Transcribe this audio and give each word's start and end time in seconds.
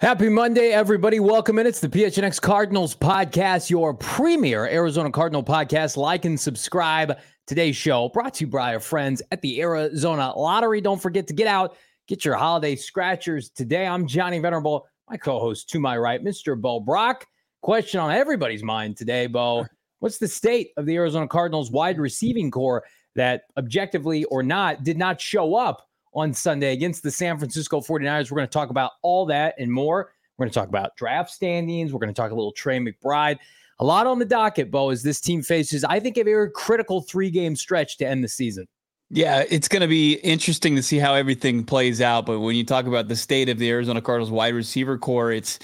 Happy 0.00 0.30
Monday, 0.30 0.70
everybody. 0.70 1.20
Welcome 1.20 1.58
in. 1.58 1.66
It's 1.66 1.80
the 1.80 1.88
PHNX 1.88 2.40
Cardinals 2.40 2.94
podcast, 2.94 3.68
your 3.68 3.92
premier 3.92 4.64
Arizona 4.64 5.10
Cardinal 5.10 5.42
podcast. 5.42 5.98
Like 5.98 6.24
and 6.24 6.40
subscribe. 6.40 7.18
Today's 7.46 7.76
show 7.76 8.08
brought 8.08 8.32
to 8.34 8.46
you 8.46 8.50
by 8.50 8.72
our 8.72 8.80
friends 8.80 9.20
at 9.32 9.42
the 9.42 9.60
Arizona 9.60 10.32
Lottery. 10.34 10.80
Don't 10.80 11.02
forget 11.02 11.26
to 11.26 11.34
get 11.34 11.46
out, 11.46 11.76
get 12.06 12.24
your 12.24 12.36
holiday 12.36 12.74
scratchers 12.74 13.50
today. 13.50 13.86
I'm 13.86 14.06
Johnny 14.06 14.38
Venerable, 14.38 14.86
my 15.10 15.18
co 15.18 15.40
host 15.40 15.68
to 15.70 15.78
my 15.78 15.98
right, 15.98 16.24
Mr. 16.24 16.58
Bo 16.58 16.80
Brack. 16.80 17.26
Question 17.62 18.00
on 18.00 18.10
everybody's 18.10 18.62
mind 18.62 18.96
today, 18.96 19.26
Bo. 19.26 19.66
What's 19.98 20.18
the 20.18 20.28
state 20.28 20.70
of 20.76 20.86
the 20.86 20.96
Arizona 20.96 21.26
Cardinals 21.26 21.70
wide 21.70 21.98
receiving 21.98 22.50
corps 22.50 22.84
that, 23.16 23.42
objectively 23.56 24.24
or 24.24 24.42
not, 24.42 24.84
did 24.84 24.96
not 24.96 25.20
show 25.20 25.56
up 25.56 25.88
on 26.14 26.32
Sunday 26.32 26.72
against 26.72 27.02
the 27.02 27.10
San 27.10 27.38
Francisco 27.38 27.80
49ers. 27.80 28.30
We're 28.30 28.36
going 28.36 28.48
to 28.48 28.52
talk 28.52 28.70
about 28.70 28.92
all 29.02 29.26
that 29.26 29.54
and 29.58 29.70
more. 29.70 30.12
We're 30.36 30.44
going 30.44 30.50
to 30.50 30.58
talk 30.58 30.68
about 30.68 30.96
draft 30.96 31.30
standings. 31.30 31.92
We're 31.92 31.98
going 31.98 32.14
to 32.14 32.20
talk 32.20 32.30
a 32.30 32.34
little 32.34 32.52
Trey 32.52 32.78
McBride. 32.78 33.38
A 33.80 33.84
lot 33.84 34.06
on 34.06 34.18
the 34.18 34.24
docket, 34.24 34.70
Bo, 34.70 34.90
as 34.90 35.02
this 35.02 35.20
team 35.20 35.42
faces, 35.42 35.84
I 35.84 36.00
think, 36.00 36.16
a 36.16 36.22
very 36.24 36.50
critical 36.50 37.00
three 37.00 37.30
game 37.30 37.54
stretch 37.54 37.96
to 37.98 38.06
end 38.06 38.24
the 38.24 38.28
season. 38.28 38.66
Yeah, 39.10 39.44
it's 39.48 39.68
going 39.68 39.80
to 39.80 39.88
be 39.88 40.14
interesting 40.16 40.76
to 40.76 40.82
see 40.82 40.98
how 40.98 41.14
everything 41.14 41.64
plays 41.64 42.00
out. 42.00 42.26
But 42.26 42.40
when 42.40 42.56
you 42.56 42.64
talk 42.64 42.86
about 42.86 43.08
the 43.08 43.16
state 43.16 43.48
of 43.48 43.58
the 43.58 43.70
Arizona 43.70 44.02
Cardinals 44.02 44.30
wide 44.30 44.54
receiver 44.54 44.98
corps, 44.98 45.32
it's 45.32 45.58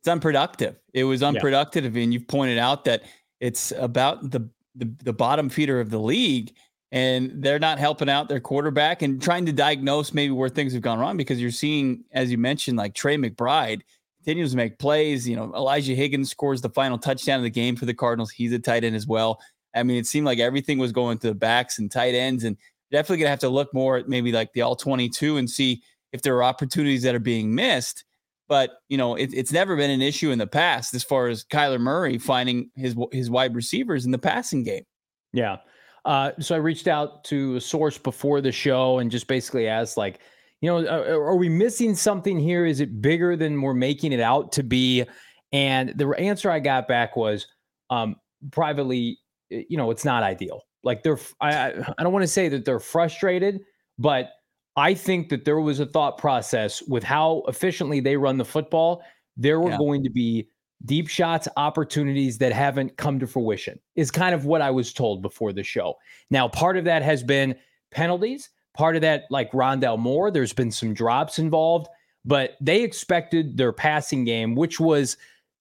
it's 0.00 0.08
unproductive. 0.08 0.76
It 0.94 1.04
was 1.04 1.22
unproductive, 1.22 1.96
yeah. 1.96 2.02
and 2.02 2.12
you've 2.12 2.28
pointed 2.28 2.58
out 2.58 2.84
that 2.84 3.02
it's 3.40 3.72
about 3.72 4.30
the, 4.30 4.48
the 4.74 4.90
the 5.04 5.12
bottom 5.12 5.48
feeder 5.48 5.80
of 5.80 5.90
the 5.90 5.98
league 5.98 6.52
and 6.90 7.42
they're 7.42 7.58
not 7.58 7.78
helping 7.78 8.08
out 8.08 8.28
their 8.28 8.40
quarterback 8.40 9.02
and 9.02 9.20
trying 9.20 9.44
to 9.46 9.52
diagnose 9.52 10.14
maybe 10.14 10.32
where 10.32 10.48
things 10.48 10.72
have 10.72 10.82
gone 10.82 10.98
wrong 10.98 11.16
because 11.16 11.40
you're 11.40 11.50
seeing, 11.50 12.02
as 12.12 12.30
you 12.30 12.38
mentioned, 12.38 12.78
like 12.78 12.94
Trey 12.94 13.16
McBride 13.16 13.82
continues 14.18 14.52
to 14.52 14.56
make 14.56 14.78
plays. 14.78 15.28
You 15.28 15.36
know, 15.36 15.52
Elijah 15.54 15.94
Higgins 15.94 16.30
scores 16.30 16.62
the 16.62 16.70
final 16.70 16.98
touchdown 16.98 17.38
of 17.38 17.42
the 17.42 17.50
game 17.50 17.76
for 17.76 17.84
the 17.84 17.94
Cardinals. 17.94 18.30
He's 18.30 18.52
a 18.52 18.58
tight 18.58 18.84
end 18.84 18.96
as 18.96 19.06
well. 19.06 19.38
I 19.74 19.82
mean, 19.82 19.98
it 19.98 20.06
seemed 20.06 20.24
like 20.24 20.38
everything 20.38 20.78
was 20.78 20.92
going 20.92 21.18
to 21.18 21.28
the 21.28 21.34
backs 21.34 21.78
and 21.78 21.90
tight 21.90 22.14
ends, 22.14 22.44
and 22.44 22.56
definitely 22.90 23.18
gonna 23.18 23.30
have 23.30 23.38
to 23.40 23.50
look 23.50 23.72
more 23.74 23.98
at 23.98 24.08
maybe 24.08 24.32
like 24.32 24.52
the 24.54 24.62
all 24.62 24.74
22 24.74 25.36
and 25.36 25.48
see 25.48 25.82
if 26.12 26.22
there 26.22 26.34
are 26.36 26.42
opportunities 26.42 27.02
that 27.02 27.14
are 27.14 27.20
being 27.20 27.54
missed. 27.54 28.04
But 28.48 28.70
you 28.88 28.96
know, 28.96 29.14
it, 29.14 29.30
it's 29.34 29.52
never 29.52 29.76
been 29.76 29.90
an 29.90 30.02
issue 30.02 30.30
in 30.30 30.38
the 30.38 30.46
past 30.46 30.94
as 30.94 31.04
far 31.04 31.28
as 31.28 31.44
Kyler 31.44 31.80
Murray 31.80 32.18
finding 32.18 32.70
his 32.76 32.96
his 33.12 33.30
wide 33.30 33.54
receivers 33.54 34.06
in 34.06 34.10
the 34.10 34.18
passing 34.18 34.64
game. 34.64 34.84
Yeah. 35.32 35.58
Uh, 36.04 36.32
so 36.40 36.54
I 36.54 36.58
reached 36.58 36.88
out 36.88 37.24
to 37.24 37.56
a 37.56 37.60
source 37.60 37.98
before 37.98 38.40
the 38.40 38.52
show 38.52 38.98
and 38.98 39.10
just 39.10 39.26
basically 39.26 39.68
asked, 39.68 39.98
like, 39.98 40.20
you 40.60 40.70
know, 40.70 40.88
are, 40.88 41.22
are, 41.22 41.36
we 41.36 41.50
missing 41.50 41.94
something 41.94 42.38
here? 42.38 42.64
Is 42.64 42.80
it 42.80 43.02
bigger 43.02 43.36
than 43.36 43.60
we're 43.60 43.74
making 43.74 44.12
it 44.12 44.20
out 44.20 44.50
to 44.52 44.62
be? 44.62 45.04
And 45.52 45.90
the 45.90 46.08
answer 46.12 46.50
I 46.50 46.60
got 46.60 46.88
back 46.88 47.14
was, 47.14 47.46
um, 47.90 48.16
privately, 48.52 49.18
you 49.50 49.76
know, 49.76 49.90
it's 49.90 50.04
not 50.04 50.22
ideal. 50.22 50.62
Like 50.82 51.02
they're, 51.02 51.18
I, 51.40 51.72
I 51.98 52.02
don't 52.02 52.12
want 52.12 52.22
to 52.22 52.28
say 52.28 52.48
that 52.48 52.64
they're 52.64 52.80
frustrated, 52.80 53.60
but 53.98 54.30
I 54.78 54.94
think 54.94 55.28
that 55.30 55.44
there 55.44 55.60
was 55.60 55.80
a 55.80 55.86
thought 55.86 56.18
process 56.18 56.82
with 56.82 57.02
how 57.02 57.42
efficiently 57.48 57.98
they 58.00 58.16
run 58.16 58.38
the 58.38 58.44
football. 58.44 59.02
There 59.36 59.60
were 59.60 59.70
yeah. 59.70 59.78
going 59.78 60.04
to 60.04 60.10
be 60.10 60.48
deep 60.84 61.08
shots 61.08 61.48
opportunities 61.56 62.38
that 62.38 62.52
haven't 62.52 62.96
come 62.96 63.18
to 63.18 63.26
fruition 63.26 63.80
is 63.96 64.12
kind 64.12 64.34
of 64.34 64.44
what 64.44 64.62
I 64.62 64.70
was 64.70 64.92
told 64.92 65.20
before 65.20 65.52
the 65.52 65.64
show. 65.64 65.94
Now, 66.30 66.46
part 66.46 66.76
of 66.76 66.84
that 66.84 67.02
has 67.02 67.24
been 67.24 67.56
penalties, 67.90 68.50
part 68.76 68.94
of 68.94 69.02
that, 69.02 69.24
like 69.30 69.50
Rondale 69.50 69.98
Moore, 69.98 70.30
there's 70.30 70.52
been 70.52 70.70
some 70.70 70.94
drops 70.94 71.40
involved, 71.40 71.88
but 72.24 72.56
they 72.60 72.82
expected 72.82 73.56
their 73.56 73.72
passing 73.72 74.24
game, 74.24 74.54
which 74.54 74.78
was 74.78 75.16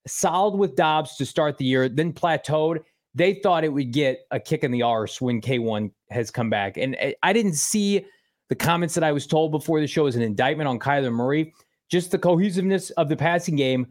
solid 0.06 0.56
with 0.56 0.76
Dobbs 0.76 1.16
to 1.16 1.26
start 1.26 1.58
the 1.58 1.66
year, 1.66 1.90
then 1.90 2.14
plateaued. 2.14 2.84
They 3.16 3.34
thought 3.34 3.64
it 3.64 3.74
would 3.74 3.92
get 3.92 4.20
a 4.30 4.40
kick 4.40 4.64
in 4.64 4.70
the 4.70 4.84
arse 4.84 5.20
when 5.20 5.42
K1 5.42 5.92
has 6.12 6.30
come 6.30 6.52
back. 6.52 6.78
And 6.78 6.96
eh, 7.00 7.14
I 7.24 7.34
didn't 7.34 7.56
see 7.56 8.06
the 8.50 8.56
comments 8.56 8.96
that 8.96 9.04
I 9.04 9.12
was 9.12 9.28
told 9.28 9.52
before 9.52 9.80
the 9.80 9.88
show 9.88 10.08
is 10.08 10.16
an 10.16 10.22
indictment 10.22 10.68
on 10.68 10.80
Kyler 10.80 11.12
Murray. 11.12 11.54
Just 11.90 12.12
the 12.12 12.18
cohesiveness 12.18 12.90
of 12.92 13.10
the 13.10 13.16
passing 13.16 13.56
game 13.56 13.88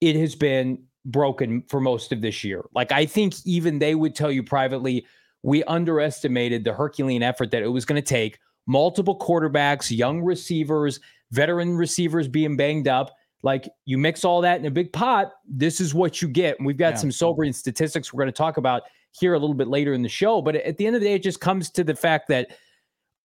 it 0.00 0.16
has 0.16 0.34
been 0.34 0.82
broken 1.06 1.62
for 1.68 1.80
most 1.80 2.12
of 2.12 2.20
this 2.20 2.44
year. 2.44 2.64
Like 2.74 2.92
I 2.92 3.06
think 3.06 3.34
even 3.44 3.78
they 3.78 3.94
would 3.94 4.14
tell 4.14 4.30
you 4.30 4.42
privately, 4.42 5.06
we 5.42 5.62
underestimated 5.64 6.64
the 6.64 6.72
Herculean 6.72 7.22
effort 7.22 7.50
that 7.52 7.62
it 7.62 7.68
was 7.68 7.84
going 7.84 8.00
to 8.00 8.06
take. 8.06 8.38
Multiple 8.66 9.18
quarterbacks, 9.18 9.96
young 9.96 10.20
receivers, 10.20 10.98
veteran 11.30 11.76
receivers 11.76 12.26
being 12.26 12.56
banged 12.56 12.88
up. 12.88 13.14
Like 13.42 13.68
you 13.84 13.96
mix 13.96 14.24
all 14.24 14.40
that 14.40 14.58
in 14.58 14.66
a 14.66 14.70
big 14.70 14.92
pot, 14.92 15.32
this 15.48 15.80
is 15.80 15.94
what 15.94 16.20
you 16.20 16.28
get. 16.28 16.58
And 16.58 16.66
we've 16.66 16.76
got 16.76 16.94
yeah. 16.94 16.96
some 16.96 17.12
sobering 17.12 17.52
statistics 17.52 18.12
we're 18.12 18.18
going 18.18 18.32
to 18.32 18.36
talk 18.36 18.56
about 18.56 18.82
here 19.12 19.34
a 19.34 19.38
little 19.38 19.54
bit 19.54 19.68
later 19.68 19.92
in 19.94 20.02
the 20.02 20.08
show. 20.08 20.42
But 20.42 20.56
at 20.56 20.78
the 20.78 20.86
end 20.86 20.96
of 20.96 21.02
the 21.02 21.06
day, 21.06 21.14
it 21.14 21.22
just 21.22 21.40
comes 21.40 21.70
to 21.70 21.84
the 21.84 21.94
fact 21.94 22.28
that, 22.28 22.58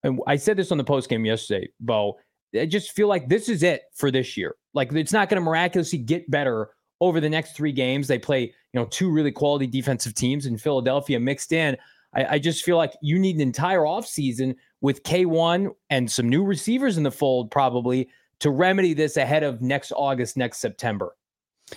and 0.04 0.20
I 0.28 0.36
said 0.36 0.58
this 0.58 0.72
on 0.72 0.78
the 0.78 0.84
post 0.84 1.10
game 1.10 1.26
yesterday, 1.26 1.70
Bo. 1.80 2.18
I 2.60 2.66
just 2.66 2.92
feel 2.92 3.08
like 3.08 3.30
this 3.30 3.48
is 3.48 3.64
it 3.64 3.84
for 3.96 4.12
this 4.12 4.36
year. 4.36 4.56
Like 4.74 4.92
it's 4.94 5.14
not 5.14 5.30
going 5.30 5.42
to 5.42 5.46
miraculously 5.46 6.00
get 6.00 6.30
better 6.30 6.70
over 7.00 7.20
the 7.20 7.30
next 7.30 7.56
three 7.56 7.72
games. 7.72 8.08
They 8.08 8.20
play, 8.20 8.42
you 8.42 8.80
know, 8.80 8.86
two 8.86 9.10
really 9.10 9.32
quality 9.32 9.68
defensive 9.68 10.14
teams 10.14 10.46
in 10.46 10.58
Philadelphia 10.58 11.20
mixed 11.20 11.54
in. 11.54 11.78
I, 12.14 12.26
I 12.26 12.40
just 12.40 12.64
feel 12.64 12.78
like 12.78 12.94
you 13.02 13.20
need 13.20 13.36
an 13.36 13.42
entire 13.42 13.82
offseason 13.82 14.56
with 14.82 15.04
K1 15.04 15.70
and 15.90 16.12
some 16.12 16.28
new 16.28 16.44
receivers 16.44 16.98
in 16.98 17.04
the 17.04 17.12
fold, 17.12 17.52
probably 17.52 18.10
to 18.40 18.50
remedy 18.50 18.94
this 18.94 19.18
ahead 19.18 19.44
of 19.44 19.62
next 19.62 19.94
August, 19.96 20.36
next 20.36 20.58
September. 20.58 21.16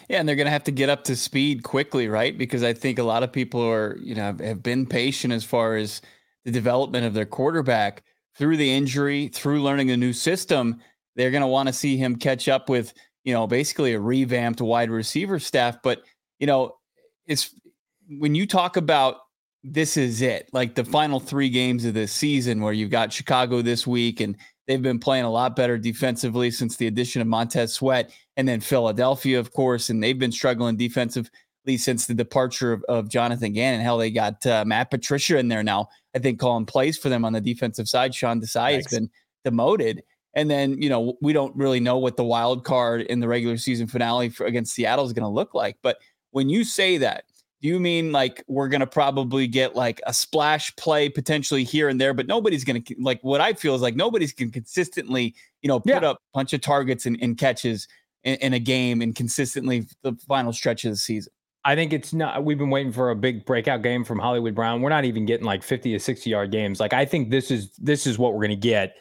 Yeah, 0.09 0.19
and 0.19 0.29
they're 0.29 0.37
going 0.37 0.47
to 0.47 0.51
have 0.51 0.65
to 0.65 0.73
get 0.73 0.89
up 0.89 1.05
to 1.05 1.15
speed 1.15 1.63
quickly, 1.63 2.09
right? 2.09 2.37
Because 2.37 2.65
I 2.65 2.73
think 2.73 2.99
a 2.99 3.05
lot 3.05 3.23
of 3.23 3.33
people 3.33 3.63
are, 3.63 3.97
you 4.03 4.15
know, 4.15 4.34
have 4.41 4.63
been 4.63 4.87
patient 4.87 5.33
as 5.33 5.45
far 5.45 5.77
as 5.77 6.01
the 6.45 6.51
development 6.51 7.07
of 7.07 7.15
their 7.15 7.27
quarterback 7.27 8.03
through 8.36 8.57
the 8.57 8.71
injury, 8.71 9.28
through 9.28 9.63
learning 9.63 9.91
a 9.91 9.97
new 9.97 10.13
system, 10.13 10.81
they're 11.16 11.31
going 11.31 11.42
to 11.42 11.47
want 11.47 11.69
to 11.69 11.72
see 11.72 11.97
him 11.97 12.16
catch 12.16 12.48
up 12.48 12.69
with, 12.69 12.92
you 13.25 13.33
know, 13.33 13.47
basically 13.47 13.95
a 13.95 14.01
revamped 14.01 14.60
wide 14.60 14.91
receiver 14.91 15.39
staff. 15.39 15.78
But, 15.83 16.03
you 16.39 16.47
know, 16.47 16.77
it's 17.27 17.54
when 18.09 18.34
you 18.34 18.47
talk 18.47 18.77
about 18.77 19.16
this 19.63 19.97
is 19.97 20.21
it, 20.21 20.51
like 20.53 20.75
the 20.75 20.84
final 20.84 21.19
three 21.19 21.48
games 21.48 21.84
of 21.84 21.95
this 21.95 22.13
season 22.13 22.60
where 22.60 22.72
you've 22.72 22.91
got 22.91 23.13
Chicago 23.13 23.63
this 23.63 23.86
week 23.86 24.21
and 24.21 24.36
they've 24.66 24.83
been 24.83 24.98
playing 24.98 25.25
a 25.25 25.31
lot 25.31 25.57
better 25.57 25.78
defensively 25.78 26.51
since 26.51 26.77
the 26.77 26.86
addition 26.86 27.22
of 27.22 27.28
Montez 27.28 27.72
Sweat 27.72 28.10
and 28.36 28.47
then 28.47 28.60
Philadelphia, 28.60 29.39
of 29.39 29.53
course, 29.53 29.89
and 29.89 30.03
they've 30.03 30.19
been 30.19 30.33
struggling 30.33 30.77
defensively 31.65 31.77
since 31.78 32.07
the 32.07 32.15
departure 32.15 32.72
of, 32.72 32.84
of 32.89 33.09
Jonathan 33.09 33.53
Gannon. 33.53 33.81
Hell, 33.81 33.99
they 33.99 34.11
got 34.11 34.45
uh, 34.47 34.65
Matt 34.66 34.91
Patricia 34.91 35.39
in 35.39 35.49
there 35.49 35.63
now 35.63 35.89
I 36.15 36.21
think 36.21 36.39
calling 36.39 36.66
plays 36.66 36.97
for 36.97 37.09
them 37.09 37.25
on 37.25 37.33
the 37.33 37.41
defensive 37.41 37.89
side. 37.89 38.15
Sean 38.15 38.41
Desai 38.41 38.75
has 38.75 38.87
been 38.87 39.11
demoted. 39.45 40.03
And 40.34 40.51
then, 40.51 40.81
you 40.81 40.89
know, 40.89 41.16
we 41.21 41.33
don't 41.33 41.55
really 41.57 41.81
know 41.81 41.99
what 41.99 42.16
the 42.16 42.25
wild 42.25 42.65
card 42.65 43.03
in 43.03 43.21
the 43.21 43.28
regular 43.28 43.57
season 43.57 43.87
finale 43.87 44.28
for, 44.28 44.47
against 44.47 44.75
Seattle 44.75 45.05
is 45.05 45.13
going 45.13 45.25
to 45.25 45.28
look 45.28 45.55
like. 45.55 45.77
But 45.83 45.99
when 46.31 46.49
you 46.49 46.65
say 46.65 46.99
that, 46.99 47.25
Do 47.61 47.69
you 47.69 47.81
mean 47.81 48.13
like 48.13 48.45
we're 48.47 48.69
going 48.69 48.81
to 48.81 48.87
probably 48.87 49.47
get 49.47 49.75
like 49.75 50.01
a 50.07 50.13
splash 50.13 50.75
play 50.77 51.09
potentially 51.09 51.65
here 51.65 51.89
and 51.89 52.01
there, 52.01 52.15
but 52.15 52.27
nobody's 52.27 52.65
going 52.65 52.83
to 52.83 52.95
like 53.01 53.21
what 53.22 53.41
I 53.41 53.55
feel 53.55 53.75
is 53.75 53.83
like 53.83 53.97
nobody's 53.97 54.33
can 54.33 54.51
consistently, 54.51 55.34
you 55.63 55.69
know, 55.69 55.81
put 55.81 56.03
yeah. 56.03 56.10
up 56.10 56.17
a 56.17 56.39
bunch 56.39 56.53
of 56.53 56.60
targets 56.60 57.07
and, 57.07 57.17
and 57.22 57.39
catches 57.39 57.89
in, 58.22 58.34
in, 58.37 58.53
a 58.55 58.59
game 58.59 59.01
and 59.01 59.15
consistently 59.15 59.87
the 60.03 60.15
final 60.28 60.53
stretch 60.53 60.84
of 60.84 60.91
the 60.91 60.97
season. 60.97 61.33
I 61.65 61.75
think 61.75 61.93
it's 61.93 62.13
not. 62.13 62.45
We've 62.45 62.59
been 62.59 62.71
waiting 62.71 62.93
for 62.93 63.11
a 63.11 63.16
big 63.16 63.47
breakout 63.47 63.83
game 63.83 64.05
from 64.05 64.19
Hollywood 64.19 64.55
Brown. 64.55 64.83
We're 64.83 64.91
not 64.91 65.05
even 65.05 65.25
getting 65.25 65.47
like 65.47 65.63
50 65.63 65.93
to 65.93 65.99
60 65.99 66.28
yard 66.28 66.51
games. 66.51 66.78
Like 66.78 66.93
I 66.93 67.05
think 67.05 67.31
this 67.31 67.51
is 67.51 67.71
this 67.77 68.07
is 68.07 68.19
what 68.19 68.34
we're 68.34 68.41
going 68.41 68.51
to 68.51 68.57
get, 68.57 68.97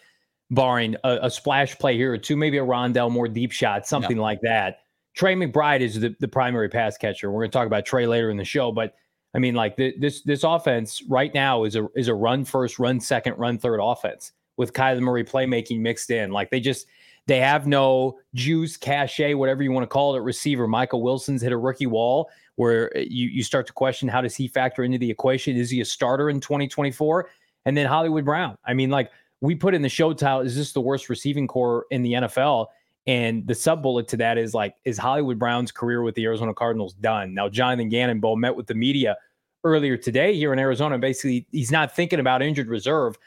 barring 0.50 0.95
a, 1.04 1.19
a, 1.24 1.30
splash 1.30 1.77
play 1.77 1.98
here 1.98 2.13
or 2.13 2.18
two, 2.18 2.38
maybe 2.38 2.57
a 2.57 2.63
Rondale 2.63 3.12
Moore 3.12 3.27
deep 3.27 3.51
shot, 3.51 3.86
something 3.88 4.18
like 4.18 4.39
that. 4.42 4.80
Trey 5.13 5.36
McBride 5.36 5.81
is 5.81 6.00
the, 6.00 6.15
the 6.19 6.27
primary 6.27 6.69
pass 6.69 6.98
catcher. 6.98 7.31
We're 7.31 7.42
going 7.42 7.51
to 7.51 7.57
talk 7.57 7.68
about 7.68 7.86
Trey 7.86 8.07
later 8.07 8.30
in 8.30 8.38
the 8.38 8.45
show, 8.45 8.71
but 8.71 8.95
I 9.36 9.39
mean, 9.39 9.56
like 9.56 9.75
the, 9.75 9.95
this 10.00 10.21
this 10.21 10.44
offense 10.44 11.01
right 11.09 11.33
now 11.33 11.63
is 11.63 11.75
a 11.75 11.88
is 11.95 12.07
a 12.07 12.13
run 12.13 12.45
first, 12.45 12.80
run 12.80 13.00
second, 13.00 13.38
run 13.38 13.57
third 13.57 13.80
offense 13.81 14.31
with 14.57 14.74
Kyler 14.74 15.01
Murray 15.01 15.24
playmaking 15.24 15.80
mixed 15.80 16.12
in. 16.12 16.31
Like 16.31 16.51
they 16.51 16.59
just 16.59 16.88
they 17.25 17.39
have 17.39 17.66
no 17.66 18.19
juice, 18.36 18.77
cachet, 18.77 19.33
whatever 19.33 19.63
you 19.63 19.71
want 19.71 19.83
to 19.83 19.88
call 19.88 20.16
it, 20.16 20.19
receiver. 20.19 20.68
Michael 20.68 21.01
Wilson's 21.01 21.42
hit 21.42 21.51
a 21.51 21.57
rookie 21.57 21.88
wall 21.88 22.30
where 22.55 22.95
uh, 22.95 23.00
you 23.00 23.27
you 23.27 23.44
start 23.44 23.67
to 23.67 23.73
question 23.73 24.07
how 24.07 24.21
does 24.21 24.35
he 24.35 24.47
factor 24.47 24.83
into 24.83 24.97
the 24.97 25.09
equation? 25.09 25.55
Is 25.55 25.69
he 25.69 25.81
a 25.81 25.85
starter 25.85 26.29
in 26.29 26.39
2024? 26.39 27.29
And 27.65 27.77
then 27.77 27.85
Hollywood 27.85 28.25
Brown. 28.25 28.57
I 28.65 28.73
mean, 28.73 28.89
like 28.89 29.11
we 29.41 29.55
put 29.55 29.73
in 29.73 29.81
the 29.81 29.89
show 29.89 30.13
title, 30.13 30.41
is 30.41 30.55
this 30.55 30.73
the 30.73 30.81
worst 30.81 31.09
receiving 31.09 31.47
corps 31.47 31.85
in 31.91 32.03
the 32.03 32.13
NFL? 32.13 32.67
And 33.05 33.45
the 33.45 33.55
sub 33.55 33.83
bullet 33.83 34.07
to 34.09 34.17
that 34.17 34.38
is 34.38 34.53
like, 34.53 34.75
is 34.85 34.97
Hollywood 34.97 35.38
Brown's 35.38 35.71
career 35.71 36.01
with 36.01 36.15
the 36.15 36.23
Arizona 36.25 36.53
Cardinals 36.53 36.94
done? 36.94 37.33
Now, 37.33 37.50
Jonathan 37.50 37.89
Gannon 37.89 38.21
met 38.39 38.56
with 38.56 38.67
the 38.67 38.75
media 38.75 39.17
earlier 39.65 39.97
today 39.97 40.35
here 40.35 40.53
in 40.53 40.59
Arizona. 40.59 40.97
Basically, 40.97 41.45
he's 41.51 41.71
not 41.71 41.94
thinking 41.94 42.19
about 42.19 42.41
injured 42.41 42.69
reserve. 42.69 43.17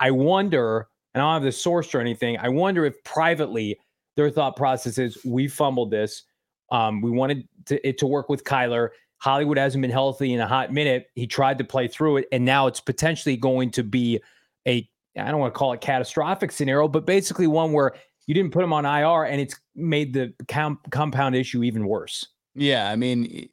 I 0.00 0.10
wonder, 0.10 0.88
and 1.14 1.22
I 1.22 1.26
don't 1.26 1.34
have 1.34 1.42
the 1.44 1.52
source 1.52 1.94
or 1.94 2.00
anything, 2.00 2.38
I 2.38 2.48
wonder 2.48 2.84
if 2.84 3.02
privately 3.04 3.78
their 4.16 4.30
thought 4.30 4.56
process 4.56 4.98
is 4.98 5.18
we 5.24 5.46
fumbled 5.46 5.90
this. 5.90 6.24
Um, 6.70 7.00
we 7.00 7.10
wanted 7.10 7.48
to, 7.66 7.86
it 7.86 7.98
to 7.98 8.06
work 8.06 8.28
with 8.28 8.44
Kyler. 8.44 8.90
Hollywood 9.18 9.58
hasn't 9.58 9.82
been 9.82 9.90
healthy 9.90 10.32
in 10.32 10.40
a 10.40 10.46
hot 10.46 10.72
minute. 10.72 11.08
He 11.14 11.26
tried 11.26 11.58
to 11.58 11.64
play 11.64 11.88
through 11.88 12.18
it, 12.18 12.28
and 12.32 12.44
now 12.44 12.66
it's 12.66 12.80
potentially 12.80 13.36
going 13.36 13.70
to 13.72 13.82
be 13.82 14.20
a 14.66 14.88
I 15.18 15.30
don't 15.30 15.40
want 15.40 15.54
to 15.54 15.58
call 15.58 15.72
it 15.72 15.80
catastrophic 15.80 16.52
scenario, 16.52 16.88
but 16.88 17.06
basically 17.06 17.46
one 17.46 17.72
where 17.72 17.94
you 18.26 18.34
didn't 18.34 18.52
put 18.52 18.62
him 18.62 18.72
on 18.72 18.84
IR, 18.84 19.24
and 19.24 19.40
it's 19.40 19.58
made 19.74 20.12
the 20.12 20.34
com- 20.48 20.80
compound 20.90 21.34
issue 21.34 21.62
even 21.62 21.86
worse. 21.86 22.26
Yeah, 22.54 22.90
I 22.90 22.96
mean, 22.96 23.48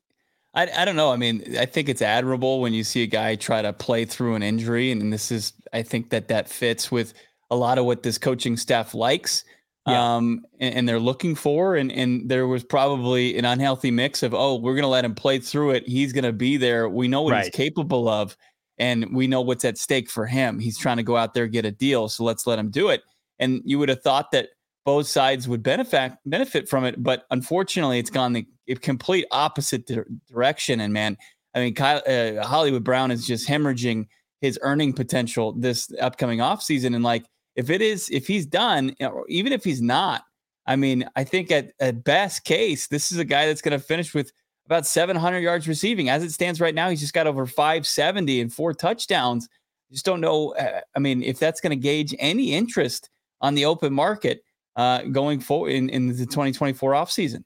I 0.53 0.69
I 0.75 0.85
don't 0.85 0.95
know. 0.95 1.11
I 1.11 1.17
mean, 1.17 1.55
I 1.57 1.65
think 1.65 1.89
it's 1.89 2.01
admirable 2.01 2.59
when 2.59 2.73
you 2.73 2.83
see 2.83 3.03
a 3.03 3.07
guy 3.07 3.35
try 3.35 3.61
to 3.61 3.73
play 3.73 4.05
through 4.05 4.35
an 4.35 4.43
injury, 4.43 4.91
and, 4.91 5.13
this 5.13 5.31
is 5.31 5.53
I 5.71 5.83
think 5.83 6.09
that 6.09 6.27
that 6.27 6.49
fits 6.49 6.91
with 6.91 7.13
a 7.49 7.55
lot 7.55 7.77
of 7.77 7.85
what 7.85 8.03
this 8.03 8.17
coaching 8.17 8.57
staff 8.57 8.93
likes. 8.93 9.43
Yeah. 9.87 10.15
Um, 10.15 10.45
and, 10.59 10.75
and, 10.75 10.89
they're 10.89 10.99
looking 10.99 11.35
for, 11.35 11.75
and 11.75 11.91
and 11.91 12.29
there 12.29 12.47
was 12.47 12.63
probably 12.63 13.37
an 13.37 13.43
unhealthy 13.43 13.91
mix 13.91 14.23
of, 14.23 14.33
oh, 14.33 14.55
we're 14.55 14.75
gonna 14.75 14.87
let 14.87 15.03
him 15.03 15.13
play 15.13 15.39
through 15.39 15.71
it. 15.71 15.85
He's 15.85 16.13
gonna 16.13 16.31
be 16.31 16.55
there. 16.55 16.87
We 16.87 17.09
know 17.09 17.21
what 17.21 17.33
right. 17.33 17.43
he's 17.43 17.53
capable 17.53 18.07
of, 18.07 18.37
and 18.77 19.13
we 19.13 19.27
know 19.27 19.41
what's 19.41 19.65
at 19.65 19.77
stake 19.77 20.09
for 20.09 20.25
him. 20.25 20.57
He's 20.57 20.77
trying 20.77 20.97
to 20.97 21.03
go 21.03 21.17
out 21.17 21.33
there 21.33 21.47
get 21.47 21.65
a 21.65 21.71
deal, 21.71 22.07
so 22.07 22.23
let's 22.23 22.47
let 22.47 22.59
him 22.59 22.71
do 22.71 22.89
it. 22.89 23.01
And 23.39 23.61
you 23.65 23.77
would 23.77 23.89
have 23.89 24.01
thought 24.01 24.31
that 24.31 24.49
both 24.85 25.07
sides 25.07 25.49
would 25.49 25.63
benefit 25.63 26.13
benefit 26.25 26.69
from 26.69 26.85
it, 26.85 27.03
but 27.03 27.25
unfortunately, 27.31 27.99
it's 27.99 28.09
gone 28.09 28.31
the 28.31 28.47
complete 28.81 29.25
opposite 29.31 29.85
di- 29.85 29.99
direction. 30.29 30.79
And 30.79 30.93
man, 30.93 31.17
I 31.53 31.59
mean, 31.59 31.73
Kyle, 31.75 32.01
uh, 32.07 32.45
Hollywood 32.45 32.83
Brown 32.83 33.11
is 33.11 33.27
just 33.27 33.47
hemorrhaging 33.47 34.07
his 34.41 34.59
earning 34.61 34.93
potential 34.93 35.53
this 35.53 35.91
upcoming 36.01 36.39
offseason. 36.39 36.95
And 36.95 37.03
like, 37.03 37.25
if 37.55 37.69
it 37.69 37.81
is, 37.81 38.09
if 38.09 38.27
he's 38.27 38.45
done, 38.45 38.95
or 38.99 39.25
even 39.27 39.53
if 39.53 39.63
he's 39.63 39.81
not, 39.81 40.23
I 40.65 40.75
mean, 40.75 41.07
I 41.15 41.23
think 41.23 41.51
at, 41.51 41.71
at 41.79 42.03
best 42.03 42.45
case, 42.45 42.87
this 42.87 43.11
is 43.11 43.17
a 43.17 43.25
guy 43.25 43.47
that's 43.47 43.61
going 43.61 43.77
to 43.77 43.85
finish 43.85 44.13
with 44.13 44.31
about 44.65 44.87
700 44.87 45.39
yards 45.39 45.67
receiving. 45.67 46.09
As 46.09 46.23
it 46.23 46.31
stands 46.31 46.61
right 46.61 46.73
now, 46.73 46.89
he's 46.89 47.01
just 47.01 47.13
got 47.13 47.27
over 47.27 47.45
570 47.45 48.41
and 48.41 48.53
four 48.53 48.73
touchdowns. 48.73 49.49
Just 49.91 50.05
don't 50.05 50.21
know. 50.21 50.55
Uh, 50.55 50.79
I 50.95 50.99
mean, 50.99 51.21
if 51.21 51.37
that's 51.37 51.59
going 51.59 51.71
to 51.71 51.75
gauge 51.75 52.15
any 52.17 52.53
interest 52.53 53.09
on 53.41 53.55
the 53.55 53.65
open 53.65 53.93
market 53.93 54.43
uh, 54.75 55.03
going 55.03 55.39
forward 55.39 55.73
in, 55.73 55.89
in 55.89 56.07
the 56.07 56.25
2024 56.25 56.93
offseason. 56.93 57.43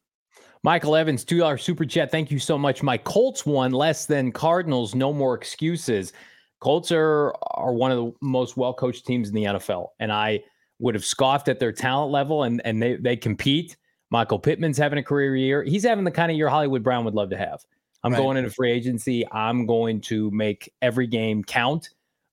Michael 0.63 0.95
Evans, 0.95 1.23
$2 1.25 1.59
super 1.59 1.85
chat. 1.85 2.11
Thank 2.11 2.31
you 2.31 2.39
so 2.39 2.57
much. 2.57 2.83
My 2.83 2.97
Colts 2.97 3.45
won 3.45 3.71
less 3.71 4.05
than 4.05 4.31
Cardinals. 4.31 4.95
No 4.95 5.13
more 5.13 5.35
excuses. 5.35 6.13
Colts 6.59 6.91
are, 6.91 7.35
are 7.51 7.73
one 7.73 7.91
of 7.91 7.97
the 7.97 8.11
most 8.21 8.57
well 8.57 8.73
coached 8.73 9.05
teams 9.05 9.29
in 9.29 9.35
the 9.35 9.43
NFL. 9.43 9.89
And 9.99 10.11
I 10.11 10.41
would 10.79 10.95
have 10.95 11.05
scoffed 11.05 11.47
at 11.47 11.59
their 11.59 11.71
talent 11.71 12.11
level 12.11 12.43
and, 12.43 12.61
and 12.65 12.81
they, 12.81 12.95
they 12.95 13.15
compete. 13.15 13.77
Michael 14.09 14.39
Pittman's 14.39 14.77
having 14.77 14.99
a 14.99 15.03
career 15.03 15.35
year. 15.35 15.63
He's 15.63 15.83
having 15.83 16.05
the 16.05 16.11
kind 16.11 16.31
of 16.31 16.37
year 16.37 16.47
Hollywood 16.47 16.83
Brown 16.83 17.03
would 17.05 17.13
love 17.13 17.29
to 17.31 17.37
have. 17.37 17.65
I'm 18.03 18.13
right. 18.13 18.19
going 18.19 18.37
into 18.37 18.49
free 18.49 18.71
agency. 18.71 19.25
I'm 19.31 19.65
going 19.65 20.01
to 20.01 20.31
make 20.31 20.73
every 20.81 21.07
game 21.07 21.43
count. 21.43 21.89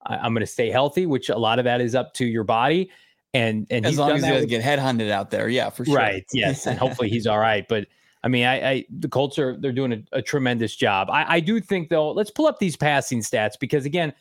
I, 0.06 0.17
I'm 0.17 0.32
going 0.32 0.47
to 0.47 0.47
stay 0.47 0.70
healthy, 0.70 1.06
which 1.06 1.31
a 1.31 1.37
lot 1.37 1.59
of 1.59 1.65
that 1.65 1.81
is 1.81 1.94
up 1.94 2.15
to 2.15 2.25
your 2.25 2.44
body. 2.44 2.91
And 3.32 3.67
and 3.70 3.85
as 3.85 3.99
long 3.99 4.12
as 4.12 4.23
he 4.23 4.31
doesn't 4.31 4.49
get 4.49 4.62
headhunted 4.62 5.11
out 5.11 5.32
there, 5.32 5.49
yeah, 5.49 5.69
for 5.69 5.85
sure. 5.85 5.97
Right. 5.97 6.25
Yes, 6.32 6.69
and 6.69 6.79
hopefully 6.79 7.09
he's 7.09 7.27
all 7.27 7.41
right. 7.41 7.67
But 7.69 7.88
I 8.25 8.29
mean, 8.29 8.47
I, 8.47 8.71
I 8.71 8.85
the 8.88 9.09
Colts 9.09 9.38
are 9.38 9.56
they're 9.59 9.71
doing 9.71 9.93
a, 9.93 10.19
a 10.19 10.23
tremendous 10.23 10.75
job. 10.75 11.11
I, 11.11 11.35
I, 11.35 11.41
do 11.41 11.61
think 11.61 11.91
though, 11.91 12.11
let's 12.11 12.31
pull 12.31 12.47
up 12.47 12.59
these 12.59 12.75
passing 12.75 13.21
stats 13.21 13.53
because 13.61 13.85
again, 13.85 14.15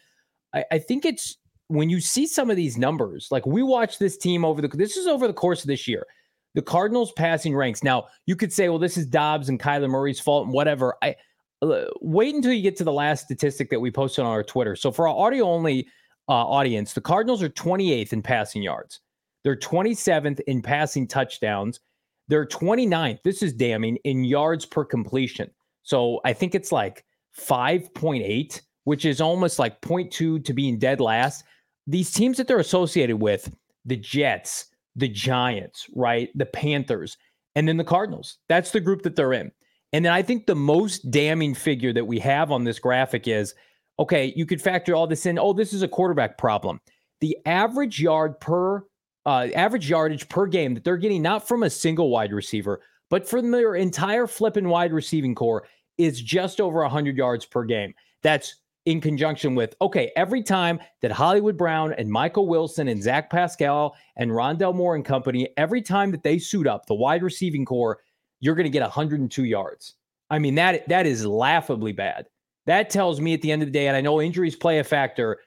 I, 0.53 0.65
I 0.73 0.79
think 0.79 1.05
it's 1.05 1.37
when 1.69 1.89
you 1.89 2.01
see 2.01 2.27
some 2.27 2.49
of 2.49 2.57
these 2.57 2.77
numbers, 2.77 3.29
like 3.31 3.45
we 3.45 3.63
watch 3.63 3.99
this 3.99 4.17
team 4.17 4.43
over 4.43 4.61
the 4.61 4.67
this 4.67 4.97
is 4.97 5.07
over 5.07 5.25
the 5.25 5.33
course 5.33 5.61
of 5.61 5.67
this 5.67 5.87
year. 5.87 6.05
The 6.53 6.61
Cardinals 6.61 7.13
passing 7.13 7.55
ranks. 7.55 7.81
Now, 7.81 8.09
you 8.27 8.35
could 8.35 8.53
say, 8.53 8.69
well, 8.69 8.77
this 8.77 8.97
is 8.97 9.07
Dobbs 9.07 9.49
and 9.49 9.59
Kyler 9.59 9.89
Murray's 9.89 10.19
fault 10.19 10.45
and 10.45 10.53
whatever. 10.53 10.95
I 11.01 11.15
uh, 11.63 11.85
wait 12.01 12.35
until 12.35 12.51
you 12.51 12.61
get 12.61 12.75
to 12.77 12.83
the 12.83 12.91
last 12.91 13.23
statistic 13.23 13.69
that 13.69 13.79
we 13.79 13.89
posted 13.89 14.25
on 14.25 14.31
our 14.31 14.43
Twitter. 14.43 14.75
So 14.75 14.91
for 14.91 15.07
our 15.07 15.15
audio 15.15 15.45
only 15.45 15.87
uh, 16.27 16.33
audience, 16.33 16.93
the 16.93 17.01
Cardinals 17.01 17.41
are 17.41 17.49
28th 17.49 18.13
in 18.13 18.21
passing 18.21 18.61
yards. 18.61 18.99
They're 19.43 19.55
27th 19.55 20.41
in 20.41 20.61
passing 20.61 21.07
touchdowns. 21.07 21.79
They're 22.27 22.45
29th. 22.45 23.19
This 23.23 23.43
is 23.43 23.53
damning 23.53 23.97
in 24.03 24.23
yards 24.23 24.65
per 24.65 24.85
completion. 24.85 25.49
So 25.83 26.21
I 26.23 26.33
think 26.33 26.55
it's 26.55 26.71
like 26.71 27.03
5.8, 27.37 28.61
which 28.85 29.05
is 29.05 29.21
almost 29.21 29.59
like 29.59 29.81
0.2 29.81 30.43
to 30.43 30.53
being 30.53 30.79
dead 30.79 30.99
last. 30.99 31.43
These 31.87 32.11
teams 32.11 32.37
that 32.37 32.47
they're 32.47 32.59
associated 32.59 33.17
with, 33.17 33.53
the 33.85 33.97
Jets, 33.97 34.67
the 34.95 35.09
Giants, 35.09 35.87
right? 35.95 36.29
The 36.35 36.45
Panthers, 36.45 37.17
and 37.55 37.67
then 37.67 37.77
the 37.77 37.83
Cardinals. 37.83 38.37
That's 38.47 38.71
the 38.71 38.79
group 38.79 39.01
that 39.03 39.15
they're 39.15 39.33
in. 39.33 39.51
And 39.91 40.05
then 40.05 40.13
I 40.13 40.21
think 40.21 40.45
the 40.45 40.55
most 40.55 41.11
damning 41.11 41.53
figure 41.53 41.93
that 41.93 42.07
we 42.07 42.19
have 42.19 42.51
on 42.51 42.63
this 42.63 42.79
graphic 42.79 43.27
is 43.27 43.53
okay, 43.99 44.33
you 44.35 44.45
could 44.45 44.61
factor 44.61 44.95
all 44.95 45.05
this 45.05 45.25
in. 45.25 45.37
Oh, 45.37 45.53
this 45.53 45.71
is 45.71 45.83
a 45.83 45.87
quarterback 45.87 46.37
problem. 46.37 46.79
The 47.21 47.37
average 47.45 48.01
yard 48.01 48.39
per 48.39 48.83
uh, 49.25 49.47
average 49.55 49.89
yardage 49.89 50.27
per 50.29 50.45
game 50.47 50.73
that 50.73 50.83
they're 50.83 50.97
getting 50.97 51.21
not 51.21 51.47
from 51.47 51.63
a 51.63 51.69
single 51.69 52.09
wide 52.09 52.33
receiver, 52.33 52.81
but 53.09 53.27
from 53.27 53.51
their 53.51 53.75
entire 53.75 54.27
flipping 54.27 54.67
wide 54.67 54.93
receiving 54.93 55.35
corps 55.35 55.65
is 55.97 56.21
just 56.21 56.59
over 56.59 56.81
100 56.81 57.17
yards 57.17 57.45
per 57.45 57.63
game. 57.63 57.93
That's 58.21 58.55
in 58.85 58.99
conjunction 58.99 59.55
with, 59.55 59.75
okay, 59.81 60.11
every 60.15 60.43
time 60.43 60.79
that 61.01 61.11
Hollywood 61.11 61.57
Brown 61.57 61.93
and 61.93 62.09
Michael 62.09 62.47
Wilson 62.47 62.89
and 62.89 63.01
Zach 63.01 63.29
Pascal 63.29 63.95
and 64.17 64.31
Rondale 64.31 64.75
Moore 64.75 64.95
and 64.95 65.05
company, 65.05 65.49
every 65.55 65.81
time 65.81 66.11
that 66.11 66.23
they 66.23 66.37
suit 66.37 66.67
up 66.67 66.85
the 66.85 66.95
wide 66.95 67.23
receiving 67.23 67.63
corps, 67.63 67.99
you're 68.41 68.55
going 68.55 68.65
to 68.65 68.69
get 68.69 68.81
102 68.81 69.45
yards. 69.45 69.95
I 70.29 70.39
mean, 70.39 70.55
that 70.55 70.87
that 70.89 71.05
is 71.05 71.25
laughably 71.25 71.93
bad. 71.93 72.25
That 72.65 72.89
tells 72.89 73.21
me 73.21 73.33
at 73.33 73.41
the 73.41 73.51
end 73.51 73.61
of 73.61 73.67
the 73.67 73.73
day, 73.73 73.87
and 73.87 73.95
I 73.95 74.01
know 74.01 74.21
injuries 74.21 74.55
play 74.55 74.79
a 74.79 74.83
factor, 74.83 75.39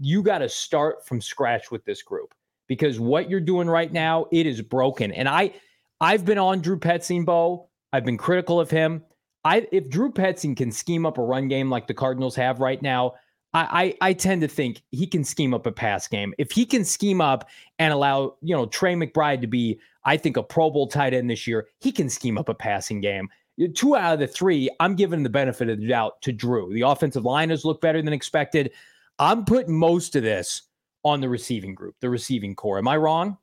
you 0.00 0.22
got 0.22 0.38
to 0.38 0.48
start 0.48 1.06
from 1.06 1.20
scratch 1.20 1.70
with 1.70 1.84
this 1.84 2.02
group 2.02 2.34
because 2.72 2.98
what 2.98 3.28
you're 3.28 3.38
doing 3.38 3.68
right 3.68 3.92
now, 3.92 4.24
it 4.32 4.46
is 4.46 4.62
broken. 4.62 5.12
And 5.12 5.28
I 5.28 5.52
I've 6.00 6.24
been 6.24 6.38
on 6.38 6.62
Drew 6.62 6.78
Petzing, 6.78 7.26
Bo. 7.26 7.68
I've 7.92 8.06
been 8.06 8.16
critical 8.16 8.58
of 8.58 8.70
him. 8.70 9.04
I 9.44 9.68
if 9.72 9.90
Drew 9.90 10.10
Petzing 10.10 10.56
can 10.56 10.72
scheme 10.72 11.04
up 11.04 11.18
a 11.18 11.22
run 11.22 11.48
game 11.48 11.68
like 11.68 11.86
the 11.86 11.92
Cardinals 11.92 12.34
have 12.36 12.60
right 12.60 12.80
now, 12.80 13.12
I, 13.52 13.94
I, 14.00 14.08
I 14.08 14.12
tend 14.14 14.40
to 14.40 14.48
think 14.48 14.80
he 14.90 15.06
can 15.06 15.22
scheme 15.22 15.52
up 15.52 15.66
a 15.66 15.70
pass 15.72 16.08
game. 16.08 16.32
If 16.38 16.50
he 16.50 16.64
can 16.64 16.82
scheme 16.82 17.20
up 17.20 17.46
and 17.78 17.92
allow, 17.92 18.36
you 18.40 18.56
know, 18.56 18.64
Trey 18.64 18.94
McBride 18.94 19.42
to 19.42 19.46
be, 19.46 19.78
I 20.06 20.16
think, 20.16 20.38
a 20.38 20.42
Pro 20.42 20.70
Bowl 20.70 20.86
tight 20.86 21.12
end 21.12 21.28
this 21.28 21.46
year, 21.46 21.68
he 21.80 21.92
can 21.92 22.08
scheme 22.08 22.38
up 22.38 22.48
a 22.48 22.54
passing 22.54 23.02
game. 23.02 23.28
Two 23.74 23.96
out 23.96 24.14
of 24.14 24.18
the 24.18 24.26
three, 24.26 24.70
I'm 24.80 24.96
giving 24.96 25.22
the 25.22 25.28
benefit 25.28 25.68
of 25.68 25.78
the 25.78 25.88
doubt 25.88 26.22
to 26.22 26.32
Drew. 26.32 26.72
The 26.72 26.88
offensive 26.88 27.26
line 27.26 27.50
has 27.50 27.66
looked 27.66 27.82
better 27.82 28.00
than 28.00 28.14
expected. 28.14 28.72
I'm 29.18 29.44
putting 29.44 29.78
most 29.78 30.16
of 30.16 30.22
this 30.22 30.62
on 31.04 31.20
the 31.20 31.28
receiving 31.28 31.74
group, 31.74 31.94
the 32.00 32.08
receiving 32.10 32.54
corps. 32.54 32.78
Am 32.78 32.88
I 32.88 32.96
wrong? 32.96 33.38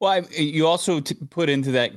Well, 0.00 0.12
I, 0.12 0.18
you 0.38 0.66
also 0.66 1.00
t- 1.00 1.14
put 1.30 1.48
into 1.48 1.72
that, 1.72 1.92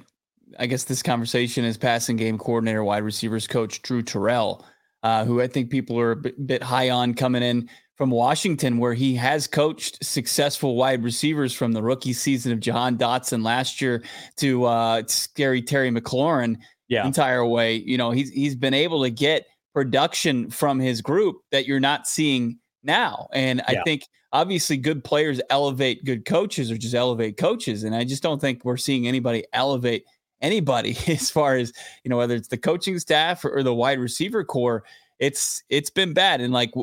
I 0.60 0.66
guess 0.66 0.84
this 0.84 1.02
conversation 1.02 1.66
is 1.66 1.78
passing 1.78 2.16
game 2.18 2.38
coordinator, 2.38 2.84
wide 2.84 3.04
receivers 3.04 3.48
coach 3.48 3.82
Drew 3.82 4.02
Terrell. 4.02 4.66
uh, 5.04 5.26
who 5.26 5.42
I 5.42 5.48
think 5.48 5.70
people 5.70 6.00
are 6.00 6.12
a 6.12 6.16
bit, 6.16 6.48
bit 6.48 6.64
high 6.64 6.90
on 6.90 7.14
coming 7.14 7.44
in 7.44 7.70
from 7.96 8.10
Washington, 8.10 8.78
where 8.78 8.94
he 8.94 9.14
has 9.16 9.46
coached 9.46 10.04
successful 10.04 10.76
wide 10.76 11.04
receivers 11.04 11.54
from 11.54 11.74
the 11.74 11.84
rookie 11.84 12.14
season 12.14 12.52
of 12.52 12.60
Jahan 12.60 12.98
Dotson 12.98 13.44
last 13.44 13.82
year 13.82 14.02
to 14.38 14.64
uh, 14.64 15.04
scary 15.08 15.62
Terry 15.62 15.92
McLaurin 15.92 16.58
yeah. 16.88 17.06
entire 17.06 17.46
way. 17.46 17.76
You 17.76 17.98
know, 17.98 18.12
he's 18.12 18.30
he's 18.30 18.56
been 18.56 18.74
able 18.74 19.04
to 19.04 19.12
get 19.12 19.46
production 19.74 20.50
from 20.50 20.80
his 20.80 21.02
group 21.02 21.38
that 21.52 21.68
you're 21.68 21.80
not 21.80 22.08
seeing 22.08 22.58
now. 22.82 23.28
And 23.34 23.62
yeah. 23.70 23.80
I 23.80 23.84
think 23.84 24.08
obviously 24.34 24.76
good 24.76 25.04
players 25.04 25.40
elevate 25.50 26.04
good 26.04 26.26
coaches 26.26 26.70
or 26.70 26.78
just 26.78 26.96
elevate 26.96 27.38
coaches. 27.38 27.84
And 27.84 27.96
I 27.96 28.04
just 28.04 28.24
don't 28.24 28.42
think 28.42 28.66
we're 28.66 28.78
seeing 28.78 29.08
anybody 29.08 29.46
elevate 29.54 30.06
anybody 30.42 30.98
as 31.08 31.30
far 31.32 31.56
as, 31.56 31.72
you 32.04 32.10
know, 32.10 32.18
whether 32.18 32.36
it's 32.36 32.50
the 32.50 32.58
coaching 32.58 33.00
staff 33.00 33.46
or, 33.46 33.52
or 33.58 33.64
the 33.64 33.74
wide 33.74 34.00
receiver 34.00 34.44
corps. 34.44 34.84
It's 35.20 35.64
it's 35.70 35.90
been 35.92 36.14
bad. 36.14 36.42
And 36.42 36.52
like 36.52 36.74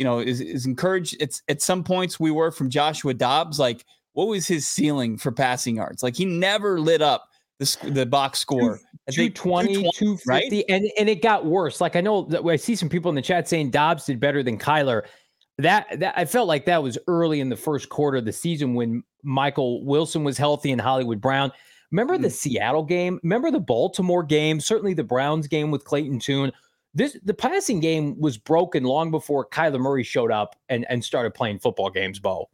you 0.00 0.04
know, 0.04 0.18
is, 0.18 0.40
is 0.40 0.64
encouraged. 0.64 1.14
It's 1.20 1.42
at 1.46 1.60
some 1.60 1.84
points 1.84 2.18
we 2.18 2.30
were 2.30 2.50
from 2.50 2.70
Joshua 2.70 3.12
Dobbs. 3.12 3.58
Like, 3.58 3.84
what 4.14 4.28
was 4.28 4.46
his 4.46 4.66
ceiling 4.66 5.18
for 5.18 5.30
passing 5.30 5.76
yards? 5.76 6.02
Like, 6.02 6.16
he 6.16 6.24
never 6.24 6.80
lit 6.80 7.02
up 7.02 7.28
the, 7.58 7.76
the 7.82 8.06
box 8.06 8.38
score. 8.38 8.80
220, 9.10 9.90
250, 9.92 10.26
right? 10.26 10.64
and, 10.70 10.90
and 10.98 11.10
it 11.10 11.20
got 11.20 11.44
worse. 11.44 11.82
Like, 11.82 11.96
I 11.96 12.00
know 12.00 12.22
that 12.30 12.42
I 12.42 12.56
see 12.56 12.74
some 12.74 12.88
people 12.88 13.10
in 13.10 13.14
the 13.14 13.20
chat 13.20 13.46
saying 13.46 13.72
Dobbs 13.72 14.06
did 14.06 14.18
better 14.18 14.42
than 14.42 14.58
Kyler. 14.58 15.02
That, 15.62 16.00
that 16.00 16.14
I 16.16 16.24
felt 16.24 16.48
like 16.48 16.64
that 16.66 16.82
was 16.82 16.98
early 17.06 17.40
in 17.40 17.48
the 17.48 17.56
first 17.56 17.88
quarter 17.88 18.18
of 18.18 18.24
the 18.24 18.32
season 18.32 18.74
when 18.74 19.02
Michael 19.22 19.84
Wilson 19.84 20.24
was 20.24 20.38
healthy 20.38 20.72
and 20.72 20.80
Hollywood 20.80 21.20
Brown. 21.20 21.52
Remember 21.90 22.14
mm-hmm. 22.14 22.22
the 22.24 22.30
Seattle 22.30 22.84
game? 22.84 23.18
Remember 23.22 23.50
the 23.50 23.60
Baltimore 23.60 24.22
game? 24.22 24.60
Certainly 24.60 24.94
the 24.94 25.04
Browns 25.04 25.46
game 25.48 25.70
with 25.70 25.84
Clayton 25.84 26.20
Tune 26.20 26.52
this 26.94 27.16
the 27.24 27.34
passing 27.34 27.80
game 27.80 28.18
was 28.20 28.36
broken 28.36 28.84
long 28.84 29.10
before 29.10 29.46
Kyler 29.46 29.80
Murray 29.80 30.02
showed 30.02 30.32
up 30.32 30.56
and 30.68 30.84
and 30.88 31.04
started 31.04 31.34
playing 31.34 31.60
football 31.60 31.90
games. 31.90 32.18
Bo. 32.18 32.48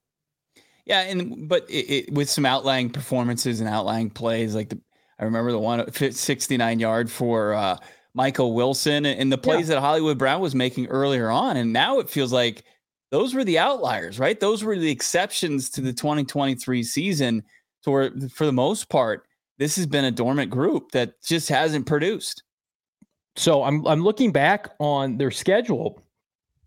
Yeah, 0.84 1.00
and 1.00 1.48
but 1.48 1.68
it, 1.68 1.90
it, 1.90 2.12
with 2.12 2.30
some 2.30 2.46
outlying 2.46 2.90
performances 2.90 3.60
and 3.60 3.68
outlying 3.68 4.10
plays, 4.10 4.54
like 4.54 4.68
the 4.68 4.80
I 5.18 5.24
remember 5.24 5.50
the 5.50 5.58
one 5.58 5.90
69 5.90 6.78
yard 6.78 7.10
for 7.10 7.54
uh, 7.54 7.78
Michael 8.14 8.52
Wilson 8.52 9.06
and 9.06 9.32
the 9.32 9.38
plays 9.38 9.68
yeah. 9.68 9.76
that 9.76 9.80
Hollywood 9.80 10.18
Brown 10.18 10.40
was 10.40 10.54
making 10.54 10.86
earlier 10.88 11.30
on, 11.30 11.56
and 11.56 11.72
now 11.72 11.98
it 11.98 12.10
feels 12.10 12.32
like 12.32 12.64
those 13.16 13.32
were 13.32 13.44
the 13.44 13.58
outliers, 13.58 14.18
right? 14.18 14.38
Those 14.38 14.62
were 14.62 14.78
the 14.78 14.90
exceptions 14.90 15.70
to 15.70 15.80
the 15.80 15.94
2023 15.94 16.82
season. 16.82 17.42
To 17.84 17.90
where, 17.90 18.10
for 18.30 18.44
the 18.44 18.52
most 18.52 18.90
part, 18.90 19.26
this 19.56 19.74
has 19.76 19.86
been 19.86 20.04
a 20.04 20.10
dormant 20.10 20.50
group 20.50 20.90
that 20.92 21.22
just 21.22 21.48
hasn't 21.48 21.86
produced. 21.86 22.42
So 23.34 23.62
I'm 23.62 23.86
I'm 23.86 24.02
looking 24.02 24.32
back 24.32 24.68
on 24.80 25.16
their 25.16 25.30
schedule 25.30 26.02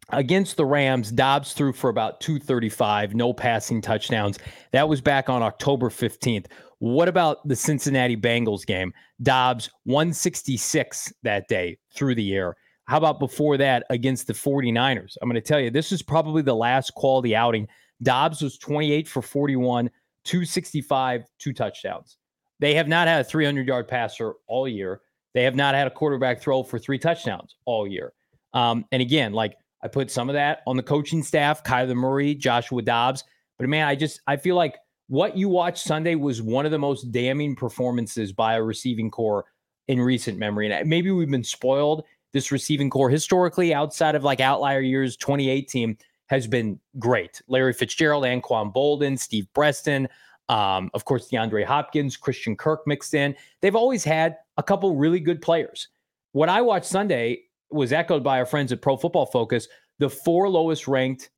against 0.09 0.57
the 0.57 0.65
Rams. 0.65 1.11
Dobbs 1.11 1.53
threw 1.53 1.71
for 1.71 1.91
about 1.91 2.19
235, 2.19 3.13
no 3.13 3.31
passing 3.31 3.79
touchdowns. 3.79 4.39
That 4.71 4.89
was 4.89 5.01
back 5.01 5.29
on 5.29 5.43
October 5.43 5.89
15th. 5.89 6.47
What 6.79 7.07
about 7.07 7.47
the 7.47 7.55
Cincinnati 7.55 8.17
Bengals 8.17 8.65
game? 8.65 8.91
Dobbs 9.21 9.69
166 9.83 11.13
that 11.21 11.47
day 11.47 11.77
through 11.93 12.15
the 12.15 12.33
air. 12.33 12.55
How 12.89 12.97
about 12.97 13.19
before 13.19 13.55
that 13.57 13.85
against 13.91 14.25
the 14.25 14.33
49ers? 14.33 15.15
I'm 15.21 15.29
going 15.29 15.39
to 15.39 15.47
tell 15.47 15.59
you, 15.59 15.69
this 15.69 15.91
is 15.91 16.01
probably 16.01 16.41
the 16.41 16.55
last 16.55 16.95
quality 16.95 17.35
outing. 17.35 17.67
Dobbs 18.01 18.41
was 18.41 18.57
28 18.57 19.07
for 19.07 19.21
41, 19.21 19.91
265, 20.23 21.23
two 21.37 21.53
touchdowns. 21.53 22.17
They 22.59 22.73
have 22.73 22.87
not 22.87 23.07
had 23.07 23.21
a 23.21 23.23
300 23.23 23.67
yard 23.67 23.87
passer 23.87 24.33
all 24.47 24.67
year. 24.67 25.01
They 25.35 25.43
have 25.43 25.53
not 25.53 25.75
had 25.75 25.85
a 25.85 25.91
quarterback 25.91 26.41
throw 26.41 26.63
for 26.63 26.79
three 26.79 26.97
touchdowns 26.97 27.57
all 27.65 27.85
year. 27.85 28.13
Um, 28.55 28.83
and 28.91 29.03
again, 29.03 29.33
like 29.33 29.55
I 29.83 29.87
put 29.87 30.09
some 30.09 30.27
of 30.27 30.33
that 30.33 30.63
on 30.65 30.75
the 30.75 30.81
coaching 30.81 31.21
staff, 31.21 31.63
Kyler 31.63 31.95
Murray, 31.95 32.33
Joshua 32.33 32.81
Dobbs. 32.81 33.23
But 33.59 33.69
man, 33.69 33.87
I 33.87 33.93
just 33.93 34.19
I 34.25 34.35
feel 34.35 34.55
like 34.55 34.79
what 35.09 35.37
you 35.37 35.47
watched 35.47 35.83
Sunday 35.83 36.15
was 36.15 36.41
one 36.41 36.65
of 36.65 36.71
the 36.71 36.79
most 36.79 37.11
damning 37.11 37.55
performances 37.55 38.33
by 38.33 38.55
a 38.55 38.63
receiving 38.63 39.11
corps 39.11 39.45
in 39.87 40.01
recent 40.01 40.39
memory. 40.39 40.71
And 40.71 40.89
maybe 40.89 41.11
we've 41.11 41.29
been 41.29 41.43
spoiled. 41.43 42.03
This 42.31 42.51
receiving 42.51 42.89
corps 42.89 43.09
historically, 43.09 43.73
outside 43.73 44.15
of 44.15 44.23
like 44.23 44.39
outlier 44.39 44.81
years, 44.81 45.17
2018 45.17 45.97
has 46.27 46.47
been 46.47 46.79
great. 46.99 47.41
Larry 47.47 47.73
Fitzgerald, 47.73 48.23
Anquan 48.23 48.73
Boldin, 48.73 49.17
Steve 49.17 49.47
Breaston, 49.53 50.07
um, 50.47 50.89
of 50.93 51.05
course, 51.05 51.29
DeAndre 51.29 51.63
Hopkins, 51.63 52.17
Christian 52.17 52.55
Kirk 52.55 52.81
mixed 52.85 53.13
in. 53.13 53.35
They've 53.61 53.75
always 53.75 54.03
had 54.03 54.37
a 54.57 54.63
couple 54.63 54.95
really 54.95 55.19
good 55.19 55.41
players. 55.41 55.87
What 56.31 56.49
I 56.49 56.61
watched 56.61 56.85
Sunday 56.85 57.43
was 57.71 57.93
echoed 57.93 58.23
by 58.23 58.39
our 58.39 58.45
friends 58.45 58.71
at 58.71 58.81
Pro 58.81 58.97
Football 58.97 59.27
Focus. 59.27 59.67
The 59.99 60.09
four 60.09 60.49
lowest 60.49 60.87
ranked 60.87 61.29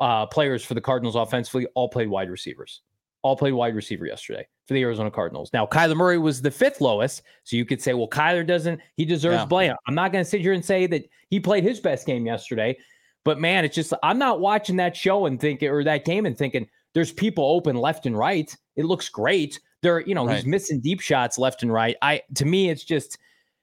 uh, 0.00 0.26
players 0.26 0.64
for 0.64 0.74
the 0.74 0.80
Cardinals 0.80 1.14
offensively 1.14 1.66
all 1.74 1.88
played 1.88 2.08
wide 2.08 2.30
receivers. 2.30 2.82
All 3.26 3.36
played 3.36 3.54
wide 3.54 3.74
receiver 3.74 4.06
yesterday 4.06 4.46
for 4.68 4.74
the 4.74 4.82
Arizona 4.82 5.10
Cardinals. 5.10 5.50
Now, 5.52 5.66
Kyler 5.66 5.96
Murray 5.96 6.16
was 6.16 6.40
the 6.40 6.50
fifth 6.50 6.80
lowest. 6.80 7.22
So 7.42 7.56
you 7.56 7.64
could 7.64 7.82
say, 7.82 7.92
well, 7.92 8.06
Kyler 8.06 8.46
doesn't, 8.46 8.80
he 8.96 9.04
deserves 9.04 9.38
yeah. 9.38 9.46
blame. 9.46 9.74
I'm 9.88 9.96
not 9.96 10.12
going 10.12 10.24
to 10.24 10.30
sit 10.30 10.40
here 10.40 10.52
and 10.52 10.64
say 10.64 10.86
that 10.86 11.10
he 11.28 11.40
played 11.40 11.64
his 11.64 11.80
best 11.80 12.06
game 12.06 12.24
yesterday. 12.24 12.78
But 13.24 13.40
man, 13.40 13.64
it's 13.64 13.74
just, 13.74 13.92
I'm 14.04 14.20
not 14.20 14.38
watching 14.38 14.76
that 14.76 14.96
show 14.96 15.26
and 15.26 15.40
thinking, 15.40 15.68
or 15.68 15.82
that 15.82 16.04
game 16.04 16.24
and 16.24 16.38
thinking, 16.38 16.68
there's 16.94 17.12
people 17.12 17.44
open 17.44 17.74
left 17.74 18.06
and 18.06 18.16
right. 18.16 18.56
It 18.76 18.84
looks 18.84 19.08
great. 19.08 19.58
There, 19.82 20.06
you 20.06 20.14
know, 20.14 20.24
right. 20.24 20.36
he's 20.36 20.46
missing 20.46 20.80
deep 20.80 21.00
shots 21.00 21.36
left 21.36 21.64
and 21.64 21.72
right. 21.72 21.96
I 22.00 22.22
to 22.36 22.44
me, 22.44 22.70
it's 22.70 22.84
just 22.84 23.18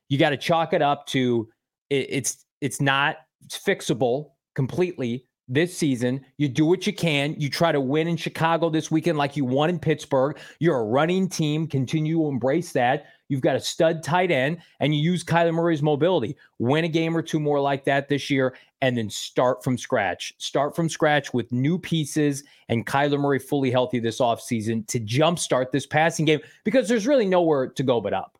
you 0.09 0.17
got 0.17 0.31
to 0.31 0.37
chalk 0.37 0.73
it 0.73 0.81
up 0.81 1.07
to 1.07 1.49
it, 1.89 2.07
it's 2.09 2.45
it's 2.59 2.81
not 2.81 3.17
fixable 3.49 4.31
completely 4.55 5.25
this 5.47 5.75
season. 5.77 6.25
You 6.37 6.47
do 6.47 6.65
what 6.65 6.87
you 6.87 6.93
can. 6.93 7.35
You 7.37 7.49
try 7.49 7.71
to 7.71 7.81
win 7.81 8.07
in 8.07 8.17
Chicago 8.17 8.69
this 8.69 8.89
weekend 8.89 9.17
like 9.17 9.35
you 9.35 9.45
won 9.45 9.69
in 9.69 9.79
Pittsburgh. 9.79 10.37
You're 10.59 10.79
a 10.79 10.83
running 10.83 11.27
team. 11.27 11.67
Continue 11.67 12.17
to 12.17 12.27
embrace 12.27 12.71
that. 12.73 13.07
You've 13.29 13.41
got 13.41 13.55
a 13.55 13.59
stud 13.59 14.03
tight 14.03 14.31
end, 14.31 14.59
and 14.79 14.93
you 14.93 15.01
use 15.01 15.23
Kyler 15.23 15.53
Murray's 15.53 15.81
mobility. 15.81 16.35
Win 16.59 16.85
a 16.85 16.87
game 16.87 17.17
or 17.17 17.21
two 17.21 17.39
more 17.39 17.59
like 17.59 17.83
that 17.85 18.07
this 18.07 18.29
year, 18.29 18.55
and 18.81 18.97
then 18.97 19.09
start 19.09 19.63
from 19.63 19.77
scratch. 19.77 20.33
Start 20.37 20.75
from 20.75 20.87
scratch 20.87 21.33
with 21.33 21.51
new 21.51 21.79
pieces 21.79 22.43
and 22.69 22.85
Kyler 22.85 23.19
Murray 23.19 23.39
fully 23.39 23.71
healthy 23.71 23.99
this 23.99 24.19
offseason 24.19 24.85
to 24.87 24.99
jumpstart 24.99 25.71
this 25.71 25.85
passing 25.85 26.25
game 26.25 26.41
because 26.63 26.87
there's 26.87 27.07
really 27.07 27.25
nowhere 27.25 27.67
to 27.67 27.83
go 27.83 28.01
but 28.01 28.13
up. 28.13 28.37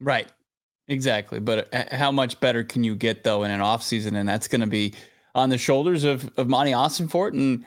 Right. 0.00 0.28
Exactly. 0.88 1.40
But 1.40 1.72
uh, 1.74 1.84
how 1.92 2.12
much 2.12 2.38
better 2.40 2.64
can 2.64 2.84
you 2.84 2.94
get, 2.94 3.24
though, 3.24 3.44
in 3.44 3.50
an 3.50 3.60
offseason? 3.60 4.16
And 4.16 4.28
that's 4.28 4.48
going 4.48 4.60
to 4.60 4.66
be 4.66 4.94
on 5.34 5.50
the 5.50 5.58
shoulders 5.58 6.04
of, 6.04 6.30
of 6.36 6.48
Monti 6.48 6.72
Ossenfort. 6.72 7.32
And 7.32 7.64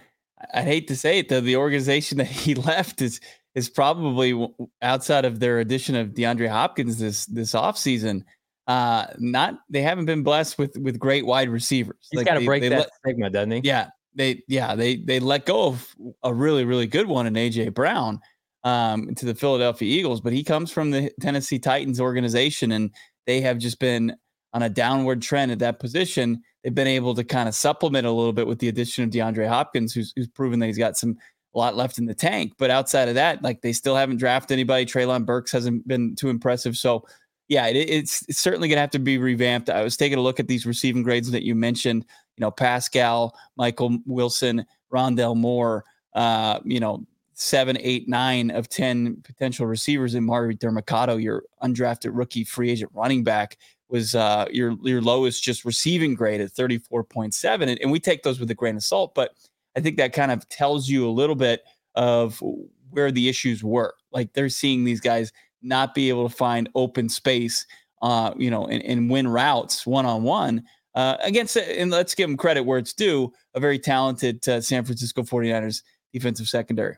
I 0.54 0.62
hate 0.62 0.88
to 0.90 0.96
say 0.96 1.20
it, 1.20 1.30
though, 1.30 1.42
the 1.42 1.56
organization 1.56 2.18
that 2.20 2.28
he 2.28 2.56
left 2.56 3.02
is 3.02 3.20
is 3.54 3.70
probably 3.70 4.50
outside 4.82 5.24
of 5.24 5.40
their 5.40 5.60
addition 5.60 5.96
of 5.96 6.10
DeAndre 6.10 6.50
Hopkins 6.50 7.00
this 7.00 7.26
this 7.28 7.54
offseason. 7.54 8.24
Uh, 8.68 9.06
not 9.20 9.60
they 9.70 9.82
haven't 9.82 10.06
been 10.06 10.24
blessed 10.24 10.58
with 10.58 10.78
with 10.78 11.00
great 11.00 11.26
wide 11.26 11.50
receivers. 11.50 12.08
He's 12.12 12.18
like 12.18 12.28
got 12.28 12.40
to 12.40 12.46
break 12.46 12.62
they 12.62 12.70
that 12.70 12.80
let, 12.80 12.90
stigma, 13.00 13.30
doesn't 13.30 13.52
he? 13.52 13.62
Yeah, 13.64 13.90
they 14.16 14.44
yeah 14.48 14.76
they 14.76 14.98
they 14.98 15.20
let 15.20 15.46
go 15.46 15.68
of 15.68 15.96
a 16.24 16.34
really 16.34 16.66
really 16.66 16.88
good 16.88 17.08
one 17.08 17.28
in 17.28 17.34
AJ 17.36 17.74
Brown 17.74 18.20
um, 18.64 19.14
to 19.16 19.26
the 19.26 19.36
Philadelphia 19.36 19.88
Eagles, 19.88 20.20
but 20.20 20.34
he 20.34 20.44
comes 20.44 20.72
from 20.72 20.92
the 20.92 21.12
Tennessee 21.22 21.60
Titans 21.60 22.02
organization, 22.02 22.72
and 22.72 22.92
they 23.28 23.40
have 23.42 23.60
just 23.60 23.80
been 23.80 24.16
on 24.54 24.64
a 24.64 24.70
downward 24.70 25.22
trend 25.22 25.52
at 25.52 25.60
that 25.60 25.80
position. 25.80 26.42
They've 26.66 26.74
been 26.74 26.88
able 26.88 27.14
to 27.14 27.24
kind 27.24 27.48
of 27.48 27.54
supplement 27.54 28.08
a 28.08 28.12
little 28.12 28.34
bit 28.34 28.48
with 28.48 28.58
the 28.58 28.70
addition 28.70 29.04
of 29.04 29.12
DeAndre 29.12 29.48
Hopkins, 29.48 29.94
who's, 29.94 30.14
who's 30.16 30.28
proven 30.28 30.58
that 30.60 30.66
he's 30.66 30.80
got 30.80 30.98
some 30.98 31.16
a 31.54 31.60
lot 31.60 31.76
left 31.76 32.00
in 32.00 32.08
the 32.08 32.16
tank. 32.16 32.54
But 32.58 32.72
outside 32.72 33.08
of 33.08 33.14
that, 33.14 33.44
like 33.44 33.62
they 33.62 33.72
still 33.72 33.96
haven't 33.96 34.18
drafted 34.18 34.56
anybody. 34.56 34.84
Treylon 34.84 35.28
Burks 35.28 35.52
hasn't 35.52 35.88
been 35.88 36.16
too 36.16 36.30
impressive. 36.30 36.76
So 36.76 37.06
yeah, 37.50 37.68
it, 37.68 37.76
it's, 37.76 38.26
it's 38.28 38.40
certainly 38.40 38.68
going 38.68 38.78
to 38.78 38.82
have 38.82 38.90
to 38.90 39.00
be 39.00 39.20
revamped. 39.20 39.70
I 39.70 39.84
was 39.84 39.96
taking 39.96 40.18
a 40.18 40.22
look 40.22 40.40
at 40.40 40.48
these 40.48 40.66
receiving 40.66 41.04
grades 41.04 41.30
that 41.30 41.44
you 41.44 41.54
mentioned. 41.54 42.04
You 42.36 42.42
know, 42.42 42.50
Pascal, 42.50 43.38
Michael 43.58 44.00
Wilson, 44.08 44.66
Rondale 44.92 45.38
Moore. 45.38 45.86
Uh, 46.16 46.62
you 46.66 46.80
know, 46.80 47.06
seven, 47.36 47.78
eight, 47.80 48.10
nine 48.10 48.50
of 48.50 48.70
ten 48.70 49.18
potential 49.24 49.68
receivers 49.68 50.16
in 50.16 50.26
Emari 50.26 50.58
Demercado, 50.58 51.22
your 51.22 51.44
undrafted 51.62 52.12
rookie 52.14 52.44
free 52.44 52.72
agent 52.72 52.90
running 52.96 53.24
back, 53.24 53.58
was 53.90 54.16
uh, 54.16 54.46
your 54.52 54.76
your 54.84 55.02
lowest 55.02 55.44
just 55.44 55.66
receiving 55.66 56.16
grade 56.16 56.42
at 56.42 56.52
thirty 56.52 56.78
four 56.78 57.04
point 57.04 57.34
seven, 57.34 57.70
and, 57.70 57.80
and 57.82 57.92
we 57.92 58.00
take 58.00 58.24
those 58.24 58.40
with 58.40 58.50
a 58.52 58.56
grain 58.56 58.76
of 58.76 58.84
salt. 58.84 59.14
But 59.16 59.32
I 59.76 59.82
think 59.82 59.98
that 59.98 60.14
kind 60.14 60.32
of 60.32 60.48
tells 60.50 60.90
you 60.90 61.08
a 61.08 61.12
little 61.12 61.36
bit 61.36 61.64
of 61.96 62.42
where 62.90 63.12
the 63.12 63.30
issues 63.30 63.64
were. 63.64 63.94
Like 64.12 64.34
they're 64.34 64.50
seeing 64.50 64.84
these 64.84 65.02
guys 65.02 65.32
not 65.62 65.94
be 65.94 66.10
able 66.10 66.30
to 66.30 66.36
find 66.36 66.70
open 66.76 67.10
space, 67.10 67.66
uh, 68.02 68.34
you 68.38 68.50
know, 68.50 68.66
and, 68.68 68.84
and 68.84 69.10
win 69.10 69.28
routes 69.28 69.86
one 69.86 70.06
on 70.06 70.24
one 70.24 70.64
against, 70.96 71.58
and 71.58 71.92
let's 71.92 72.16
give 72.16 72.28
them 72.28 72.38
credit 72.38 72.62
where 72.62 72.80
it's 72.80 72.94
due, 72.94 73.32
a 73.54 73.60
very 73.60 73.78
talented 73.78 74.48
uh, 74.48 74.62
San 74.62 74.84
Francisco 74.86 75.24
49ers 75.24 75.84
defensive 76.14 76.48
secondary. 76.48 76.96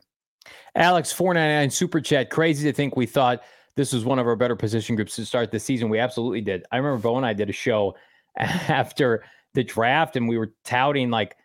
Alex, 0.74 1.12
499 1.12 1.70
super 1.70 2.00
chat. 2.00 2.30
Crazy 2.30 2.68
to 2.68 2.72
think 2.72 2.96
we 2.96 3.06
thought 3.06 3.42
this 3.78 3.92
was 3.92 4.04
one 4.04 4.18
of 4.18 4.26
our 4.26 4.34
better 4.34 4.56
position 4.56 4.96
groups 4.96 5.14
to 5.14 5.24
start 5.24 5.52
the 5.52 5.60
season. 5.60 5.88
We 5.88 6.00
absolutely 6.00 6.40
did. 6.40 6.64
I 6.72 6.78
remember 6.78 7.00
Bo 7.00 7.16
and 7.16 7.24
I 7.24 7.32
did 7.32 7.48
a 7.48 7.52
show 7.52 7.94
after 8.36 9.24
the 9.54 9.62
draft, 9.62 10.16
and 10.16 10.28
we 10.28 10.36
were 10.36 10.52
touting 10.64 11.10
like 11.10 11.36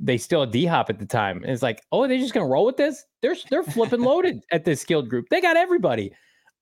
they 0.00 0.16
still 0.16 0.40
had 0.40 0.52
D 0.52 0.64
Hop 0.64 0.88
at 0.88 0.98
the 0.98 1.04
time. 1.04 1.42
And 1.42 1.52
it's 1.52 1.62
like, 1.62 1.82
oh, 1.92 2.08
they're 2.08 2.16
just 2.16 2.32
gonna 2.32 2.46
roll 2.46 2.64
with 2.64 2.78
this? 2.78 3.04
They're 3.20 3.36
they're 3.50 3.62
flipping 3.62 4.00
loaded 4.00 4.42
at 4.52 4.64
this 4.64 4.80
skilled 4.80 5.10
group. 5.10 5.26
They 5.28 5.42
got 5.42 5.58
everybody. 5.58 6.12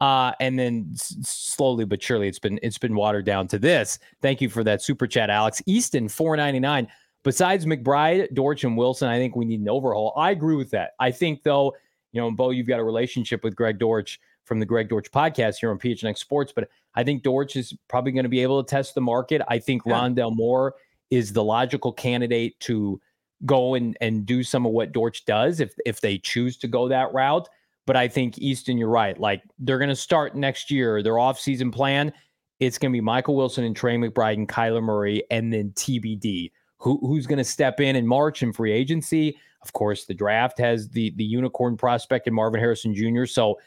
Uh, 0.01 0.33
and 0.41 0.59
then 0.59 0.89
s- 0.95 1.15
slowly 1.23 1.85
but 1.85 2.03
surely, 2.03 2.27
it's 2.27 2.41
been 2.41 2.59
it's 2.61 2.79
been 2.79 2.97
watered 2.97 3.25
down 3.25 3.47
to 3.49 3.59
this. 3.59 4.01
Thank 4.21 4.41
you 4.41 4.49
for 4.49 4.65
that 4.65 4.83
super 4.83 5.07
chat, 5.07 5.31
Alex 5.31 5.63
Easton, 5.67 6.09
four 6.09 6.37
ninety 6.37 6.59
nine. 6.59 6.89
Besides 7.23 7.67
McBride, 7.67 8.35
Dortch, 8.35 8.65
and 8.65 8.77
Wilson, 8.77 9.09
I 9.09 9.19
think 9.19 9.37
we 9.37 9.45
need 9.45 9.61
an 9.61 9.69
overhaul. 9.69 10.13
I 10.17 10.33
agree 10.33 10.57
with 10.57 10.71
that. 10.71 10.93
I 10.99 11.13
think 11.13 11.45
though, 11.45 11.77
you 12.11 12.21
know, 12.21 12.33
Bo, 12.33 12.51
you've 12.51 12.67
got 12.67 12.81
a 12.81 12.85
relationship 12.85 13.45
with 13.45 13.55
Greg 13.55 13.79
Dortch 13.79 14.19
from 14.51 14.59
the 14.59 14.67
Greg 14.67 14.89
Dortch 14.89 15.13
podcast 15.13 15.59
here 15.61 15.71
on 15.71 15.79
PHNX 15.79 16.19
Sports, 16.19 16.53
but 16.53 16.69
I 16.97 17.05
think 17.05 17.23
Dortch 17.23 17.55
is 17.55 17.73
probably 17.87 18.11
going 18.11 18.25
to 18.25 18.29
be 18.29 18.43
able 18.43 18.61
to 18.61 18.69
test 18.69 18.97
the 18.97 19.01
market. 19.01 19.41
I 19.47 19.61
think 19.61 19.83
yeah. 19.87 19.93
Rondale 19.93 20.35
Moore 20.35 20.75
is 21.09 21.33
the 21.33 21.45
logical 21.45 21.93
candidate 21.93 22.59
to 22.61 23.01
go 23.47 23.75
and 23.75 23.97
and 24.01 24.27
do 24.27 24.43
some 24.43 24.67
of 24.67 24.73
what 24.73 24.91
Dortch 24.91 25.25
does 25.25 25.61
if 25.61 25.73
if 25.87 26.01
they 26.01 26.19
choose 26.19 26.57
to 26.59 26.67
go 26.67 26.89
that 26.89 27.15
route. 27.15 27.49
But 27.87 27.95
I 27.95 28.09
think 28.09 28.39
Easton, 28.39 28.77
you're 28.77 28.89
right. 28.89 29.17
Like 29.21 29.45
they're 29.61 29.79
going 29.79 29.89
to 29.89 29.95
start 29.95 30.35
next 30.35 30.69
year. 30.69 31.01
Their 31.01 31.13
offseason 31.13 31.73
plan, 31.73 32.13
it's 32.59 32.77
going 32.77 32.91
to 32.91 32.97
be 32.97 33.01
Michael 33.01 33.37
Wilson 33.37 33.63
and 33.63 33.77
Trey 33.77 33.97
McBride 33.99 34.35
and 34.35 34.49
Kyler 34.49 34.83
Murray, 34.83 35.23
and 35.31 35.53
then 35.53 35.71
TBD. 35.77 36.51
Who, 36.79 36.99
who's 37.07 37.29
going 37.29 37.39
to 37.39 37.45
step 37.45 37.79
in 37.79 37.95
in 37.95 38.05
March 38.05 38.43
in 38.43 38.53
free 38.53 38.73
agency? 38.73 39.39
Of 39.63 39.73
course, 39.75 40.07
the 40.07 40.15
draft 40.15 40.59
has 40.59 40.89
the 40.89 41.13
the 41.15 41.25
unicorn 41.25 41.77
prospect 41.77 42.27
in 42.27 42.35
Marvin 42.35 42.59
Harrison 42.59 42.93
Jr. 42.97 43.27
So, 43.27 43.61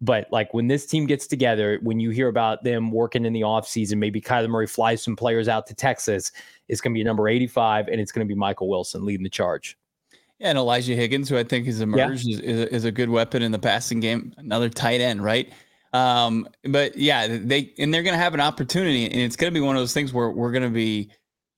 but 0.00 0.26
like 0.30 0.52
when 0.52 0.68
this 0.68 0.86
team 0.86 1.06
gets 1.06 1.26
together, 1.26 1.78
when 1.82 1.98
you 1.98 2.10
hear 2.10 2.28
about 2.28 2.64
them 2.64 2.90
working 2.90 3.24
in 3.24 3.32
the 3.32 3.40
offseason, 3.40 3.98
maybe 3.98 4.20
Kyler 4.20 4.48
Murray 4.48 4.66
flies 4.66 5.02
some 5.02 5.16
players 5.16 5.48
out 5.48 5.66
to 5.68 5.74
Texas, 5.74 6.32
it's 6.68 6.80
going 6.80 6.92
to 6.92 6.98
be 6.98 7.04
number 7.04 7.28
85, 7.28 7.88
and 7.88 8.00
it's 8.00 8.12
going 8.12 8.26
to 8.26 8.32
be 8.32 8.38
Michael 8.38 8.68
Wilson 8.68 9.04
leading 9.04 9.24
the 9.24 9.30
charge. 9.30 9.78
Yeah, 10.38 10.50
and 10.50 10.58
Elijah 10.58 10.94
Higgins, 10.94 11.30
who 11.30 11.38
I 11.38 11.44
think 11.44 11.66
has 11.66 11.80
emerged, 11.80 12.26
yeah. 12.26 12.36
is, 12.36 12.40
is, 12.40 12.66
is, 12.68 12.84
a 12.84 12.92
good 12.92 13.08
weapon 13.08 13.42
in 13.42 13.52
the 13.52 13.58
passing 13.58 14.00
game. 14.00 14.34
Another 14.36 14.68
tight 14.68 15.00
end, 15.00 15.24
right? 15.24 15.50
Um, 15.94 16.46
but 16.64 16.98
yeah, 16.98 17.26
they 17.26 17.72
and 17.78 17.92
they're 17.94 18.02
going 18.02 18.12
to 18.14 18.22
have 18.22 18.34
an 18.34 18.40
opportunity, 18.40 19.06
and 19.06 19.16
it's 19.16 19.36
going 19.36 19.50
to 19.50 19.58
be 19.58 19.64
one 19.64 19.76
of 19.76 19.80
those 19.80 19.94
things 19.94 20.12
where 20.12 20.28
we're 20.30 20.52
going 20.52 20.62
to 20.62 20.68
be 20.68 21.10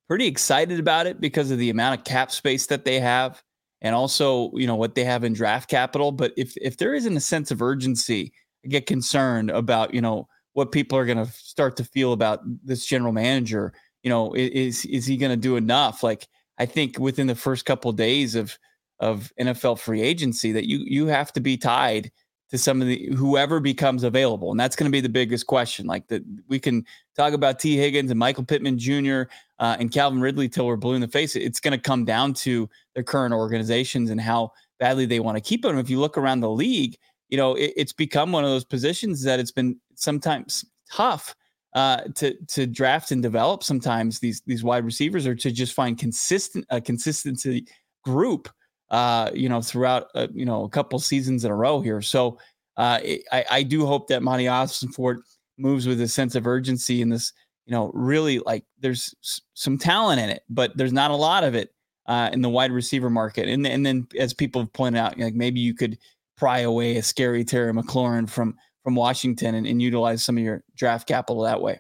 pretty 0.07 0.26
excited 0.26 0.78
about 0.78 1.09
it 1.09 1.21
because 1.21 1.50
of 1.50 1.59
the 1.59 1.71
amount 1.71 1.99
of 1.99 2.04
cap 2.04 2.30
space 2.30 2.66
that 2.66 2.85
they 2.85 3.00
have, 3.00 3.42
and 3.80 3.94
also 3.94 4.50
you 4.54 4.66
know 4.66 4.76
what 4.76 4.94
they 4.94 5.04
have 5.04 5.25
in 5.25 5.32
draft 5.32 5.68
capital. 5.70 6.12
But 6.12 6.32
if 6.37 6.56
if 6.56 6.76
there 6.76 6.94
isn't 6.94 7.16
a 7.16 7.20
sense 7.20 7.50
of 7.50 7.62
urgency, 7.62 8.32
I 8.64 8.68
get 8.68 8.87
concerned 8.87 9.50
about 9.50 9.94
you 9.94 10.00
know 10.00 10.28
what 10.52 10.73
people 10.73 10.99
are 10.99 11.06
going 11.06 11.25
to 11.25 11.32
start 11.32 11.76
to 11.76 11.85
feel 11.85 12.12
about 12.12 12.40
this 12.64 12.85
general 12.85 13.12
manager. 13.12 13.73
You 14.02 14.11
know, 14.11 14.35
is 14.35 14.85
is 14.85 15.06
he 15.06 15.16
going 15.16 15.30
to 15.30 15.37
do 15.37 15.56
enough? 15.56 16.02
Like 16.02 16.26
I 16.58 16.66
think 16.66 16.99
within 16.99 17.26
the 17.26 17.35
first 17.35 17.64
couple 17.64 17.90
of 17.90 17.97
days 17.97 18.35
of 18.35 18.58
of 19.00 19.32
NFL 19.40 19.78
free 19.78 20.02
agency 20.02 20.52
that 20.52 20.68
you 20.68 20.78
you 20.78 21.06
have 21.06 21.32
to 21.35 21.40
be 21.40 21.56
tied 21.56 22.11
to 22.50 22.58
some 22.58 22.80
of 22.80 22.88
the 22.88 23.11
whoever 23.14 23.61
becomes 23.61 24.02
available, 24.04 24.50
and 24.50 24.58
that's 24.58 24.75
going 24.75 24.90
to 24.90 24.97
be 24.97 25.00
the 25.00 25.08
biggest 25.08 25.47
question. 25.47 25.87
Like 25.87 26.08
that, 26.08 26.23
we 26.49 26.58
can 26.58 26.85
talk 27.16 27.35
about 27.35 27.58
Tee 27.58 27.76
Higgins 27.76 28.11
and 28.11 28.18
Michael 28.18 28.44
Pittman 28.44 28.78
Jr. 28.78 29.25
Uh, 29.58 29.76
and 29.80 29.90
Calvin 29.90 30.20
Ridley 30.20 30.48
till 30.48 30.66
we're 30.66 30.76
blue 30.76 30.94
in 30.94 31.00
the 31.00 31.08
face. 31.08 31.34
It's 31.34 31.60
going 31.60 31.72
to 31.72 31.80
come 31.80 32.04
down 32.04 32.34
to 32.34 32.68
their 32.94 33.02
current 33.02 33.34
organizations 33.34 34.10
and 34.10 34.20
how 34.20 34.52
badly 34.78 35.06
they 35.06 35.20
want 35.20 35.36
to 35.36 35.40
keep 35.40 35.62
them. 35.62 35.78
If 35.78 35.90
you 35.90 35.98
look 35.98 36.16
around 36.16 36.40
the 36.40 36.50
league, 36.50 36.96
you 37.28 37.36
know 37.36 37.54
it, 37.54 37.72
it's 37.76 37.92
become 37.92 38.32
one 38.32 38.44
of 38.44 38.50
those 38.50 38.64
positions 38.64 39.22
that 39.24 39.40
it's 39.40 39.50
been 39.52 39.78
sometimes 39.94 40.64
tough 40.90 41.34
uh, 41.74 42.02
to 42.14 42.34
to 42.46 42.66
draft 42.66 43.10
and 43.10 43.22
develop. 43.22 43.64
Sometimes 43.64 44.20
these 44.20 44.42
these 44.46 44.62
wide 44.62 44.84
receivers 44.84 45.26
or 45.26 45.34
to 45.34 45.50
just 45.50 45.74
find 45.74 45.98
consistent 45.98 46.64
a 46.70 46.80
consistency 46.80 47.66
group 48.04 48.48
uh, 48.90 49.30
you 49.34 49.49
know, 49.49 49.60
throughout, 49.60 50.08
uh, 50.14 50.28
you 50.32 50.44
know, 50.44 50.64
a 50.64 50.68
couple 50.68 50.99
seasons 50.99 51.44
in 51.44 51.50
a 51.50 51.54
row 51.54 51.80
here. 51.80 52.00
So 52.00 52.38
uh, 52.76 53.00
I, 53.32 53.44
I 53.50 53.62
do 53.62 53.86
hope 53.86 54.08
that 54.08 54.23
Monti 54.23 54.44
Ossenfort 54.44 55.18
moves 55.58 55.86
with 55.86 56.00
a 56.00 56.08
sense 56.08 56.34
of 56.34 56.47
urgency 56.47 57.02
in 57.02 57.08
this, 57.08 57.32
you 57.69 57.75
know, 57.75 57.91
really 57.93 58.39
like 58.39 58.65
there's 58.81 59.15
some 59.52 59.76
talent 59.76 60.21
in 60.21 60.31
it, 60.31 60.43
but 60.49 60.75
there's 60.75 60.93
not 60.93 61.11
a 61.11 61.17
lot 61.17 61.45
of 61.45 61.54
it 61.54 61.75
uh, 62.07 62.31
in 62.33 62.41
the 62.41 62.49
wide 62.49 62.73
receiver 62.73 63.11
market. 63.11 63.47
And, 63.47 63.67
and 63.67 63.85
then 63.85 64.09
as 64.19 64.33
people 64.33 64.63
have 64.63 64.73
pointed 64.73 64.99
out, 64.99 65.19
like 65.19 65.35
maybe 65.35 65.61
you 65.61 65.75
could 65.75 65.99
pry 66.39 66.61
away 66.61 66.97
a 66.97 67.02
scary 67.02 67.45
Terry 67.45 67.71
McLaurin 67.75 68.26
from, 68.26 68.57
from 68.83 68.95
Washington 68.95 69.54
and, 69.54 69.67
and 69.67 69.83
utilize 69.83 70.25
some 70.25 70.39
of 70.39 70.43
your 70.43 70.65
draft 70.76 71.07
capital 71.07 71.43
that 71.43 71.61
way. 71.61 71.78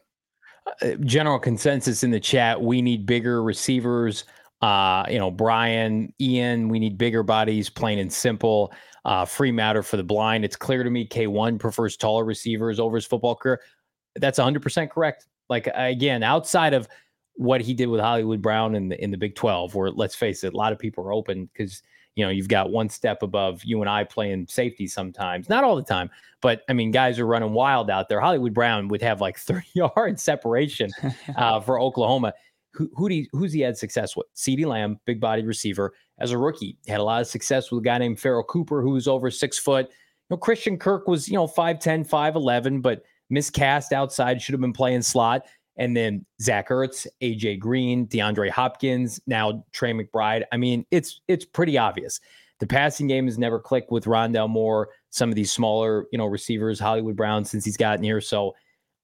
Uh, 0.82 0.96
general 1.00 1.38
consensus 1.38 2.04
in 2.04 2.10
the 2.10 2.20
chat. 2.20 2.60
We 2.60 2.82
need 2.82 3.06
bigger 3.06 3.42
receivers. 3.42 4.24
Uh, 4.60 5.06
you 5.08 5.18
know, 5.18 5.30
Brian, 5.30 6.12
Ian, 6.20 6.68
we 6.68 6.78
need 6.78 6.98
bigger 6.98 7.22
bodies, 7.22 7.70
plain 7.70 7.98
and 7.98 8.12
simple. 8.12 8.74
Uh, 9.06 9.24
free 9.24 9.52
matter 9.52 9.82
for 9.82 9.96
the 9.96 10.04
blind. 10.04 10.44
It's 10.44 10.56
clear 10.56 10.82
to 10.82 10.90
me 10.90 11.08
K1 11.08 11.58
prefers 11.58 11.96
taller 11.96 12.26
receivers 12.26 12.78
over 12.78 12.96
his 12.96 13.06
football 13.06 13.36
career. 13.36 13.62
That's 14.16 14.38
100% 14.38 14.90
correct. 14.90 15.26
Like, 15.48 15.68
again, 15.74 16.22
outside 16.22 16.74
of 16.74 16.88
what 17.34 17.60
he 17.60 17.72
did 17.74 17.86
with 17.86 18.00
Hollywood 18.00 18.42
Brown 18.42 18.74
in 18.74 18.88
the 18.88 19.02
in 19.02 19.10
the 19.10 19.16
Big 19.16 19.34
12, 19.34 19.74
where 19.74 19.90
let's 19.90 20.14
face 20.14 20.44
it, 20.44 20.54
a 20.54 20.56
lot 20.56 20.72
of 20.72 20.78
people 20.78 21.04
are 21.04 21.12
open 21.12 21.48
because 21.52 21.82
you 22.16 22.24
know 22.24 22.30
you've 22.30 22.48
got 22.48 22.70
one 22.70 22.88
step 22.88 23.22
above 23.22 23.62
you 23.64 23.80
and 23.80 23.88
I 23.88 24.04
playing 24.04 24.48
safety 24.48 24.86
sometimes, 24.86 25.48
not 25.48 25.62
all 25.62 25.76
the 25.76 25.82
time, 25.82 26.10
but 26.40 26.62
I 26.68 26.72
mean 26.72 26.90
guys 26.90 27.18
are 27.18 27.26
running 27.26 27.52
wild 27.52 27.90
out 27.90 28.08
there. 28.08 28.20
Hollywood 28.20 28.54
Brown 28.54 28.88
would 28.88 29.02
have 29.02 29.20
like 29.20 29.38
30 29.38 29.66
yard 29.74 30.18
separation 30.18 30.90
uh, 31.36 31.60
for 31.60 31.80
Oklahoma 31.80 32.32
who, 32.78 32.88
who 32.94 33.08
he, 33.08 33.28
who's 33.32 33.52
he 33.52 33.60
had 33.60 33.76
success 33.76 34.16
with? 34.16 34.32
CeeDee 34.34 34.66
Lamb, 34.66 35.00
big 35.04 35.20
body 35.20 35.42
receiver. 35.42 35.94
As 36.18 36.30
a 36.30 36.38
rookie, 36.38 36.78
had 36.86 37.00
a 37.00 37.02
lot 37.02 37.20
of 37.20 37.26
success 37.26 37.70
with 37.70 37.82
a 37.82 37.84
guy 37.84 37.98
named 37.98 38.20
Pharoh 38.20 38.44
Cooper, 38.44 38.82
who 38.82 38.90
was 38.90 39.08
over 39.08 39.30
six 39.30 39.58
foot. 39.58 39.86
You 39.88 39.94
know, 40.30 40.36
Christian 40.36 40.78
Kirk 40.78 41.08
was, 41.08 41.28
you 41.28 41.34
know, 41.34 41.46
5'10, 41.46 42.08
5'11, 42.08 42.80
but 42.82 43.02
miscast 43.30 43.92
outside, 43.92 44.40
should 44.40 44.52
have 44.52 44.60
been 44.60 44.72
playing 44.72 45.02
slot. 45.02 45.46
And 45.76 45.96
then 45.96 46.26
Zach 46.40 46.70
Ertz, 46.70 47.06
AJ 47.22 47.60
Green, 47.60 48.06
DeAndre 48.08 48.50
Hopkins, 48.50 49.20
now 49.26 49.64
Trey 49.72 49.92
McBride. 49.92 50.42
I 50.50 50.56
mean, 50.56 50.84
it's 50.90 51.20
it's 51.28 51.44
pretty 51.44 51.78
obvious. 51.78 52.20
The 52.58 52.66
passing 52.66 53.06
game 53.06 53.26
has 53.26 53.38
never 53.38 53.60
clicked 53.60 53.92
with 53.92 54.04
Rondale 54.04 54.48
Moore, 54.48 54.88
some 55.10 55.28
of 55.28 55.36
these 55.36 55.52
smaller, 55.52 56.06
you 56.10 56.18
know, 56.18 56.26
receivers, 56.26 56.80
Hollywood 56.80 57.16
Brown, 57.16 57.44
since 57.44 57.64
he's 57.64 57.76
gotten 57.76 58.02
here. 58.02 58.20
So 58.20 58.56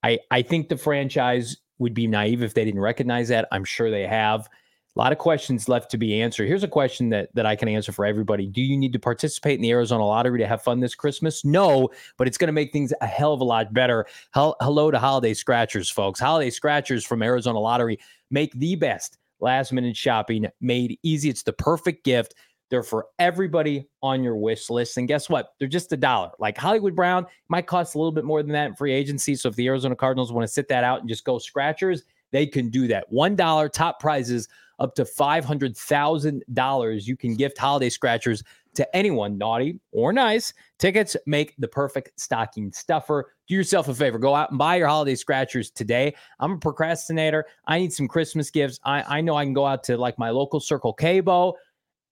I 0.03 0.19
I 0.33 0.43
think 0.43 0.69
the 0.69 0.77
franchise 0.77 1.57
would 1.79 1.95
be 1.95 2.07
naive 2.07 2.43
if 2.43 2.55
they 2.55 2.65
didn't 2.65 2.81
recognize 2.81 3.29
that. 3.29 3.47
I'm 3.53 3.65
sure 3.65 3.91
they 3.91 4.07
have. 4.07 4.49
A 4.97 5.01
lot 5.01 5.11
of 5.11 5.19
questions 5.19 5.69
left 5.69 5.91
to 5.91 5.99
be 5.99 6.21
answered. 6.21 6.47
Here's 6.47 6.63
a 6.63 6.69
question 6.69 7.09
that 7.09 7.29
that 7.35 7.47
I 7.47 7.57
can 7.57 7.69
answer 7.69 7.91
for 7.91 8.07
everybody. 8.07 8.47
Do 8.47 8.63
you 8.63 8.77
need 8.77 8.93
to 8.93 9.01
participate 9.01 9.57
in 9.57 9.63
the 9.63 9.73
Arizona 9.73 10.07
lottery 10.07 10.39
to 10.39 10.47
have 10.47 10.63
fun 10.63 10.79
this 10.79 10.95
Christmas? 10.95 11.45
No, 11.45 11.89
but 12.17 12.29
it's 12.29 12.39
going 12.39 12.49
to 12.49 12.53
make 12.53 12.73
things 12.73 12.93
a 13.01 13.07
hell 13.07 13.33
of 13.33 13.41
a 13.41 13.45
lot 13.45 13.75
better. 13.75 14.07
Hel- 14.33 14.57
hello 14.61 14.93
to 14.93 14.99
holiday 14.99 15.35
scratchers, 15.35 15.91
folks. 15.91 16.21
Holiday 16.21 16.51
scratchers 16.51 17.05
from 17.05 17.23
Arizona 17.23 17.59
Lottery 17.59 17.99
make 18.31 18.53
the 18.55 18.77
best 18.77 19.19
last 19.41 19.73
minute 19.73 19.97
shopping 19.97 20.47
made 20.61 20.99
easy. 21.03 21.29
It's 21.29 21.43
the 21.43 21.53
perfect 21.53 22.05
gift 22.05 22.35
they're 22.71 22.83
for 22.83 23.07
everybody 23.19 23.89
on 24.03 24.23
your 24.23 24.37
wish 24.37 24.71
list. 24.71 24.97
And 24.97 25.07
guess 25.09 25.29
what? 25.29 25.55
They're 25.59 25.69
just 25.69 25.93
a 25.93 25.97
dollar. 25.97 26.31
Like 26.39 26.57
Hollywood 26.57 26.97
Brown 26.97 27.27
might 27.49 27.67
cost 27.67 27.95
a 27.95 27.99
little 27.99 28.13
bit 28.13 28.25
more 28.25 28.43
than 28.43 28.53
that 28.53 28.67
in 28.67 28.75
free 28.75 28.93
agency. 28.93 29.35
So 29.35 29.49
if 29.49 29.57
the 29.57 29.67
Arizona 29.67 29.97
Cardinals 29.97 30.33
want 30.33 30.47
to 30.47 30.53
sit 30.53 30.69
that 30.69 30.85
out 30.85 31.01
and 31.01 31.09
just 31.09 31.25
go 31.25 31.39
scratchers, 31.39 32.05
they 32.33 32.47
can 32.47 32.71
do 32.71 32.89
that. 32.89 33.13
$1 33.13 33.73
top 33.73 34.01
prizes 34.01 34.49
up 34.79 34.95
to 34.97 35.05
$500,000. 35.05 37.07
You 37.07 37.17
can 37.17 37.35
gift 37.35 37.59
holiday 37.59 37.89
scratchers 37.89 38.43
to 38.75 38.97
anyone, 38.97 39.39
naughty 39.39 39.79
or 39.93 40.13
nice. 40.13 40.53
Tickets 40.79 41.17
make 41.27 41.55
the 41.59 41.69
perfect 41.69 42.19
stocking 42.21 42.73
stuffer. 42.73 43.33
Do 43.47 43.55
yourself 43.55 43.89
a 43.89 43.95
favor. 43.95 44.19
Go 44.19 44.35
out 44.35 44.51
and 44.51 44.59
buy 44.59 44.77
your 44.77 44.89
holiday 44.89 45.15
scratchers 45.15 45.71
today. 45.71 46.15
I'm 46.41 46.53
a 46.53 46.59
procrastinator. 46.59 47.47
I 47.67 47.79
need 47.79 47.93
some 47.93 48.09
Christmas 48.09 48.51
gifts. 48.51 48.81
I, 48.85 49.19
I 49.19 49.21
know 49.21 49.37
I 49.37 49.45
can 49.45 49.55
go 49.55 49.67
out 49.67 49.85
to 49.85 49.97
like 49.97 50.19
my 50.19 50.31
local 50.31 50.61
Circle 50.61 50.95
K 50.95 51.21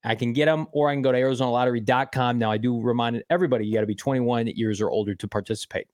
I 0.04 0.16
can 0.16 0.32
get 0.32 0.46
them 0.46 0.66
or 0.72 0.90
I 0.90 0.94
can 0.94 1.02
go 1.02 1.12
to 1.12 1.18
ArizonaLottery.com. 1.18 2.38
Now, 2.38 2.50
I 2.50 2.58
do 2.58 2.80
remind 2.80 3.22
everybody 3.30 3.66
you 3.66 3.74
got 3.74 3.82
to 3.82 3.86
be 3.86 3.94
21 3.94 4.48
years 4.48 4.80
or 4.80 4.90
older 4.90 5.14
to 5.14 5.28
participate. 5.28 5.86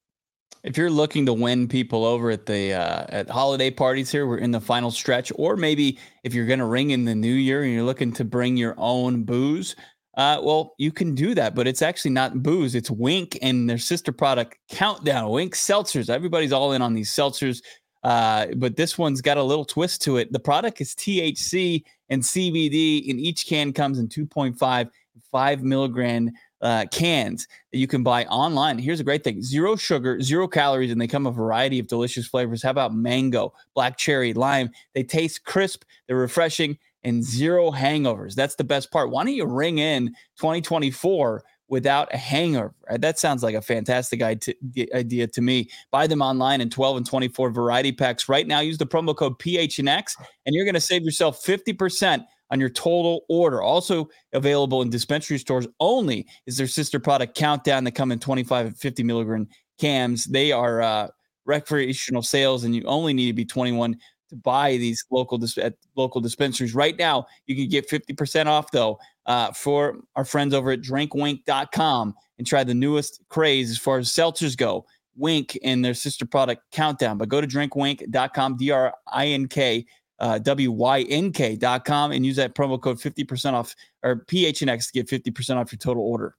If 0.62 0.77
you're 0.77 0.90
looking 0.90 1.27
to 1.27 1.33
win 1.33 1.68
people 1.68 2.05
over 2.05 2.31
at 2.31 2.47
the 2.47 2.73
uh, 2.75 3.07
at 3.09 3.31
holiday 3.31 3.71
parties 3.71 4.11
here, 4.11 4.27
we're 4.27 4.38
in 4.38 4.51
the 4.51 4.61
final 4.61 4.90
stretch, 4.90 5.31
or 5.37 5.57
maybe 5.57 5.99
if 6.25 6.35
you're 6.35 6.47
going 6.47 6.59
to 6.59 6.64
ring 6.64 6.90
in 6.90 7.05
the 7.05 7.14
new 7.14 7.33
year 7.33 7.62
and 7.62 7.73
you're 7.73 7.85
looking 7.85 8.12
to 8.14 8.25
bring 8.25 8.57
your 8.57 8.75
own 8.77 9.23
booze, 9.23 9.77
uh, 10.16 10.40
well, 10.42 10.75
you 10.79 10.90
can 10.90 11.14
do 11.14 11.33
that, 11.35 11.55
but 11.55 11.68
it's 11.68 11.81
actually 11.81 12.11
not 12.11 12.42
booze. 12.42 12.75
It's 12.75 12.90
Wynk 12.90 13.38
and 13.40 13.71
their 13.71 13.79
sister 13.79 14.11
product 14.11 14.57
Countdown. 14.68 15.31
Wynk 15.31 15.51
seltzers. 15.51 16.11
Everybody's 16.11 16.53
all 16.53 16.73
in 16.73 16.83
on 16.83 16.92
these 16.92 17.11
seltzers. 17.11 17.62
Uh, 18.03 18.47
but 18.57 18.77
this 18.77 18.99
one's 18.99 19.21
got 19.21 19.37
a 19.37 19.42
little 19.42 19.64
twist 19.64 20.03
to 20.03 20.16
it. 20.16 20.33
The 20.33 20.40
product 20.40 20.81
is 20.81 20.94
THC 20.94 21.85
and 22.09 22.23
CBD, 22.23 23.09
and 23.11 23.21
each 23.21 23.47
can 23.47 23.73
comes 23.73 23.99
in 23.99 24.09
2.5 24.09 24.90
5 25.31 25.62
milligram 25.62 26.31
uh, 26.61 26.87
cans 26.90 27.47
that 27.73 27.79
you 27.79 27.87
can 27.87 28.03
buy 28.03 28.25
online. 28.27 28.79
Here's 28.79 29.01
a 29.01 29.05
great 29.05 29.25
thing 29.25 29.42
zero 29.42 29.77
sugar, 29.77 30.21
zero 30.21 30.49
calories, 30.49 30.90
and 30.90 31.01
they 31.01 31.07
come 31.07 31.27
a 31.27 31.31
variety 31.31 31.79
of 31.79 31.87
delicious 31.87 32.27
flavors. 32.27 32.62
How 32.62 32.71
about 32.71 32.94
mango, 32.94 33.53
black 33.75 33.97
cherry, 33.97 34.33
lime? 34.33 34.71
They 34.94 35.03
taste 35.03 35.44
crisp, 35.44 35.85
they're 36.07 36.16
refreshing, 36.16 36.79
and 37.05 37.23
zero 37.23 37.71
hangovers. 37.71 38.35
That's 38.35 38.57
the 38.57 38.64
best 38.64 38.90
part. 38.90 39.11
Why 39.11 39.25
don't 39.25 39.35
you 39.35 39.47
ring 39.47 39.79
in 39.79 40.09
2024? 40.38 41.44
without 41.68 42.12
a 42.12 42.16
hangover. 42.16 42.75
That 42.90 43.18
sounds 43.18 43.42
like 43.42 43.55
a 43.55 43.62
fantastic 43.62 44.23
idea 44.23 45.27
to 45.27 45.40
me. 45.40 45.68
Buy 45.90 46.07
them 46.07 46.23
online 46.23 46.61
in 46.61 46.71
12 46.71 46.97
and 46.99 47.07
24 47.07 47.51
variety 47.51 47.92
packs 47.92 48.29
right 48.29 48.47
now. 48.47 48.61
Use 48.61 48.79
the 48.79 48.87
promo 48.87 49.14
code 49.14 49.38
PHNX 49.38 50.14
and 50.47 50.55
you're 50.55 50.64
going 50.64 50.75
to 50.75 50.81
save 50.81 51.03
yourself 51.03 51.42
50% 51.44 52.25
on 52.50 52.61
your 52.61 52.70
total 52.70 53.24
order. 53.28 53.62
Also 53.62 54.08
available 54.32 54.82
in 54.82 54.90
dispensary 54.90 55.38
stores 55.38 55.66
only 55.80 56.26
is 56.46 56.56
their 56.56 56.66
sister 56.66 56.98
product 56.98 57.37
Countdown 57.37 57.84
that 57.84 57.92
come 57.92 58.12
in 58.12 58.18
25 58.18 58.66
and 58.66 58.78
50 58.78 59.02
milligram 59.02 59.48
cams. 59.78 60.24
They 60.24 60.52
are 60.52 60.82
uh, 60.82 61.08
recreational 61.44 62.22
sales, 62.22 62.64
and 62.64 62.74
you 62.74 62.82
only 62.84 63.12
need 63.12 63.26
to 63.26 63.32
be 63.32 63.44
21 63.44 63.96
to 64.30 64.37
buy 64.37 64.72
these 64.72 65.04
local 65.11 65.42
at 65.58 65.74
local 65.96 66.20
dispensaries. 66.20 66.74
Right 66.74 66.98
now, 66.98 67.26
you 67.46 67.56
can 67.56 67.68
get 67.68 67.88
50% 67.88 68.46
off 68.46 68.70
though 68.70 68.98
uh, 69.26 69.52
for 69.52 69.98
our 70.16 70.24
friends 70.24 70.54
over 70.54 70.70
at 70.70 70.82
drinkwynk.com 70.82 72.14
and 72.38 72.46
try 72.46 72.64
the 72.64 72.74
newest 72.74 73.22
craze 73.28 73.70
as 73.70 73.78
far 73.78 73.98
as 73.98 74.11
seltzers 74.11 74.56
go. 74.56 74.87
Wynk 75.18 75.56
and 75.64 75.84
their 75.84 75.94
sister 75.94 76.24
product 76.24 76.62
Countdown. 76.70 77.18
But 77.18 77.28
go 77.28 77.40
to 77.40 77.46
drinkwynk.com, 77.46 78.56
D 78.56 78.70
R 78.70 78.94
I 79.11 79.26
N 79.26 79.48
K 79.48 79.84
uh, 80.20 80.38
WYNK.com 80.42 82.12
and 82.12 82.26
use 82.26 82.37
that 82.37 82.54
promo 82.54 82.81
code 82.81 82.98
50% 82.98 83.52
off 83.52 83.74
or 84.02 84.24
PHNX 84.26 84.92
to 84.92 85.02
get 85.02 85.09
50% 85.09 85.57
off 85.57 85.72
your 85.72 85.78
total 85.78 86.02
order. 86.02 86.35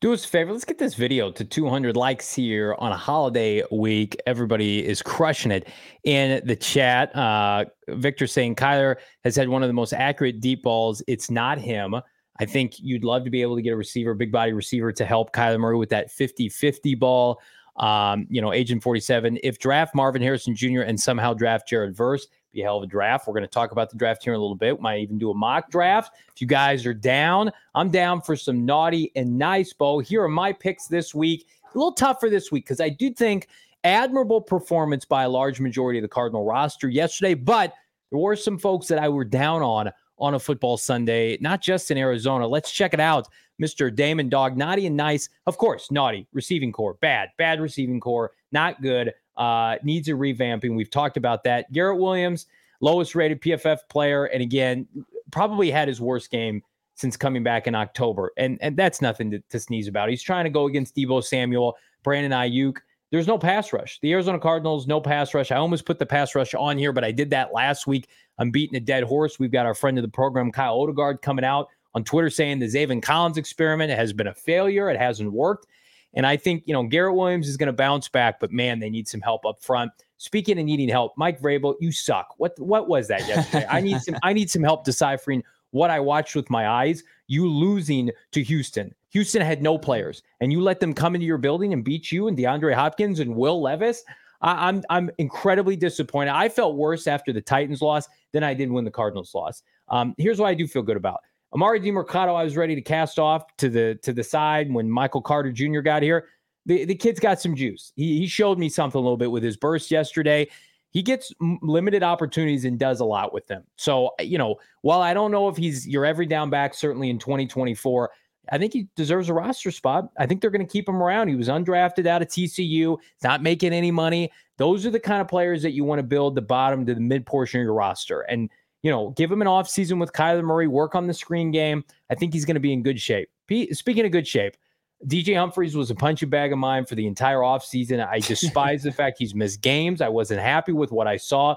Do 0.00 0.12
us 0.12 0.24
a 0.24 0.28
favor. 0.28 0.52
Let's 0.52 0.66
get 0.66 0.78
this 0.78 0.94
video 0.94 1.30
to 1.30 1.44
200 1.44 1.96
likes 1.96 2.34
here 2.34 2.76
on 2.78 2.92
a 2.92 2.96
holiday 2.96 3.62
week. 3.70 4.20
Everybody 4.26 4.84
is 4.84 5.00
crushing 5.00 5.50
it 5.50 5.68
in 6.02 6.46
the 6.46 6.56
chat. 6.56 7.14
Uh, 7.16 7.64
Victor 7.88 8.26
saying 8.26 8.56
Kyler 8.56 8.96
has 9.22 9.34
had 9.34 9.48
one 9.48 9.62
of 9.62 9.68
the 9.68 9.72
most 9.72 9.94
accurate 9.94 10.40
deep 10.40 10.62
balls. 10.62 11.02
It's 11.06 11.30
not 11.30 11.58
him. 11.58 11.94
I 12.38 12.44
think 12.44 12.78
you'd 12.78 13.04
love 13.04 13.24
to 13.24 13.30
be 13.30 13.40
able 13.40 13.56
to 13.56 13.62
get 13.62 13.70
a 13.70 13.76
receiver, 13.76 14.12
big 14.12 14.32
body 14.32 14.52
receiver, 14.52 14.92
to 14.92 15.06
help 15.06 15.32
Kyler 15.32 15.58
Murray 15.58 15.76
with 15.76 15.90
that 15.90 16.10
50 16.10 16.48
50 16.48 16.94
ball. 16.96 17.40
Um, 17.76 18.26
you 18.28 18.42
know, 18.42 18.52
Agent 18.52 18.82
47. 18.82 19.38
If 19.42 19.58
draft 19.58 19.94
Marvin 19.94 20.20
Harrison 20.20 20.54
Jr. 20.54 20.80
and 20.80 21.00
somehow 21.00 21.32
draft 21.32 21.66
Jared 21.66 21.96
Verse, 21.96 22.26
be 22.54 22.62
a 22.62 22.64
hell 22.64 22.78
of 22.78 22.84
a 22.84 22.86
draft. 22.86 23.26
We're 23.26 23.34
going 23.34 23.42
to 23.42 23.48
talk 23.48 23.72
about 23.72 23.90
the 23.90 23.96
draft 23.96 24.24
here 24.24 24.32
in 24.32 24.38
a 24.38 24.42
little 24.42 24.56
bit. 24.56 24.78
We 24.78 24.82
might 24.82 25.00
even 25.00 25.18
do 25.18 25.30
a 25.30 25.34
mock 25.34 25.70
draft. 25.70 26.14
If 26.34 26.40
you 26.40 26.46
guys 26.46 26.86
are 26.86 26.94
down, 26.94 27.50
I'm 27.74 27.90
down 27.90 28.22
for 28.22 28.36
some 28.36 28.64
naughty 28.64 29.12
and 29.16 29.36
nice, 29.36 29.72
Bo. 29.72 29.98
Here 29.98 30.22
are 30.22 30.28
my 30.28 30.52
picks 30.52 30.86
this 30.86 31.14
week. 31.14 31.46
A 31.74 31.78
little 31.78 31.92
tougher 31.92 32.30
this 32.30 32.52
week 32.52 32.64
because 32.64 32.80
I 32.80 32.88
do 32.88 33.12
think 33.12 33.48
admirable 33.82 34.40
performance 34.40 35.04
by 35.04 35.24
a 35.24 35.28
large 35.28 35.60
majority 35.60 35.98
of 35.98 36.02
the 36.02 36.08
Cardinal 36.08 36.44
roster 36.44 36.88
yesterday, 36.88 37.34
but 37.34 37.74
there 38.10 38.18
were 38.18 38.36
some 38.36 38.58
folks 38.58 38.86
that 38.88 38.98
I 38.98 39.08
were 39.08 39.24
down 39.24 39.62
on 39.62 39.90
on 40.18 40.34
a 40.34 40.38
football 40.38 40.76
Sunday, 40.76 41.36
not 41.40 41.60
just 41.60 41.90
in 41.90 41.98
Arizona. 41.98 42.46
Let's 42.46 42.70
check 42.70 42.94
it 42.94 43.00
out. 43.00 43.28
Mr. 43.60 43.94
Damon 43.94 44.28
Dog, 44.28 44.56
naughty 44.56 44.86
and 44.86 44.96
nice. 44.96 45.28
Of 45.46 45.58
course, 45.58 45.90
naughty, 45.90 46.26
receiving 46.32 46.72
corps, 46.72 46.94
bad, 47.00 47.30
bad 47.38 47.60
receiving 47.60 48.00
corps, 48.00 48.32
not 48.52 48.80
good 48.82 49.12
uh, 49.36 49.76
needs 49.82 50.08
a 50.08 50.12
revamping. 50.12 50.76
We've 50.76 50.90
talked 50.90 51.16
about 51.16 51.44
that. 51.44 51.72
Garrett 51.72 51.98
Williams, 51.98 52.46
lowest 52.80 53.14
rated 53.14 53.40
PFF 53.40 53.80
player, 53.88 54.26
and 54.26 54.42
again, 54.42 54.86
probably 55.30 55.70
had 55.70 55.88
his 55.88 56.00
worst 56.00 56.30
game 56.30 56.62
since 56.94 57.16
coming 57.16 57.42
back 57.42 57.66
in 57.66 57.74
October. 57.74 58.32
And 58.36 58.58
and 58.60 58.76
that's 58.76 59.02
nothing 59.02 59.30
to, 59.32 59.40
to 59.50 59.60
sneeze 59.60 59.88
about. 59.88 60.08
He's 60.08 60.22
trying 60.22 60.44
to 60.44 60.50
go 60.50 60.66
against 60.66 60.96
Deebo 60.96 61.22
Samuel, 61.24 61.76
Brandon 62.02 62.32
Aiyuk. 62.32 62.78
There's 63.10 63.26
no 63.28 63.38
pass 63.38 63.72
rush. 63.72 64.00
The 64.00 64.12
Arizona 64.12 64.40
Cardinals, 64.40 64.86
no 64.86 65.00
pass 65.00 65.34
rush. 65.34 65.52
I 65.52 65.56
almost 65.56 65.86
put 65.86 65.98
the 65.98 66.06
pass 66.06 66.34
rush 66.34 66.54
on 66.54 66.78
here, 66.78 66.92
but 66.92 67.04
I 67.04 67.12
did 67.12 67.30
that 67.30 67.52
last 67.52 67.86
week. 67.86 68.08
I'm 68.38 68.50
beating 68.50 68.76
a 68.76 68.80
dead 68.80 69.04
horse. 69.04 69.38
We've 69.38 69.52
got 69.52 69.66
our 69.66 69.74
friend 69.74 69.98
of 69.98 70.02
the 70.02 70.08
program, 70.08 70.50
Kyle 70.50 70.78
Odegard, 70.78 71.22
coming 71.22 71.44
out 71.44 71.68
on 71.94 72.02
Twitter 72.02 72.30
saying 72.30 72.58
the 72.58 72.66
Zaven 72.66 73.00
Collins 73.00 73.38
experiment 73.38 73.92
has 73.92 74.12
been 74.12 74.26
a 74.26 74.34
failure. 74.34 74.90
It 74.90 74.98
hasn't 74.98 75.32
worked. 75.32 75.66
And 76.14 76.26
I 76.26 76.36
think, 76.36 76.62
you 76.66 76.72
know, 76.72 76.84
Garrett 76.84 77.14
Williams 77.14 77.48
is 77.48 77.56
going 77.56 77.66
to 77.66 77.72
bounce 77.72 78.08
back, 78.08 78.40
but 78.40 78.52
man, 78.52 78.78
they 78.78 78.90
need 78.90 79.08
some 79.08 79.20
help 79.20 79.44
up 79.44 79.62
front. 79.62 79.90
Speaking 80.18 80.58
of 80.58 80.64
needing 80.64 80.88
help, 80.88 81.12
Mike 81.16 81.40
Vrabel, 81.40 81.74
you 81.80 81.92
suck. 81.92 82.34
What 82.38 82.58
what 82.58 82.88
was 82.88 83.08
that 83.08 83.26
yesterday? 83.26 83.66
I 83.68 83.80
need 83.80 84.00
some 84.00 84.16
I 84.22 84.32
need 84.32 84.50
some 84.50 84.62
help 84.62 84.84
deciphering 84.84 85.42
what 85.72 85.90
I 85.90 86.00
watched 86.00 86.36
with 86.36 86.48
my 86.50 86.68
eyes. 86.68 87.02
You 87.26 87.48
losing 87.48 88.10
to 88.32 88.42
Houston. 88.42 88.94
Houston 89.10 89.42
had 89.42 89.62
no 89.62 89.76
players, 89.76 90.22
and 90.40 90.52
you 90.52 90.60
let 90.60 90.80
them 90.80 90.94
come 90.94 91.14
into 91.14 91.26
your 91.26 91.38
building 91.38 91.72
and 91.72 91.84
beat 91.84 92.10
you 92.10 92.28
and 92.28 92.38
DeAndre 92.38 92.74
Hopkins 92.74 93.20
and 93.20 93.34
Will 93.34 93.60
Levis. 93.60 94.02
I, 94.40 94.68
I'm 94.68 94.82
I'm 94.88 95.10
incredibly 95.18 95.76
disappointed. 95.76 96.30
I 96.30 96.48
felt 96.48 96.76
worse 96.76 97.06
after 97.06 97.32
the 97.32 97.40
Titans 97.40 97.82
loss 97.82 98.08
than 98.32 98.44
I 98.44 98.54
did 98.54 98.70
when 98.70 98.84
the 98.84 98.90
Cardinals 98.90 99.34
lost. 99.34 99.64
Um, 99.88 100.14
here's 100.16 100.38
what 100.38 100.46
I 100.46 100.54
do 100.54 100.66
feel 100.66 100.82
good 100.82 100.96
about. 100.96 101.20
Emari 101.54 101.80
Demercado, 101.80 102.34
I 102.34 102.42
was 102.42 102.56
ready 102.56 102.74
to 102.74 102.82
cast 102.82 103.18
off 103.18 103.56
to 103.58 103.68
the 103.68 103.94
to 104.02 104.12
the 104.12 104.24
side 104.24 104.72
when 104.72 104.90
Michael 104.90 105.22
Carter 105.22 105.52
Jr. 105.52 105.80
got 105.80 106.02
here. 106.02 106.28
The 106.66 106.84
the 106.84 106.94
kid's 106.94 107.20
got 107.20 107.40
some 107.40 107.54
juice. 107.54 107.92
He 107.94 108.18
he 108.18 108.26
showed 108.26 108.58
me 108.58 108.68
something 108.68 108.98
a 108.98 109.02
little 109.02 109.16
bit 109.16 109.30
with 109.30 109.42
his 109.42 109.56
burst 109.56 109.90
yesterday. 109.90 110.48
He 110.90 111.02
gets 111.02 111.32
limited 111.62 112.02
opportunities 112.02 112.64
and 112.64 112.78
does 112.78 113.00
a 113.00 113.04
lot 113.04 113.32
with 113.32 113.46
them. 113.46 113.64
So 113.76 114.12
you 114.18 114.38
know, 114.38 114.56
while 114.82 115.00
I 115.00 115.14
don't 115.14 115.30
know 115.30 115.48
if 115.48 115.56
he's 115.56 115.86
your 115.86 116.04
every 116.04 116.26
down 116.26 116.50
back, 116.50 116.74
certainly 116.74 117.10
in 117.10 117.18
2024. 117.18 118.10
I 118.52 118.58
think 118.58 118.74
he 118.74 118.88
deserves 118.94 119.30
a 119.30 119.32
roster 119.32 119.70
spot. 119.70 120.10
I 120.18 120.26
think 120.26 120.42
they're 120.42 120.50
going 120.50 120.66
to 120.66 120.70
keep 120.70 120.86
him 120.86 121.02
around. 121.02 121.28
He 121.28 121.34
was 121.34 121.48
undrafted 121.48 122.06
out 122.06 122.20
of 122.20 122.28
TCU, 122.28 122.98
not 123.22 123.42
making 123.42 123.72
any 123.72 123.90
money. 123.90 124.30
Those 124.58 124.84
are 124.84 124.90
the 124.90 125.00
kind 125.00 125.22
of 125.22 125.28
players 125.28 125.62
that 125.62 125.72
you 125.72 125.82
want 125.82 125.98
to 125.98 126.02
build 126.02 126.34
the 126.34 126.42
bottom 126.42 126.84
to 126.84 126.94
the 126.94 127.00
mid 127.00 127.24
portion 127.24 127.60
of 127.60 127.64
your 127.64 127.72
roster. 127.72 128.20
And 128.20 128.50
you 128.84 128.90
know, 128.90 129.10
give 129.16 129.32
him 129.32 129.40
an 129.40 129.48
offseason 129.48 129.98
with 129.98 130.12
Kyler 130.12 130.44
Murray, 130.44 130.68
work 130.68 130.94
on 130.94 131.06
the 131.06 131.14
screen 131.14 131.50
game. 131.50 131.82
I 132.10 132.14
think 132.14 132.34
he's 132.34 132.44
going 132.44 132.54
to 132.54 132.60
be 132.60 132.72
in 132.72 132.82
good 132.82 133.00
shape. 133.00 133.30
P- 133.46 133.72
speaking 133.72 134.04
of 134.04 134.12
good 134.12 134.28
shape, 134.28 134.58
DJ 135.06 135.38
Humphries 135.38 135.74
was 135.74 135.90
a 135.90 135.94
punching 135.94 136.28
bag 136.28 136.52
of 136.52 136.58
mine 136.58 136.84
for 136.84 136.94
the 136.94 137.06
entire 137.06 137.38
offseason. 137.38 138.06
I 138.06 138.18
despise 138.28 138.82
the 138.82 138.92
fact 138.92 139.16
he's 139.18 139.34
missed 139.34 139.62
games. 139.62 140.02
I 140.02 140.10
wasn't 140.10 140.42
happy 140.42 140.72
with 140.72 140.92
what 140.92 141.06
I 141.06 141.16
saw. 141.16 141.56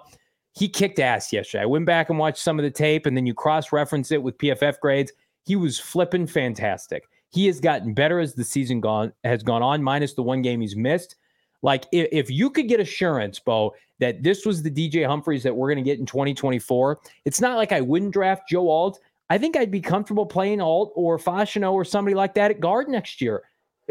He 0.53 0.69
kicked 0.69 0.99
ass 0.99 1.33
yesterday. 1.33 1.63
I 1.63 1.65
went 1.65 1.85
back 1.85 2.09
and 2.09 2.17
watched 2.17 2.41
some 2.41 2.59
of 2.59 2.63
the 2.63 2.71
tape, 2.71 3.05
and 3.05 3.15
then 3.15 3.25
you 3.25 3.33
cross 3.33 3.73
reference 3.73 4.09
it 4.13 4.23
with 4.23 4.37
PFF 4.37 4.79
grades. 4.79 5.11
He 5.43 5.57
was 5.57 5.77
flipping 5.77 6.27
fantastic. 6.27 7.09
He 7.29 7.45
has 7.47 7.59
gotten 7.59 7.93
better 7.93 8.21
as 8.21 8.35
the 8.35 8.45
season 8.45 8.79
gone 8.79 9.11
has 9.25 9.43
gone 9.43 9.61
on, 9.61 9.83
minus 9.83 10.13
the 10.13 10.23
one 10.23 10.41
game 10.41 10.61
he's 10.61 10.77
missed. 10.77 11.17
Like 11.61 11.87
if, 11.91 12.07
if 12.13 12.31
you 12.31 12.49
could 12.49 12.69
get 12.69 12.79
assurance, 12.79 13.37
Bo, 13.37 13.73
that 13.99 14.23
this 14.23 14.45
was 14.45 14.62
the 14.62 14.71
DJ 14.71 15.05
Humphries 15.07 15.43
that 15.43 15.55
we're 15.55 15.67
going 15.67 15.83
to 15.83 15.89
get 15.89 15.99
in 15.99 16.05
2024, 16.05 16.99
it's 17.25 17.41
not 17.41 17.57
like 17.57 17.71
I 17.71 17.81
wouldn't 17.81 18.13
draft 18.13 18.47
Joe 18.49 18.69
Alt. 18.69 18.99
I 19.29 19.38
think 19.38 19.57
I'd 19.57 19.71
be 19.71 19.81
comfortable 19.81 20.25
playing 20.25 20.62
Alt 20.62 20.93
or 20.95 21.17
Fashanu 21.17 21.73
or 21.73 21.83
somebody 21.83 22.15
like 22.15 22.33
that 22.36 22.51
at 22.51 22.60
guard 22.60 22.88
next 22.88 23.21
year. 23.21 23.43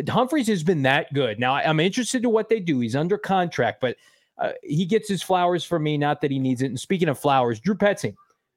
Humphries 0.09 0.49
has 0.49 0.63
been 0.63 0.83
that 0.83 1.13
good. 1.15 1.39
Now 1.39 1.55
I'm 1.55 1.81
interested 1.81 2.23
to 2.23 2.29
what 2.29 2.49
they 2.49 2.61
do. 2.61 2.81
He's 2.81 2.97
under 2.97 3.19
contract, 3.19 3.81
but 3.81 3.97
uh, 4.39 4.53
he 4.63 4.85
gets 4.85 5.09
his 5.09 5.23
flowers 5.23 5.65
for 5.65 5.79
me. 5.79 5.97
Not 5.97 6.21
that 6.21 6.31
he 6.31 6.39
needs 6.39 6.63
it. 6.63 6.67
And 6.67 6.79
speaking 6.79 7.09
of 7.09 7.19
flowers, 7.19 7.61
Drew 7.61 7.75
Petzing, 7.75 8.15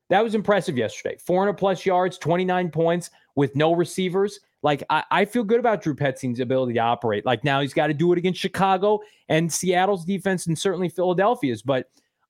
that 0.09 0.23
was 0.23 0.35
impressive 0.35 0.77
yesterday. 0.77 1.17
400 1.25 1.53
plus 1.53 1.85
yards, 1.85 2.17
29 2.17 2.71
points 2.71 3.09
with 3.35 3.55
no 3.55 3.73
receivers. 3.73 4.39
Like 4.61 4.83
I, 4.89 5.03
I 5.11 5.25
feel 5.25 5.43
good 5.43 5.59
about 5.59 5.81
Drew 5.81 5.95
Petzing's 5.95 6.39
ability 6.39 6.73
to 6.73 6.79
operate. 6.79 7.25
Like 7.25 7.43
now 7.43 7.61
he's 7.61 7.73
got 7.73 7.87
to 7.87 7.93
do 7.93 8.11
it 8.11 8.17
against 8.17 8.39
Chicago 8.39 8.99
and 9.29 9.51
Seattle's 9.51 10.05
defense 10.05 10.47
and 10.47 10.57
certainly 10.57 10.89
Philadelphia's. 10.89 11.61
But 11.61 11.89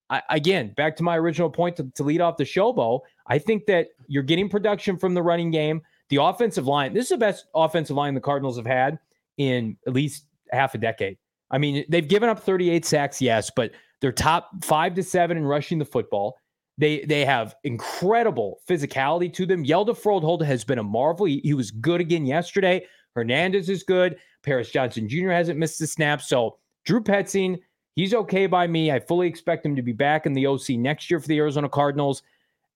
I, 0.09 0.21
again, 0.29 0.73
back 0.75 0.95
to 0.97 1.03
my 1.03 1.17
original 1.17 1.49
point 1.49 1.75
to, 1.77 1.91
to 1.95 2.03
lead 2.03 2.21
off 2.21 2.37
the 2.37 2.45
show, 2.45 2.73
Bo, 2.73 3.03
I 3.27 3.37
think 3.37 3.65
that 3.67 3.87
you're 4.07 4.23
getting 4.23 4.49
production 4.49 4.97
from 4.97 5.13
the 5.13 5.21
running 5.21 5.51
game. 5.51 5.81
The 6.09 6.17
offensive 6.17 6.65
line, 6.65 6.93
this 6.93 7.05
is 7.05 7.09
the 7.09 7.17
best 7.17 7.45
offensive 7.53 7.95
line 7.95 8.15
the 8.15 8.21
Cardinals 8.21 8.57
have 8.57 8.65
had 8.65 8.97
in 9.37 9.77
at 9.85 9.93
least 9.93 10.25
half 10.51 10.73
a 10.73 10.79
decade. 10.79 11.17
I 11.51 11.59
mean, 11.59 11.85
they've 11.89 12.07
given 12.07 12.29
up 12.29 12.39
38 12.39 12.85
sacks, 12.85 13.21
yes, 13.21 13.51
but 13.55 13.71
they're 14.01 14.11
top 14.11 14.49
five 14.63 14.95
to 14.95 15.03
seven 15.03 15.37
in 15.37 15.45
rushing 15.45 15.77
the 15.77 15.85
football. 15.85 16.38
They 16.79 17.01
they 17.01 17.25
have 17.25 17.55
incredible 17.65 18.61
physicality 18.67 19.31
to 19.33 19.45
them. 19.45 19.65
Hjalte 19.65 20.01
Froholdt 20.01 20.45
has 20.45 20.63
been 20.63 20.79
a 20.79 20.83
marvel. 20.83 21.25
He, 21.25 21.41
he, 21.43 21.53
was 21.53 21.71
good 21.71 21.99
again 21.99 22.25
yesterday. 22.25 22.85
Hernandez 23.15 23.67
is 23.67 23.83
good. 23.83 24.15
Paris 24.43 24.71
Johnson 24.71 25.09
Jr. 25.09 25.31
hasn't 25.31 25.59
missed 25.59 25.81
a 25.81 25.87
snap. 25.87 26.21
So 26.21 26.57
Drew 26.85 27.03
Petzing, 27.03 27.59
he's 27.97 28.13
okay 28.13 28.47
by 28.47 28.65
me. 28.65 28.93
I 28.93 28.99
fully 29.01 29.27
expect 29.27 29.65
him 29.65 29.75
to 29.75 29.81
be 29.81 29.91
back 29.91 30.25
in 30.25 30.31
the 30.31 30.47
OC 30.47 30.69
next 30.69 31.11
year 31.11 31.19
for 31.19 31.27
the 31.27 31.37
Arizona 31.37 31.67
Cardinals. 31.67 32.23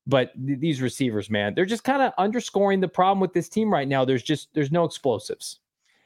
But 0.06 0.34
th- 0.46 0.60
these 0.60 0.82
receivers, 0.82 1.30
man, 1.30 1.56
they're 1.56 1.66
just 1.66 1.86
kind 1.86 2.02
of 2.02 2.12
underscoring 2.18 2.82
the 2.82 2.90
problem 2.90 3.22
with 3.22 3.32
this 3.32 3.48
team 3.48 3.72
right 3.72 3.88
now. 3.88 4.04
There's 4.04 4.22
just 4.22 4.50
there's 4.54 4.72
no 4.72 4.84
explosives. 4.84 5.62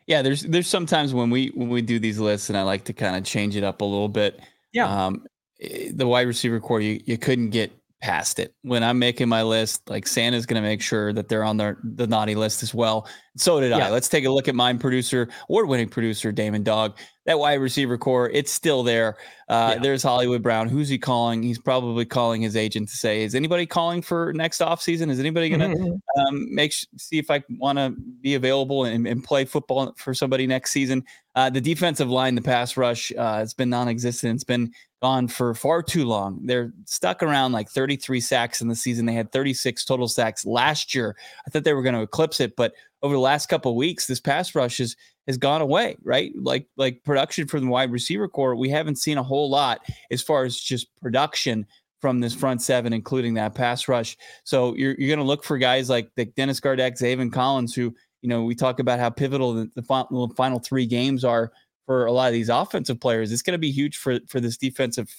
Yeah, 0.05 0.21
there's 0.21 0.43
there's 0.43 0.67
sometimes 0.67 1.15
when 1.15 1.31
we 1.31 1.47
when 1.55 1.69
we 1.69 1.81
do 1.81 1.97
these 1.97 2.19
lists, 2.19 2.49
and 2.49 2.57
I 2.59 2.61
like 2.61 2.83
to 2.85 2.93
kind 2.93 3.15
of 3.15 3.23
change 3.23 3.55
it 3.55 3.63
up 3.63 3.81
a 3.81 3.85
little 3.85 4.07
bit. 4.07 4.39
Yeah. 4.71 5.05
Um, 5.05 5.25
eh, 5.59 5.89
the 5.91 6.05
wide 6.05 6.27
receiver 6.27 6.59
corps, 6.59 6.81
you, 6.81 7.01
you 7.05 7.17
couldn't 7.17 7.49
get 7.49 7.71
past 8.01 8.39
it. 8.39 8.53
When 8.61 8.83
I'm 8.83 8.99
making 8.99 9.27
my 9.27 9.43
list, 9.43 9.89
like 9.89 10.07
Santa's 10.07 10.45
going 10.45 10.61
to 10.61 10.67
make 10.67 10.81
sure 10.81 11.13
that 11.13 11.29
they're 11.29 11.43
on 11.43 11.57
their 11.57 11.77
the 11.83 12.07
naughty 12.07 12.35
list 12.35 12.63
as 12.63 12.73
well. 12.73 13.07
So 13.35 13.59
did 13.59 13.71
yeah. 13.71 13.87
I. 13.87 13.89
Let's 13.89 14.07
take 14.07 14.25
a 14.25 14.29
look 14.29 14.47
at 14.47 14.55
mine 14.55 14.77
producer, 14.79 15.29
award-winning 15.49 15.89
producer 15.89 16.31
Damon 16.31 16.63
Dog. 16.63 16.97
That 17.27 17.39
wide 17.39 17.55
receiver 17.55 17.97
corps, 17.97 18.29
it's 18.29 18.51
still 18.51 18.83
there. 18.83 19.17
Uh, 19.49 19.73
yeah. 19.75 19.81
There's 19.81 20.01
Hollywood 20.01 20.41
Brown. 20.41 20.69
Who's 20.69 20.87
he 20.87 20.97
calling? 20.97 21.43
He's 21.43 21.59
probably 21.59 22.05
calling 22.05 22.41
his 22.41 22.55
agent 22.55 22.87
to 22.87 22.95
say, 22.95 23.23
"Is 23.23 23.35
anybody 23.35 23.65
calling 23.65 24.01
for 24.01 24.31
next 24.33 24.59
offseason? 24.61 25.09
Is 25.09 25.19
anybody 25.19 25.49
going 25.49 25.59
to 25.59 25.77
mm-hmm. 25.77 26.19
um, 26.21 26.55
make 26.55 26.71
see 26.71 27.19
if 27.19 27.29
I 27.29 27.43
want 27.49 27.77
to 27.77 27.93
be 28.21 28.35
available 28.35 28.85
and, 28.85 29.05
and, 29.05 29.23
play 29.23 29.43
football 29.43 29.93
for 29.97 30.13
somebody 30.13 30.47
next 30.47 30.71
season?" 30.71 31.03
Uh, 31.35 31.49
the 31.49 31.61
defensive 31.61 32.09
line, 32.09 32.33
the 32.33 32.41
pass 32.41 32.77
rush, 32.77 33.11
uh, 33.17 33.41
it's 33.43 33.53
been 33.53 33.69
non-existent. 33.69 34.33
It's 34.33 34.43
been 34.43 34.71
gone 35.01 35.27
for 35.27 35.53
far 35.53 35.83
too 35.83 36.05
long. 36.05 36.39
They're 36.43 36.73
stuck 36.85 37.21
around 37.21 37.51
like 37.51 37.69
33 37.69 38.19
sacks 38.19 38.61
in 38.61 38.67
the 38.67 38.75
season. 38.75 39.05
They 39.05 39.13
had 39.13 39.31
36 39.31 39.85
total 39.85 40.07
sacks 40.07 40.45
last 40.45 40.95
year. 40.95 41.15
I 41.45 41.49
thought 41.49 41.63
they 41.63 41.73
were 41.73 41.83
going 41.83 41.95
to 41.95 42.01
eclipse 42.01 42.39
it, 42.39 42.55
but 42.55 42.73
over 43.01 43.13
the 43.13 43.19
last 43.19 43.47
couple 43.47 43.71
of 43.71 43.77
weeks, 43.77 44.07
this 44.07 44.19
pass 44.19 44.55
rush 44.55 44.77
has 44.79 44.95
has 45.27 45.37
gone 45.37 45.61
away, 45.61 45.97
right? 46.03 46.31
Like 46.35 46.67
like 46.77 47.03
production 47.03 47.47
from 47.47 47.65
the 47.65 47.71
wide 47.71 47.91
receiver 47.91 48.27
corps, 48.27 48.55
we 48.55 48.69
haven't 48.69 48.97
seen 48.97 49.17
a 49.17 49.23
whole 49.23 49.49
lot 49.49 49.81
as 50.11 50.21
far 50.21 50.45
as 50.45 50.57
just 50.57 50.87
production 51.01 51.65
from 51.99 52.19
this 52.19 52.33
front 52.33 52.61
seven, 52.61 52.93
including 52.93 53.33
that 53.35 53.55
pass 53.55 53.87
rush. 53.87 54.17
So 54.43 54.75
you're 54.75 54.95
you're 54.97 55.09
going 55.09 55.19
to 55.19 55.25
look 55.25 55.43
for 55.43 55.57
guys 55.57 55.89
like 55.89 56.09
the 56.15 56.25
Dennis 56.25 56.59
Gardeck, 56.59 56.97
Zaven 56.97 57.31
Collins, 57.31 57.75
who 57.75 57.93
you 58.21 58.29
know 58.29 58.43
we 58.43 58.55
talk 58.55 58.79
about 58.79 58.99
how 58.99 59.09
pivotal 59.09 59.53
the, 59.53 59.71
the 59.75 59.83
final, 59.83 60.29
final 60.35 60.59
three 60.59 60.85
games 60.85 61.23
are 61.23 61.51
for 61.85 62.05
a 62.05 62.11
lot 62.11 62.27
of 62.27 62.33
these 62.33 62.49
offensive 62.49 62.99
players. 62.99 63.31
It's 63.31 63.41
going 63.41 63.53
to 63.53 63.59
be 63.59 63.71
huge 63.71 63.97
for 63.97 64.19
for 64.27 64.39
this 64.39 64.57
defensive 64.57 65.09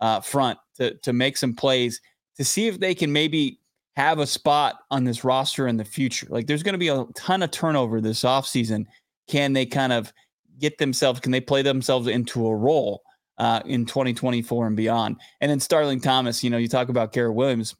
uh, 0.00 0.20
front 0.20 0.58
to 0.76 0.94
to 0.98 1.12
make 1.12 1.36
some 1.36 1.54
plays 1.54 2.00
to 2.36 2.44
see 2.44 2.68
if 2.68 2.78
they 2.80 2.94
can 2.94 3.12
maybe 3.12 3.60
have 3.98 4.20
a 4.20 4.26
spot 4.28 4.76
on 4.92 5.02
this 5.02 5.24
roster 5.24 5.66
in 5.66 5.76
the 5.76 5.84
future. 5.84 6.28
Like 6.30 6.46
there's 6.46 6.62
going 6.62 6.74
to 6.74 6.78
be 6.78 6.86
a 6.86 7.04
ton 7.16 7.42
of 7.42 7.50
turnover 7.50 8.00
this 8.00 8.20
offseason. 8.20 8.86
Can 9.28 9.54
they 9.54 9.66
kind 9.66 9.92
of 9.92 10.12
get 10.60 10.78
themselves, 10.78 11.18
can 11.18 11.32
they 11.32 11.40
play 11.40 11.62
themselves 11.62 12.06
into 12.06 12.46
a 12.46 12.54
role 12.54 13.02
uh, 13.38 13.60
in 13.66 13.84
2024 13.84 14.68
and 14.68 14.76
beyond? 14.76 15.16
And 15.40 15.50
then 15.50 15.58
Starling 15.58 16.00
Thomas, 16.00 16.44
you 16.44 16.48
know, 16.48 16.58
you 16.58 16.68
talk 16.68 16.90
about 16.90 17.12
Garrett 17.12 17.34
Williams. 17.34 17.74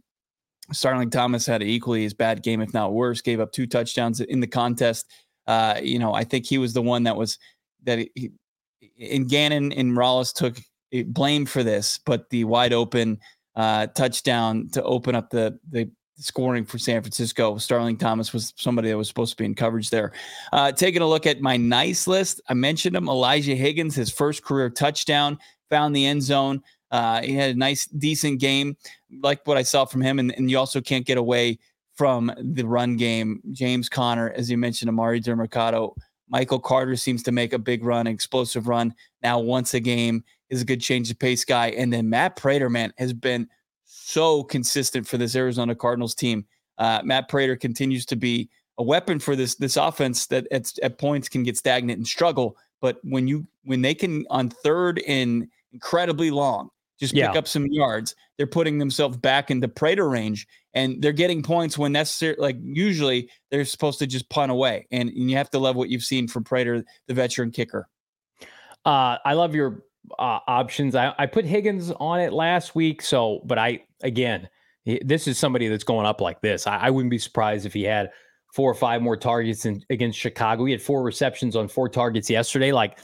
Starling 0.73 1.09
Thomas 1.09 1.47
had 1.47 1.63
an 1.63 1.69
equally 1.69 2.05
as 2.05 2.15
bad 2.15 2.43
game, 2.43 2.61
if 2.61 2.75
not 2.75 2.95
worse, 2.95 3.21
gave 3.21 3.39
up 3.39 3.53
two 3.53 3.69
touchdowns 3.69 4.21
in 4.21 4.41
the 4.41 4.49
contest. 4.49 5.07
Uh, 5.47 5.79
you 5.81 6.01
know, 6.01 6.15
I 6.15 6.25
think 6.25 6.47
he 6.47 6.59
was 6.59 6.73
the 6.73 6.83
one 6.83 7.05
that 7.05 7.17
was 7.17 7.39
that 7.85 8.01
he, 8.17 8.33
and 9.01 9.29
Gannon 9.29 9.71
and 9.71 9.97
Rallis 9.97 10.35
took 10.35 10.59
blame 11.07 11.47
for 11.47 11.63
this, 11.63 12.01
but 12.05 12.29
the 12.31 12.43
wide 12.43 12.73
open 12.73 13.21
uh, 13.55 13.87
touchdown 13.87 14.69
to 14.73 14.83
open 14.83 15.15
up 15.15 15.31
the 15.31 15.59
the 15.71 15.89
scoring 16.19 16.65
for 16.65 16.79
San 16.79 17.01
Francisco, 17.03 17.59
Starling 17.59 17.97
Thomas 17.97 18.33
was 18.33 18.53
somebody 18.57 18.89
that 18.89 18.97
was 18.97 19.09
supposed 19.09 19.33
to 19.33 19.37
be 19.37 19.45
in 19.45 19.55
coverage 19.55 19.91
there. 19.91 20.13
Uh, 20.53 20.73
taking 20.73 21.03
a 21.03 21.07
look 21.07 21.27
at 21.27 21.41
my 21.41 21.57
nice 21.57 22.07
list, 22.07 22.41
I 22.49 22.55
mentioned 22.55 22.97
him, 22.97 23.09
Elijah 23.09 23.55
Higgins, 23.55 23.95
his 23.95 24.11
first 24.11 24.43
career 24.43 24.71
touchdown, 24.71 25.39
found 25.71 25.95
the 25.95 26.07
end 26.07 26.23
zone. 26.23 26.63
Uh, 26.91 27.23
he 27.23 27.35
had 27.35 27.51
a 27.51 27.59
nice, 27.59 27.87
decent 27.87 28.41
game, 28.41 28.77
like 29.23 29.47
what 29.47 29.57
I 29.57 29.63
saw 29.63 29.85
from 29.85 30.01
him, 30.01 30.19
and, 30.19 30.35
and 30.37 30.51
you 30.51 30.59
also 30.59 30.81
can't 30.81 31.07
get 31.07 31.19
away 31.19 31.59
from 31.95 32.33
the 32.39 32.63
run 32.63 32.97
game. 32.97 33.41
James 33.53 33.89
Conner, 33.89 34.31
as 34.31 34.51
you 34.51 34.57
mentioned, 34.57 34.91
Emari 34.91 35.23
Demercado 35.23 35.95
Michael 36.31 36.59
Carter 36.59 36.97
seems 36.97 37.23
to 37.25 37.33
make 37.33 37.53
a 37.53 37.59
big 37.59 37.85
run, 37.85 38.07
explosive 38.07 38.69
run 38.69 38.95
now 39.23 39.39
once 39.39 39.75
a 39.75 39.81
game 39.81 40.25
is 40.51 40.63
a 40.63 40.65
good 40.65 40.81
change 40.81 41.11
of 41.11 41.19
pace 41.19 41.45
guy. 41.45 41.69
And 41.71 41.93
then 41.93 42.09
Matt 42.09 42.37
Prater, 42.37 42.71
man, 42.71 42.93
has 42.99 43.13
been 43.13 43.49
so 44.09 44.43
consistent 44.43 45.07
for 45.07 45.19
this 45.19 45.37
Arizona 45.37 45.75
Cardinals 45.75 46.15
team. 46.15 46.47
Uh, 46.79 47.01
Matt 47.05 47.29
Prater 47.29 47.57
continues 47.57 48.07
to 48.07 48.17
be 48.17 48.49
a 48.79 48.83
weapon 48.83 49.19
for 49.19 49.37
this 49.37 49.57
this 49.57 49.77
offense 49.77 50.27
that 50.27 50.47
at, 50.51 50.73
at 50.83 50.99
points 50.99 51.29
can 51.29 51.43
get 51.43 51.57
stagnant 51.57 51.99
and 51.99 52.07
struggle. 52.07 52.57
But 52.81 52.99
when 53.03 53.29
you 53.29 53.47
when 53.65 53.83
they 53.83 53.95
can 53.95 54.25
on 54.31 54.49
third 54.49 55.03
and 55.07 55.49
incredibly 55.73 56.31
long 56.31 56.71
just 56.99 57.15
pick 57.15 57.21
yeah. 57.21 57.39
up 57.39 57.47
some 57.47 57.67
yards. 57.67 58.17
They're 58.37 58.47
putting 58.47 58.79
themselves 58.79 59.17
back 59.17 59.51
into 59.51 59.69
Prater 59.69 60.09
range 60.09 60.47
and 60.75 61.01
they're 61.01 61.13
getting 61.13 61.43
points 61.43 61.79
when 61.79 61.93
necessary. 61.93 62.35
Like 62.39 62.57
usually 62.61 63.31
they're 63.51 63.65
supposed 63.65 64.01
to 64.01 64.07
just 64.07 64.29
punt 64.31 64.51
away. 64.51 64.87
And, 64.91 65.09
and 65.11 65.31
you 65.31 65.37
have 65.37 65.51
to 65.51 65.59
love 65.59 65.77
what 65.77 65.91
you've 65.91 66.03
seen 66.03 66.27
from 66.27 66.45
Prater, 66.45 66.85
the 67.07 67.15
veteran 67.15 67.53
kicker. 67.53 67.89
Uh, 68.85 69.19
I 69.25 69.35
love 69.35 69.55
your 69.55 69.85
uh, 70.19 70.41
options. 70.49 70.97
I, 70.97 71.15
I 71.19 71.27
put 71.27 71.45
Higgins 71.45 71.93
on 71.93 72.21
it 72.21 72.33
last 72.33 72.75
week. 72.75 73.03
So, 73.03 73.43
but 73.45 73.59
I, 73.59 73.85
again, 74.03 74.49
this 75.03 75.27
is 75.29 75.39
somebody 75.39 75.69
that's 75.69 75.85
going 75.85 76.07
up 76.07 76.21
like 76.21 76.41
this. 76.41 76.67
I, 76.67 76.79
I 76.79 76.91
wouldn't 76.91 77.11
be 77.11 77.19
surprised 77.19 77.67
if 77.67 77.75
he 77.75 77.83
had 77.83 78.11
four 78.55 78.71
or 78.71 78.75
five 78.75 79.03
more 79.03 79.17
targets 79.17 79.67
in, 79.67 79.85
against 79.91 80.19
Chicago. 80.19 80.65
He 80.65 80.73
had 80.73 80.83
four 80.83 81.03
receptions 81.03 81.57
on 81.57 81.69
four 81.69 81.89
targets 81.89 82.31
yesterday. 82.31 82.73
Like 82.73 82.99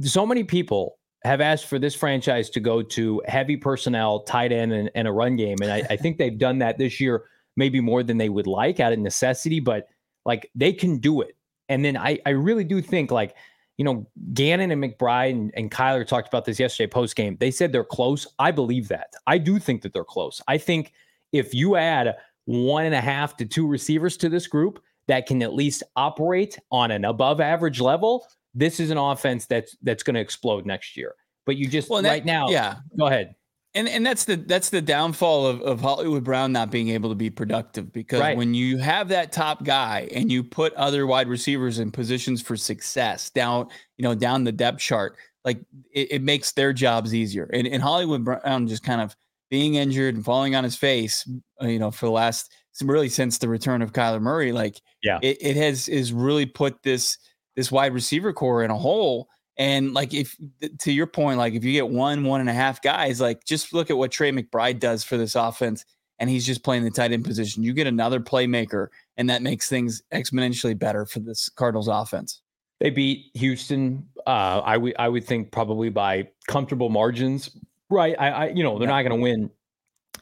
so 0.00 0.26
many 0.26 0.42
people 0.42 0.98
have 1.22 1.40
asked 1.40 1.66
for 1.66 1.78
this 1.78 1.94
franchise 1.94 2.50
to 2.50 2.60
go 2.60 2.82
to 2.82 3.22
heavy 3.26 3.56
personnel, 3.56 4.20
tight 4.20 4.52
end, 4.52 4.72
and, 4.72 4.90
and 4.94 5.08
a 5.08 5.12
run 5.12 5.36
game. 5.36 5.56
And 5.62 5.72
I, 5.72 5.82
I, 5.90 5.96
think 5.96 6.18
they've 6.18 6.36
done 6.36 6.58
that 6.58 6.76
this 6.76 7.00
year, 7.00 7.24
maybe 7.56 7.80
more 7.80 8.02
than 8.02 8.18
they 8.18 8.28
would 8.28 8.46
like 8.46 8.78
out 8.78 8.92
of 8.92 8.98
necessity, 8.98 9.58
but 9.58 9.88
like 10.26 10.50
they 10.54 10.72
can 10.72 10.98
do 10.98 11.22
it. 11.22 11.36
And 11.70 11.82
then 11.82 11.96
I, 11.96 12.18
I 12.26 12.30
really 12.30 12.64
do 12.64 12.82
think 12.82 13.10
like, 13.10 13.34
you 13.76 13.84
know, 13.84 14.06
Gannon 14.32 14.70
and 14.70 14.82
McBride 14.82 15.32
and, 15.32 15.52
and 15.56 15.70
Kyler 15.70 16.06
talked 16.06 16.28
about 16.28 16.44
this 16.44 16.60
yesterday 16.60 16.86
post 16.86 17.16
game. 17.16 17.36
They 17.40 17.50
said 17.50 17.72
they're 17.72 17.84
close. 17.84 18.26
I 18.38 18.50
believe 18.50 18.88
that. 18.88 19.12
I 19.26 19.38
do 19.38 19.58
think 19.58 19.82
that 19.82 19.92
they're 19.92 20.04
close. 20.04 20.40
I 20.46 20.58
think 20.58 20.92
if 21.32 21.54
you 21.54 21.76
add 21.76 22.14
one 22.44 22.84
and 22.84 22.94
a 22.94 23.00
half 23.00 23.36
to 23.38 23.44
two 23.44 23.66
receivers 23.66 24.16
to 24.18 24.28
this 24.28 24.46
group 24.46 24.80
that 25.08 25.26
can 25.26 25.42
at 25.42 25.54
least 25.54 25.82
operate 25.96 26.58
on 26.70 26.90
an 26.90 27.04
above 27.04 27.40
average 27.40 27.80
level, 27.80 28.26
this 28.54 28.78
is 28.78 28.90
an 28.90 28.98
offense 28.98 29.46
that's 29.46 29.76
that's 29.82 30.02
going 30.02 30.14
to 30.14 30.20
explode 30.20 30.66
next 30.66 30.96
year. 30.96 31.14
But 31.44 31.56
you 31.56 31.66
just 31.66 31.90
well, 31.90 32.02
that, 32.02 32.08
right 32.08 32.24
now, 32.24 32.48
yeah. 32.48 32.76
Go 32.98 33.06
ahead. 33.06 33.34
And 33.76 33.88
and 33.88 34.06
that's 34.06 34.24
the 34.24 34.36
that's 34.36 34.70
the 34.70 34.80
downfall 34.80 35.46
of, 35.46 35.60
of 35.62 35.80
Hollywood 35.80 36.22
Brown 36.22 36.52
not 36.52 36.70
being 36.70 36.90
able 36.90 37.08
to 37.08 37.16
be 37.16 37.28
productive 37.28 37.92
because 37.92 38.20
right. 38.20 38.36
when 38.36 38.54
you 38.54 38.78
have 38.78 39.08
that 39.08 39.32
top 39.32 39.64
guy 39.64 40.08
and 40.12 40.30
you 40.30 40.44
put 40.44 40.72
other 40.74 41.06
wide 41.06 41.26
receivers 41.26 41.80
in 41.80 41.90
positions 41.90 42.40
for 42.40 42.56
success 42.56 43.30
down, 43.30 43.68
you 43.96 44.04
know, 44.04 44.14
down 44.14 44.44
the 44.44 44.52
depth 44.52 44.78
chart, 44.78 45.16
like 45.44 45.58
it, 45.92 46.12
it 46.12 46.22
makes 46.22 46.52
their 46.52 46.72
jobs 46.72 47.12
easier. 47.12 47.50
And, 47.52 47.66
and 47.66 47.82
Hollywood 47.82 48.24
Brown 48.24 48.68
just 48.68 48.84
kind 48.84 49.00
of 49.00 49.16
being 49.50 49.74
injured 49.74 50.14
and 50.14 50.24
falling 50.24 50.54
on 50.54 50.62
his 50.62 50.76
face, 50.76 51.28
uh, 51.60 51.66
you 51.66 51.80
know, 51.80 51.90
for 51.90 52.06
the 52.06 52.12
last 52.12 52.52
really 52.82 53.08
since 53.08 53.38
the 53.38 53.48
return 53.48 53.82
of 53.82 53.92
Kyler 53.92 54.20
Murray, 54.20 54.52
like 54.52 54.80
yeah, 55.02 55.18
it, 55.22 55.38
it 55.40 55.56
has 55.56 55.88
is 55.88 56.12
really 56.12 56.46
put 56.46 56.82
this 56.82 57.18
this 57.56 57.70
wide 57.70 57.92
receiver 57.92 58.32
corps 58.32 58.64
in 58.64 58.70
a 58.70 58.78
hole. 58.78 59.28
And 59.56 59.94
like 59.94 60.12
if 60.12 60.36
to 60.80 60.92
your 60.92 61.06
point, 61.06 61.38
like 61.38 61.54
if 61.54 61.64
you 61.64 61.72
get 61.72 61.88
one, 61.88 62.24
one 62.24 62.40
and 62.40 62.50
a 62.50 62.54
half 62.54 62.82
guys, 62.82 63.20
like 63.20 63.44
just 63.44 63.72
look 63.72 63.90
at 63.90 63.96
what 63.96 64.10
Trey 64.10 64.32
McBride 64.32 64.80
does 64.80 65.04
for 65.04 65.16
this 65.16 65.36
offense, 65.36 65.84
and 66.18 66.28
he's 66.28 66.44
just 66.44 66.64
playing 66.64 66.84
the 66.84 66.90
tight 66.90 67.12
end 67.12 67.24
position. 67.24 67.62
You 67.62 67.72
get 67.72 67.86
another 67.86 68.18
playmaker, 68.18 68.88
and 69.16 69.30
that 69.30 69.42
makes 69.42 69.68
things 69.68 70.02
exponentially 70.12 70.76
better 70.76 71.06
for 71.06 71.20
this 71.20 71.48
Cardinals 71.48 71.88
offense. 71.88 72.40
They 72.80 72.90
beat 72.90 73.30
Houston. 73.34 74.08
Uh, 74.26 74.60
I 74.64 74.76
would 74.76 74.94
I 74.98 75.08
would 75.08 75.24
think 75.24 75.52
probably 75.52 75.88
by 75.88 76.28
comfortable 76.48 76.88
margins. 76.88 77.50
Right. 77.90 78.16
I, 78.18 78.30
I 78.30 78.48
you 78.48 78.64
know 78.64 78.78
they're 78.78 78.88
yeah. 78.88 78.96
not 78.96 79.02
going 79.02 79.16
to 79.16 79.22
win 79.22 79.50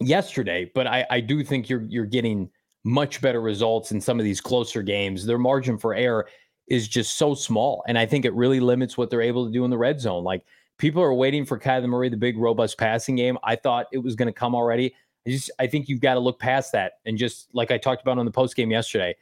yesterday, 0.01 0.71
but 0.75 0.87
I 0.87 1.07
I 1.09 1.21
do 1.21 1.43
think 1.43 1.71
you're 1.71 1.83
you're 1.83 2.05
getting 2.05 2.51
much 2.85 3.21
better 3.21 3.41
results 3.41 3.93
in 3.93 4.01
some 4.01 4.19
of 4.19 4.25
these 4.25 4.41
closer 4.41 4.83
games. 4.83 5.25
Their 5.25 5.39
margin 5.39 5.79
for 5.79 5.95
error 5.95 6.29
is 6.69 6.89
just 6.89 7.17
so 7.17 7.35
small. 7.35 7.83
And 7.87 7.99
I 7.99 8.07
think 8.07 8.25
it 8.25 8.35
really 8.35 8.61
limits 8.61 8.97
what 8.97 9.11
they're 9.11 9.23
able 9.23 9.47
to 9.47 9.53
do 9.53 9.65
in 9.65 9.71
the 9.71 9.79
red 9.79 10.01
zone. 10.01 10.25
Like 10.25 10.45
people 10.79 11.03
are 11.03 11.15
waiting 11.15 11.45
for 11.45 11.59
Kyler 11.59 11.89
Murray, 11.89 12.09
the 12.09 12.17
big 12.17 12.39
robust 12.39 12.79
passing 12.79 13.17
game. 13.17 13.39
I 13.45 13.57
thought 13.57 13.87
it 13.93 13.99
was 13.99 14.15
going 14.15 14.27
to 14.27 14.33
come 14.33 14.55
already. 14.55 14.95
I 15.27 15.31
just 15.31 15.51
I 15.59 15.67
think 15.67 15.89
you've 15.89 16.01
got 16.01 16.15
to 16.15 16.21
look 16.21 16.39
past 16.39 16.73
that 16.73 16.95
and 17.05 17.17
just 17.17 17.49
like 17.53 17.71
I 17.71 17.79
talked 17.79 18.03
about 18.03 18.19
on 18.19 18.25
the 18.25 18.33
post 18.33 18.57
game 18.57 18.71
yesterday, 18.71 19.15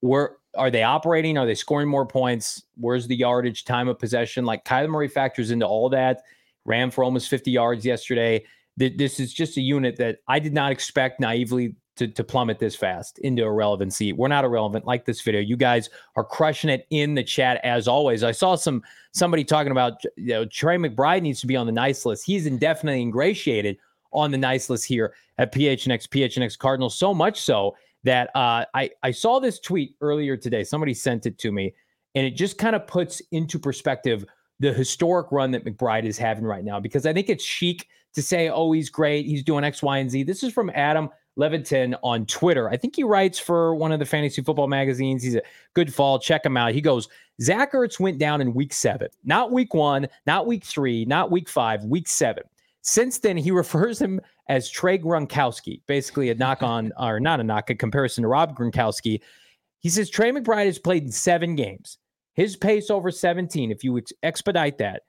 where 0.00 0.36
are 0.56 0.70
they 0.70 0.82
operating? 0.82 1.38
Are 1.38 1.46
they 1.46 1.54
scoring 1.54 1.88
more 1.88 2.06
points? 2.06 2.62
Where's 2.76 3.06
the 3.06 3.16
yardage, 3.16 3.64
time 3.64 3.88
of 3.88 3.98
possession? 3.98 4.44
Like 4.44 4.64
Kyler 4.64 4.88
Murray 4.88 5.08
factors 5.08 5.50
into 5.50 5.66
all 5.66 5.88
that. 5.90 6.22
Ran 6.64 6.90
for 6.90 7.04
almost 7.04 7.28
50 7.28 7.50
yards 7.50 7.84
yesterday. 7.84 8.44
This 8.76 9.20
is 9.20 9.32
just 9.32 9.56
a 9.56 9.60
unit 9.60 9.96
that 9.96 10.18
I 10.28 10.38
did 10.38 10.54
not 10.54 10.72
expect 10.72 11.20
naively 11.20 11.74
to, 12.00 12.08
to 12.08 12.24
plummet 12.24 12.58
this 12.58 12.74
fast 12.74 13.18
into 13.18 13.42
irrelevancy. 13.42 14.14
We're 14.14 14.28
not 14.28 14.46
irrelevant 14.46 14.86
like 14.86 15.04
this 15.04 15.20
video. 15.20 15.42
You 15.42 15.54
guys 15.54 15.90
are 16.16 16.24
crushing 16.24 16.70
it 16.70 16.86
in 16.88 17.14
the 17.14 17.22
chat 17.22 17.60
as 17.62 17.86
always. 17.86 18.24
I 18.24 18.32
saw 18.32 18.54
some 18.54 18.82
somebody 19.12 19.44
talking 19.44 19.70
about 19.70 20.02
you 20.16 20.28
know 20.28 20.46
Trey 20.46 20.78
McBride 20.78 21.20
needs 21.20 21.42
to 21.42 21.46
be 21.46 21.56
on 21.56 21.66
the 21.66 21.72
nice 21.72 22.06
list. 22.06 22.24
He's 22.24 22.46
indefinitely 22.46 23.02
ingratiated 23.02 23.76
on 24.12 24.30
the 24.30 24.38
nice 24.38 24.70
list 24.70 24.86
here 24.86 25.12
at 25.36 25.52
PHNX 25.52 26.08
PHNX 26.08 26.56
Cardinals. 26.56 26.98
So 26.98 27.12
much 27.12 27.38
so 27.38 27.76
that 28.04 28.30
uh, 28.34 28.64
I 28.72 28.90
I 29.02 29.10
saw 29.10 29.38
this 29.38 29.60
tweet 29.60 29.94
earlier 30.00 30.38
today. 30.38 30.64
Somebody 30.64 30.94
sent 30.94 31.26
it 31.26 31.36
to 31.40 31.52
me, 31.52 31.74
and 32.14 32.26
it 32.26 32.30
just 32.30 32.56
kind 32.56 32.74
of 32.74 32.86
puts 32.86 33.20
into 33.30 33.58
perspective 33.58 34.24
the 34.58 34.72
historic 34.72 35.30
run 35.30 35.50
that 35.50 35.66
McBride 35.66 36.04
is 36.04 36.16
having 36.16 36.44
right 36.44 36.64
now 36.64 36.80
because 36.80 37.04
I 37.04 37.12
think 37.12 37.28
it's 37.28 37.44
chic 37.44 37.86
to 38.14 38.22
say, 38.22 38.48
oh, 38.48 38.72
he's 38.72 38.90
great, 38.90 39.26
he's 39.26 39.42
doing 39.42 39.64
X, 39.64 39.82
Y, 39.82 39.98
and 39.98 40.10
Z. 40.10 40.22
This 40.24 40.42
is 40.42 40.52
from 40.52 40.70
Adam 40.74 41.10
Levitan 41.36 41.94
on 42.02 42.26
Twitter. 42.26 42.68
I 42.68 42.76
think 42.76 42.96
he 42.96 43.04
writes 43.04 43.38
for 43.38 43.74
one 43.74 43.92
of 43.92 43.98
the 43.98 44.06
fantasy 44.06 44.42
football 44.42 44.68
magazines. 44.68 45.22
He's 45.22 45.36
a 45.36 45.42
good 45.74 45.92
fall. 45.92 46.18
Check 46.18 46.44
him 46.44 46.56
out. 46.56 46.74
He 46.74 46.80
goes, 46.80 47.08
Zach 47.40 47.72
Ertz 47.72 47.98
went 47.98 48.18
down 48.18 48.40
in 48.40 48.52
week 48.52 48.72
seven, 48.72 49.08
not 49.24 49.52
week 49.52 49.72
one, 49.72 50.08
not 50.26 50.46
week 50.46 50.64
three, 50.64 51.04
not 51.04 51.30
week 51.30 51.48
five, 51.48 51.84
week 51.84 52.08
seven. 52.08 52.44
Since 52.82 53.18
then, 53.18 53.36
he 53.36 53.50
refers 53.50 54.00
him 54.00 54.20
as 54.48 54.70
Trey 54.70 54.98
Gronkowski, 54.98 55.80
basically 55.86 56.30
a 56.30 56.34
knock 56.34 56.62
on, 56.62 56.92
or 56.98 57.20
not 57.20 57.40
a 57.40 57.44
knock, 57.44 57.70
a 57.70 57.74
comparison 57.74 58.22
to 58.22 58.28
Rob 58.28 58.56
Gronkowski. 58.56 59.20
He 59.78 59.88
says 59.88 60.10
Trey 60.10 60.30
McBride 60.30 60.66
has 60.66 60.78
played 60.78 61.04
in 61.04 61.12
seven 61.12 61.54
games. 61.54 61.98
His 62.34 62.56
pace 62.56 62.90
over 62.90 63.10
17, 63.10 63.70
if 63.70 63.82
you 63.82 63.98
ex- 63.98 64.12
expedite 64.22 64.78
that, 64.78 65.02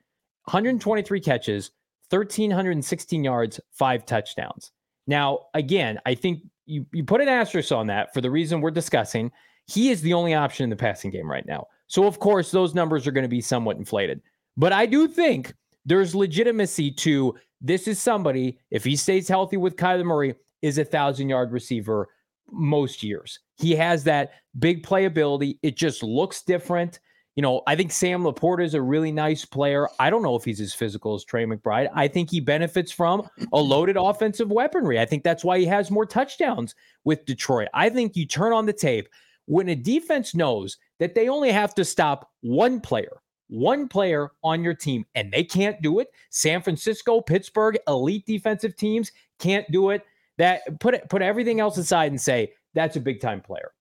123 0.46 1.20
catches, 1.20 1.72
1,316 2.10 3.24
yards, 3.24 3.60
five 3.72 4.06
touchdowns. 4.06 4.72
Now, 5.08 5.48
again, 5.54 6.00
I 6.06 6.16
think 6.16 6.44
you, 6.66 6.86
you 6.94 7.04
put 7.04 7.22
an 7.22 7.28
asterisk 7.28 7.72
on 7.72 7.88
that 7.88 8.14
for 8.14 8.22
the 8.22 8.32
reason 8.32 8.62
we're 8.62 8.72
discussing. 8.72 9.32
He 9.68 9.90
is 9.90 10.02
the 10.02 10.14
only 10.14 10.34
option 10.34 10.64
in 10.64 10.70
the 10.70 10.76
passing 10.76 11.12
game 11.12 11.30
right 11.30 11.46
now. 11.46 11.68
So, 11.88 12.06
of 12.06 12.20
course, 12.20 12.52
those 12.52 12.74
numbers 12.74 13.06
are 13.08 13.12
going 13.12 13.24
to 13.24 13.30
be 13.30 13.42
somewhat 13.42 13.78
inflated. 13.78 14.22
But 14.58 14.74
I 14.74 14.86
do 14.86 15.08
think 15.08 15.54
there's 15.86 16.16
legitimacy 16.16 16.92
to 16.92 17.36
this 17.62 17.88
is 17.88 18.00
somebody, 18.00 18.60
if 18.72 18.84
he 18.84 18.96
stays 18.96 19.28
healthy 19.28 19.58
with 19.58 19.76
Kyler 19.76 20.06
Murray, 20.06 20.36
is 20.62 20.78
a 20.78 20.86
thousand 20.86 21.30
yard 21.30 21.52
receiver 21.52 22.10
most 22.52 23.04
years. 23.04 23.40
He 23.58 23.76
has 23.76 24.04
that 24.06 24.32
big 24.60 24.86
playability. 24.86 25.58
It 25.62 25.78
just 25.78 26.04
looks 26.04 26.42
different. 26.44 27.00
You 27.36 27.42
know, 27.42 27.62
I 27.66 27.78
think 27.78 27.92
Sam 27.92 28.24
LaPorta 28.24 28.64
is 28.64 28.74
a 28.74 28.82
really 28.82 29.12
nice 29.12 29.46
player. 29.46 29.88
I 30.00 30.10
don't 30.10 30.22
know 30.22 30.36
if 30.36 30.44
he's 30.44 30.60
as 30.60 30.74
physical 30.74 31.16
as 31.16 31.24
Trey 31.24 31.46
McBride. 31.46 31.90
I 31.96 32.08
think 32.10 32.30
he 32.30 32.42
benefits 32.42 32.92
from 32.92 33.28
a 33.54 33.58
loaded 33.62 33.96
offensive 33.98 34.52
weaponry. 34.52 35.00
I 35.00 35.06
think 35.06 35.24
that's 35.24 35.44
why 35.44 35.58
he 35.60 35.66
has 35.66 35.90
more 35.90 36.06
touchdowns 36.06 36.76
with 37.06 37.26
Detroit. 37.26 37.70
I 37.74 37.90
think 37.90 38.18
you 38.18 38.26
turn 38.26 38.52
on 38.52 38.66
the 38.66 38.74
tape 38.74 39.08
when 39.46 39.70
a 39.70 39.76
defense 39.76 40.36
knows 40.36 40.78
that 41.00 41.16
they 41.16 41.30
only 41.30 41.52
have 41.52 41.74
to 41.76 41.86
stop 41.86 42.32
one 42.42 42.82
player, 42.82 43.22
one 43.48 43.88
player 43.88 44.32
on 44.44 44.64
your 44.64 44.74
team, 44.74 45.06
and 45.16 45.32
they 45.32 45.44
can't 45.44 45.82
do 45.82 46.00
it. 46.00 46.10
San 46.32 46.62
Francisco, 46.62 47.22
Pittsburgh, 47.22 47.78
elite 47.88 48.26
defensive 48.26 48.76
teams 48.76 49.12
can't 49.40 49.70
do 49.72 49.92
it. 49.92 50.04
That 50.38 50.80
put 50.80 50.96
it, 50.96 51.10
put 51.10 51.22
everything 51.22 51.60
else 51.60 51.78
aside 51.78 52.12
and 52.12 52.20
say 52.20 52.54
that's 52.74 52.98
a 52.98 53.02
big 53.02 53.22
time 53.22 53.42
player. 53.42 53.72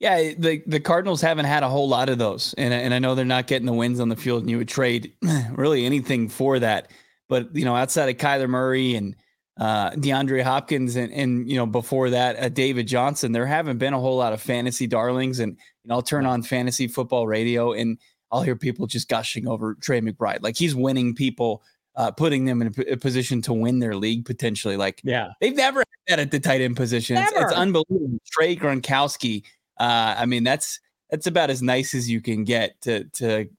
Yeah, 0.00 0.32
the 0.38 0.62
the 0.66 0.78
Cardinals 0.78 1.20
haven't 1.20 1.46
had 1.46 1.64
a 1.64 1.68
whole 1.68 1.88
lot 1.88 2.08
of 2.08 2.18
those, 2.18 2.54
and 2.56 2.72
and 2.72 2.94
I 2.94 3.00
know 3.00 3.16
they're 3.16 3.24
not 3.24 3.48
getting 3.48 3.66
the 3.66 3.72
wins 3.72 3.98
on 3.98 4.08
the 4.08 4.16
field, 4.16 4.42
and 4.42 4.50
you 4.50 4.58
would 4.58 4.68
trade 4.68 5.12
really 5.52 5.84
anything 5.84 6.28
for 6.28 6.58
that. 6.60 6.92
But 7.28 7.54
you 7.54 7.64
know, 7.64 7.74
outside 7.74 8.08
of 8.08 8.16
Kyler 8.16 8.48
Murray 8.48 8.94
and 8.94 9.16
uh, 9.58 9.90
DeAndre 9.90 10.44
Hopkins, 10.44 10.94
and 10.94 11.12
and 11.12 11.50
you 11.50 11.56
know 11.56 11.66
before 11.66 12.10
that, 12.10 12.38
uh, 12.38 12.48
David 12.48 12.86
Johnson, 12.86 13.32
there 13.32 13.46
haven't 13.46 13.78
been 13.78 13.92
a 13.92 13.98
whole 13.98 14.16
lot 14.16 14.32
of 14.32 14.40
fantasy 14.40 14.86
darlings. 14.86 15.40
And 15.40 15.58
you 15.82 15.88
know, 15.88 15.96
I'll 15.96 16.02
turn 16.02 16.26
on 16.26 16.42
fantasy 16.42 16.86
football 16.86 17.26
radio, 17.26 17.72
and 17.72 17.98
I'll 18.30 18.42
hear 18.42 18.54
people 18.54 18.86
just 18.86 19.08
gushing 19.08 19.48
over 19.48 19.74
Trey 19.74 20.00
McBride, 20.00 20.42
like 20.42 20.56
he's 20.56 20.74
winning 20.74 21.14
people. 21.14 21.62
Uh, 21.96 22.12
putting 22.12 22.44
them 22.44 22.62
in 22.62 22.72
a, 22.92 22.96
position 22.96 23.42
to 23.42 23.52
win 23.52 23.80
their 23.80 23.96
league 23.96 24.24
potentially. 24.24 24.76
Like, 24.76 25.00
yeah, 25.02 25.30
they've 25.40 25.56
never 25.56 25.80
had 25.80 25.86
that 26.06 26.18
at 26.20 26.30
the 26.30 26.38
tight 26.38 26.60
end 26.60 26.76
position. 26.76 27.16
It's, 27.16 27.32
it's, 27.32 27.52
unbelievable. 27.52 28.20
Trey 28.24 28.54
Gronkowski 28.54 29.42
uh, 29.78 30.14
I 30.18 30.26
mean, 30.26 30.44
that's 30.44 30.80
that's 31.10 31.26
about 31.26 31.50
as 31.50 31.62
nice 31.62 31.94
as 31.94 32.08
you 32.10 32.20
can 32.20 32.44
get 32.44 32.80
to 32.82 33.04
to, 33.04 33.44
to 33.44 33.50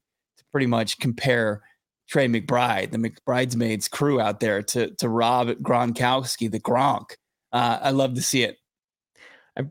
pretty 0.51 0.67
much 0.67 0.99
compare 0.99 1.61
Trey 2.07 2.27
McBride, 2.27 2.91
the 2.91 2.97
McBridesmaids 2.97 3.89
crew 3.89 4.19
out 4.19 4.39
there, 4.39 4.61
to 4.63 4.91
to 4.95 5.09
Rob 5.09 5.49
Gronkowski, 5.49 6.49
the 6.49 6.59
Gronk. 6.59 7.11
Uh, 7.51 7.79
I 7.81 7.91
love 7.91 8.15
to 8.15 8.21
see 8.21 8.43
it. 8.43 8.57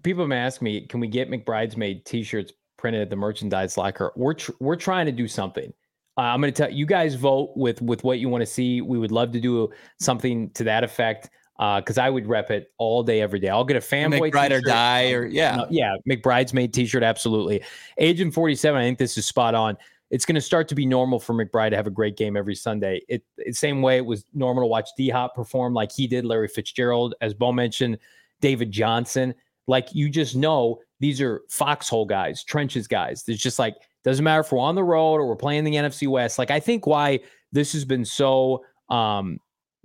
People 0.02 0.26
may 0.26 0.36
ask 0.36 0.60
me, 0.60 0.86
can 0.86 1.00
we 1.00 1.08
get 1.08 1.30
McBridesmaid 1.30 2.04
T-shirts 2.04 2.52
printed 2.76 3.00
at 3.02 3.10
the 3.10 3.16
merchandise 3.16 3.76
locker? 3.78 4.12
We're 4.16 4.34
tr- 4.34 4.52
we're 4.60 4.76
trying 4.76 5.06
to 5.06 5.12
do 5.12 5.26
something. 5.26 5.72
Uh, 6.16 6.22
I'm 6.22 6.40
going 6.40 6.52
to 6.52 6.62
tell 6.62 6.72
you 6.72 6.84
guys 6.84 7.14
vote 7.14 7.52
with 7.56 7.80
with 7.80 8.04
what 8.04 8.18
you 8.18 8.28
want 8.28 8.42
to 8.42 8.46
see. 8.46 8.80
We 8.80 8.98
would 8.98 9.12
love 9.12 9.32
to 9.32 9.40
do 9.40 9.70
something 10.00 10.50
to 10.50 10.64
that 10.64 10.84
effect 10.84 11.30
because 11.58 11.98
uh, 11.98 12.02
I 12.02 12.10
would 12.10 12.26
rep 12.28 12.52
it 12.52 12.72
all 12.78 13.02
day, 13.02 13.20
every 13.20 13.40
day. 13.40 13.48
I'll 13.48 13.64
get 13.64 13.76
a 13.76 13.80
fanboy 13.80 14.30
McBride 14.30 14.52
or 14.52 14.60
die, 14.60 15.10
or 15.10 15.26
yeah, 15.26 15.64
yeah, 15.70 15.96
McBride's 16.08 16.54
made 16.54 16.72
T-shirt, 16.72 17.02
absolutely. 17.02 17.62
Agent 17.98 18.32
47, 18.32 18.80
I 18.80 18.84
think 18.84 18.98
this 18.98 19.18
is 19.18 19.26
spot 19.26 19.56
on. 19.56 19.76
It's 20.10 20.24
going 20.24 20.36
to 20.36 20.40
start 20.40 20.68
to 20.68 20.76
be 20.76 20.86
normal 20.86 21.18
for 21.18 21.34
McBride 21.34 21.70
to 21.70 21.76
have 21.76 21.88
a 21.88 21.90
great 21.90 22.16
game 22.16 22.36
every 22.36 22.54
Sunday. 22.54 23.02
It, 23.08 23.24
it 23.36 23.56
same 23.56 23.82
way 23.82 23.96
it 23.96 24.06
was 24.06 24.24
normal 24.32 24.62
to 24.62 24.66
watch 24.68 24.90
D 24.96 25.08
Hop 25.10 25.34
perform 25.34 25.74
like 25.74 25.90
he 25.90 26.06
did, 26.06 26.24
Larry 26.24 26.48
Fitzgerald, 26.48 27.16
as 27.20 27.34
Bo 27.34 27.52
mentioned, 27.52 27.98
David 28.40 28.70
Johnson. 28.70 29.34
Like 29.66 29.88
you 29.92 30.08
just 30.08 30.36
know 30.36 30.78
these 31.00 31.20
are 31.20 31.42
foxhole 31.48 32.06
guys, 32.06 32.44
trenches 32.44 32.86
guys. 32.86 33.24
There's 33.24 33.40
just 33.40 33.58
like 33.58 33.74
doesn't 34.04 34.24
matter 34.24 34.40
if 34.40 34.52
we're 34.52 34.60
on 34.60 34.76
the 34.76 34.84
road 34.84 35.16
or 35.16 35.26
we're 35.26 35.36
playing 35.36 35.64
the 35.64 35.74
NFC 35.74 36.06
West. 36.06 36.38
Like 36.38 36.52
I 36.52 36.60
think 36.60 36.86
why 36.86 37.20
this 37.52 37.72
has 37.72 37.84
been 37.84 38.04
so 38.04 38.64
um 38.88 39.40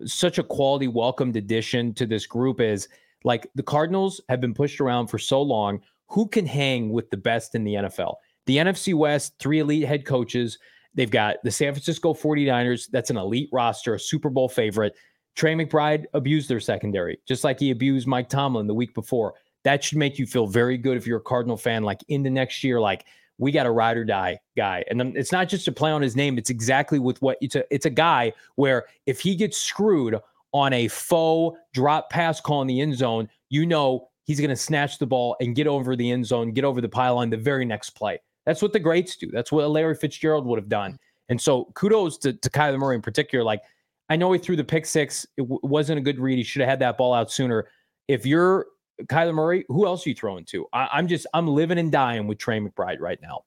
such 0.06 0.38
a 0.38 0.44
quality 0.44 0.88
welcomed 0.88 1.36
addition 1.36 1.94
to 1.96 2.06
this 2.06 2.26
group 2.26 2.60
is 2.60 2.88
like 3.24 3.50
the 3.56 3.64
Cardinals 3.64 4.22
have 4.30 4.42
been 4.42 4.54
pushed 4.54 4.82
around 4.82 5.08
for 5.08 5.18
so 5.18 5.42
long. 5.42 5.82
Who 6.10 6.28
can 6.28 6.46
hang 6.46 6.92
with 6.92 7.10
the 7.10 7.18
best 7.18 7.56
in 7.56 7.64
the 7.64 7.76
NFL? 7.76 8.16
The 8.46 8.58
NFC 8.58 8.94
West, 8.94 9.34
three 9.40 9.60
elite 9.60 9.88
head 9.88 10.06
coaches. 10.06 10.60
They've 10.94 11.10
got 11.10 11.38
the 11.44 11.52
San 11.52 11.74
Francisco 11.74 12.14
49ers. 12.14 12.90
That's 12.92 13.10
an 13.10 13.18
elite 13.18 13.50
roster, 13.52 13.96
a 13.96 14.00
Super 14.00 14.30
Bowl 14.30 14.50
favorite. 14.50 14.94
Trey 15.36 15.56
McBride 15.56 16.06
abused 16.14 16.50
their 16.50 16.60
secondary, 16.60 17.20
just 17.28 17.44
like 17.44 17.60
he 17.60 17.72
abused 17.72 18.08
Mike 18.08 18.30
Tomlin 18.30 18.68
the 18.68 18.74
week 18.74 18.94
before. 18.94 19.34
That 19.64 19.84
should 19.84 19.98
make 19.98 20.20
you 20.20 20.28
feel 20.28 20.46
very 20.46 20.78
good 20.78 20.98
if 20.98 21.08
you're 21.08 21.18
a 21.18 21.22
Cardinal 21.22 21.58
fan, 21.58 21.84
like 21.84 22.02
in 22.10 22.22
the 22.22 22.30
next 22.30 22.64
year, 22.64 22.80
like 22.80 23.06
we 23.38 23.52
got 23.52 23.66
a 23.66 23.72
ride 23.72 23.98
or 23.98 24.06
die 24.06 24.40
guy. 24.56 24.84
And 24.90 25.16
it's 25.18 25.32
not 25.32 25.50
just 25.50 25.68
a 25.68 25.72
play 25.72 25.92
on 25.92 26.02
his 26.02 26.16
name, 26.16 26.38
it's 26.38 26.50
exactly 26.50 27.00
with 27.00 27.22
what 27.22 27.38
it's 27.42 27.56
a 27.56 27.64
it's 27.74 27.86
a 27.86 27.90
guy 27.90 28.34
where 28.56 28.86
if 29.06 29.20
he 29.20 29.36
gets 29.36 29.58
screwed 29.58 30.16
on 30.54 30.72
a 30.74 30.88
faux 30.88 31.58
drop 31.74 32.10
pass 32.10 32.40
call 32.40 32.62
in 32.62 32.68
the 32.68 32.80
end 32.80 32.96
zone, 32.96 33.28
you 33.50 33.66
know 33.66 34.08
he's 34.26 34.40
going 34.40 34.50
to 34.50 34.56
snatch 34.56 35.00
the 35.00 35.06
ball 35.06 35.36
and 35.40 35.56
get 35.56 35.68
over 35.68 35.96
the 35.96 36.10
end 36.10 36.26
zone, 36.26 36.52
get 36.52 36.64
over 36.64 36.80
the 36.80 36.90
pylon 36.90 37.30
the 37.30 37.38
very 37.38 37.66
next 37.66 37.92
play. 37.92 38.20
That's 38.46 38.62
what 38.62 38.74
the 38.74 38.80
greats 38.80 39.16
do. 39.16 39.30
That's 39.32 39.52
what 39.52 39.70
Larry 39.70 39.96
Fitzgerald 39.96 40.46
would 40.46 40.60
have 40.60 40.70
done. 40.70 40.98
And 41.30 41.40
so 41.40 41.66
kudos 41.74 42.18
to, 42.20 42.34
to 42.34 42.50
Kyler 42.50 42.78
Murray 42.78 42.96
in 42.96 43.02
particular. 43.02 43.44
Like, 43.44 43.62
I 44.10 44.16
know 44.16 44.32
he 44.32 44.40
threw 44.40 44.56
the 44.56 44.64
pick 44.64 44.86
six. 44.86 45.26
It 45.38 45.44
w- 45.44 45.60
wasn't 45.64 46.00
a 46.00 46.02
good 46.02 46.20
read. 46.20 46.38
He 46.38 46.44
should 46.44 46.62
have 46.62 46.70
had 46.70 46.80
that 46.80 46.98
ball 46.98 47.14
out 47.14 47.32
sooner. 47.32 47.68
If 48.08 48.26
you're 48.26 48.68
Kyler 49.08 49.34
Murray, 49.34 49.66
who 49.68 49.86
else 49.86 50.06
are 50.06 50.10
you 50.10 50.16
throwing 50.16 50.46
to? 50.46 50.68
I, 50.74 51.00
am 51.00 51.08
just 51.08 51.28
I'm 51.34 51.48
living 51.48 51.78
and 51.78 51.92
dying 51.92 52.28
with 52.28 52.38
Trey 52.38 52.60
McBride 52.60 53.00
right 53.00 53.20
now. 53.22 53.44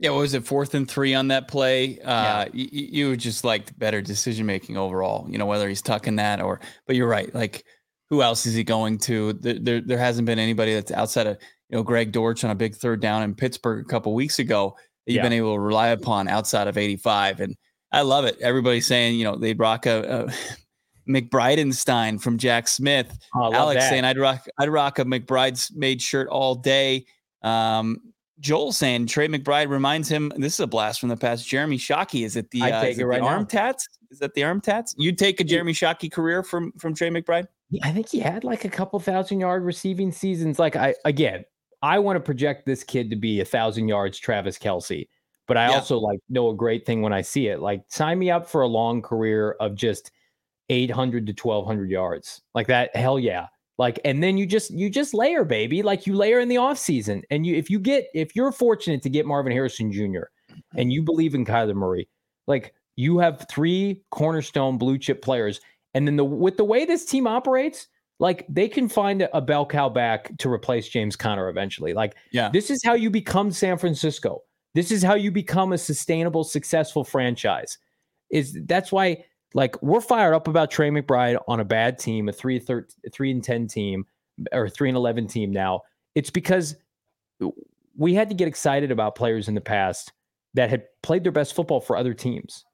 Yeah, 0.00 0.10
what 0.10 0.20
was 0.20 0.34
it? 0.34 0.46
Fourth 0.46 0.74
and 0.74 0.88
three 0.88 1.14
on 1.14 1.28
that 1.28 1.48
play. 1.48 1.98
Uh, 2.00 2.44
yeah. 2.44 2.48
you, 2.52 2.68
you 3.10 3.16
just 3.16 3.42
like 3.42 3.76
better 3.78 4.00
decision 4.00 4.46
making 4.46 4.76
overall. 4.76 5.26
You 5.28 5.38
know 5.38 5.46
whether 5.46 5.68
he's 5.68 5.82
tucking 5.82 6.16
that 6.16 6.40
or, 6.40 6.60
but 6.86 6.94
you're 6.94 7.08
right. 7.08 7.34
Like, 7.34 7.64
who 8.08 8.22
else 8.22 8.46
is 8.46 8.54
he 8.54 8.62
going 8.62 8.98
to? 8.98 9.32
There, 9.34 9.58
there, 9.58 9.80
there 9.80 9.98
hasn't 9.98 10.26
been 10.26 10.38
anybody 10.38 10.74
that's 10.74 10.92
outside 10.92 11.26
of 11.26 11.38
you 11.68 11.76
know 11.76 11.82
Greg 11.82 12.12
Dortch 12.12 12.44
on 12.44 12.50
a 12.50 12.54
big 12.54 12.76
third 12.76 13.00
down 13.00 13.22
in 13.24 13.34
Pittsburgh 13.34 13.84
a 13.84 13.88
couple 13.88 14.14
weeks 14.14 14.38
ago 14.38 14.76
that 15.06 15.12
you've 15.12 15.16
yeah. 15.16 15.22
been 15.22 15.32
able 15.32 15.54
to 15.54 15.60
rely 15.60 15.88
upon 15.88 16.28
outside 16.28 16.68
of 16.68 16.78
85. 16.78 17.40
And 17.40 17.56
I 17.90 18.02
love 18.02 18.24
it. 18.24 18.38
Everybody's 18.40 18.86
saying 18.86 19.18
you 19.18 19.24
know 19.24 19.36
they'd 19.36 19.58
rock 19.58 19.86
a, 19.86 20.28
a 20.28 20.32
McBridenstine 21.08 22.20
from 22.20 22.38
Jack 22.38 22.68
Smith. 22.68 23.18
Oh, 23.34 23.52
Alex 23.52 23.82
that. 23.82 23.90
saying 23.90 24.04
I'd 24.04 24.18
rock 24.18 24.46
I'd 24.58 24.68
rock 24.68 24.98
a 24.98 25.04
McBride's 25.04 25.72
made 25.74 26.02
shirt 26.02 26.28
all 26.28 26.54
day. 26.54 27.06
Um, 27.42 28.00
Joel 28.40 28.72
saying 28.72 29.06
Trey 29.06 29.28
McBride 29.28 29.68
reminds 29.68 30.08
him. 30.08 30.32
This 30.36 30.54
is 30.54 30.60
a 30.60 30.66
blast 30.66 31.00
from 31.00 31.08
the 31.08 31.16
past. 31.16 31.46
Jeremy 31.46 31.78
Shockey 31.78 32.24
is 32.24 32.36
it 32.36 32.50
the, 32.50 32.62
uh, 32.62 32.84
is 32.84 32.98
it 32.98 33.04
right 33.04 33.20
the 33.20 33.26
arm 33.26 33.46
tats? 33.46 33.88
Is 34.10 34.18
that 34.20 34.34
the 34.34 34.44
arm 34.44 34.60
tats? 34.60 34.94
You'd 34.96 35.18
take 35.18 35.40
a 35.40 35.44
Jeremy 35.44 35.72
Shockey 35.72 36.10
career 36.10 36.42
from 36.42 36.72
from 36.72 36.94
Trey 36.94 37.10
McBride? 37.10 37.46
I 37.82 37.92
think 37.92 38.08
he 38.08 38.20
had 38.20 38.44
like 38.44 38.64
a 38.64 38.68
couple 38.68 38.98
thousand 39.00 39.40
yard 39.40 39.64
receiving 39.64 40.12
seasons. 40.12 40.58
Like 40.58 40.76
I 40.76 40.94
again, 41.04 41.44
I 41.82 41.98
want 41.98 42.16
to 42.16 42.20
project 42.20 42.64
this 42.66 42.84
kid 42.84 43.10
to 43.10 43.16
be 43.16 43.40
a 43.40 43.44
thousand 43.44 43.88
yards, 43.88 44.18
Travis 44.18 44.58
Kelce. 44.58 45.08
But 45.46 45.56
I 45.56 45.68
yeah. 45.68 45.74
also 45.74 45.98
like 45.98 46.20
know 46.28 46.50
a 46.50 46.54
great 46.54 46.86
thing 46.86 47.02
when 47.02 47.12
I 47.12 47.22
see 47.22 47.48
it. 47.48 47.60
Like 47.60 47.82
sign 47.88 48.18
me 48.18 48.30
up 48.30 48.48
for 48.48 48.62
a 48.62 48.66
long 48.66 49.02
career 49.02 49.52
of 49.60 49.74
just 49.74 50.10
800 50.70 51.26
to 51.26 51.32
1200 51.32 51.90
yards. 51.90 52.42
Like 52.54 52.66
that 52.68 52.94
hell 52.94 53.18
yeah. 53.18 53.46
Like 53.78 54.00
and 54.04 54.22
then 54.22 54.36
you 54.36 54.46
just 54.46 54.70
you 54.70 54.90
just 54.90 55.14
layer 55.14 55.44
baby. 55.44 55.82
Like 55.82 56.06
you 56.06 56.14
layer 56.14 56.40
in 56.40 56.48
the 56.48 56.56
offseason 56.56 57.22
and 57.30 57.46
you 57.46 57.56
if 57.56 57.70
you 57.70 57.78
get 57.78 58.08
if 58.14 58.34
you're 58.34 58.52
fortunate 58.52 59.02
to 59.02 59.10
get 59.10 59.26
marvin 59.26 59.52
harrison 59.52 59.92
jr 59.92 60.00
mm-hmm. 60.00 60.58
and 60.76 60.92
you 60.92 61.02
believe 61.02 61.34
in 61.34 61.44
kyler 61.44 61.74
murray 61.74 62.08
like 62.46 62.74
you 62.96 63.18
have 63.18 63.46
three 63.48 64.02
cornerstone 64.10 64.78
blue 64.78 64.98
chip 64.98 65.22
players 65.22 65.60
and 65.94 66.06
then 66.06 66.16
the 66.16 66.24
with 66.24 66.56
the 66.56 66.64
way 66.64 66.84
this 66.84 67.04
team 67.04 67.26
operates 67.26 67.86
like 68.18 68.44
they 68.48 68.68
can 68.68 68.88
find 68.88 69.22
a, 69.22 69.36
a 69.36 69.40
bell 69.40 69.64
cow 69.64 69.88
back 69.88 70.36
to 70.38 70.50
replace 70.50 70.88
james 70.88 71.16
conner 71.16 71.48
eventually. 71.48 71.92
Like 71.94 72.16
yeah. 72.32 72.50
this 72.50 72.70
is 72.70 72.80
how 72.84 72.94
you 72.94 73.10
become 73.10 73.50
san 73.52 73.78
francisco. 73.78 74.42
This 74.74 74.90
is 74.90 75.02
how 75.02 75.14
you 75.14 75.30
become 75.30 75.72
a 75.72 75.78
sustainable 75.78 76.44
successful 76.44 77.04
franchise. 77.04 77.78
Is 78.30 78.58
that's 78.66 78.92
why 78.92 79.24
Like 79.54 79.80
we're 79.82 80.00
fired 80.00 80.34
up 80.34 80.48
about 80.48 80.70
Trey 80.70 80.90
McBride 80.90 81.42
on 81.48 81.60
a 81.60 81.64
bad 81.64 81.98
team, 81.98 82.28
a 82.28 82.32
three, 82.32 82.58
thir- 82.58 82.86
three 83.12 83.30
and 83.30 83.42
10 83.42 83.66
team 83.66 84.04
or 84.52 84.68
three 84.68 84.88
and 84.88 84.96
11 84.96 85.26
team 85.26 85.50
now. 85.50 85.82
It's 86.14 86.30
because 86.30 86.76
we 87.96 88.14
had 88.14 88.28
to 88.28 88.34
get 88.34 88.48
excited 88.48 88.90
about 88.90 89.14
players 89.14 89.48
in 89.48 89.54
the 89.54 89.60
past 89.60 90.12
that 90.54 90.70
had 90.70 90.84
played 91.02 91.24
their 91.24 91.32
best 91.32 91.54
football 91.54 91.80
for 91.80 91.96
other 91.96 92.14
teams. 92.14 92.64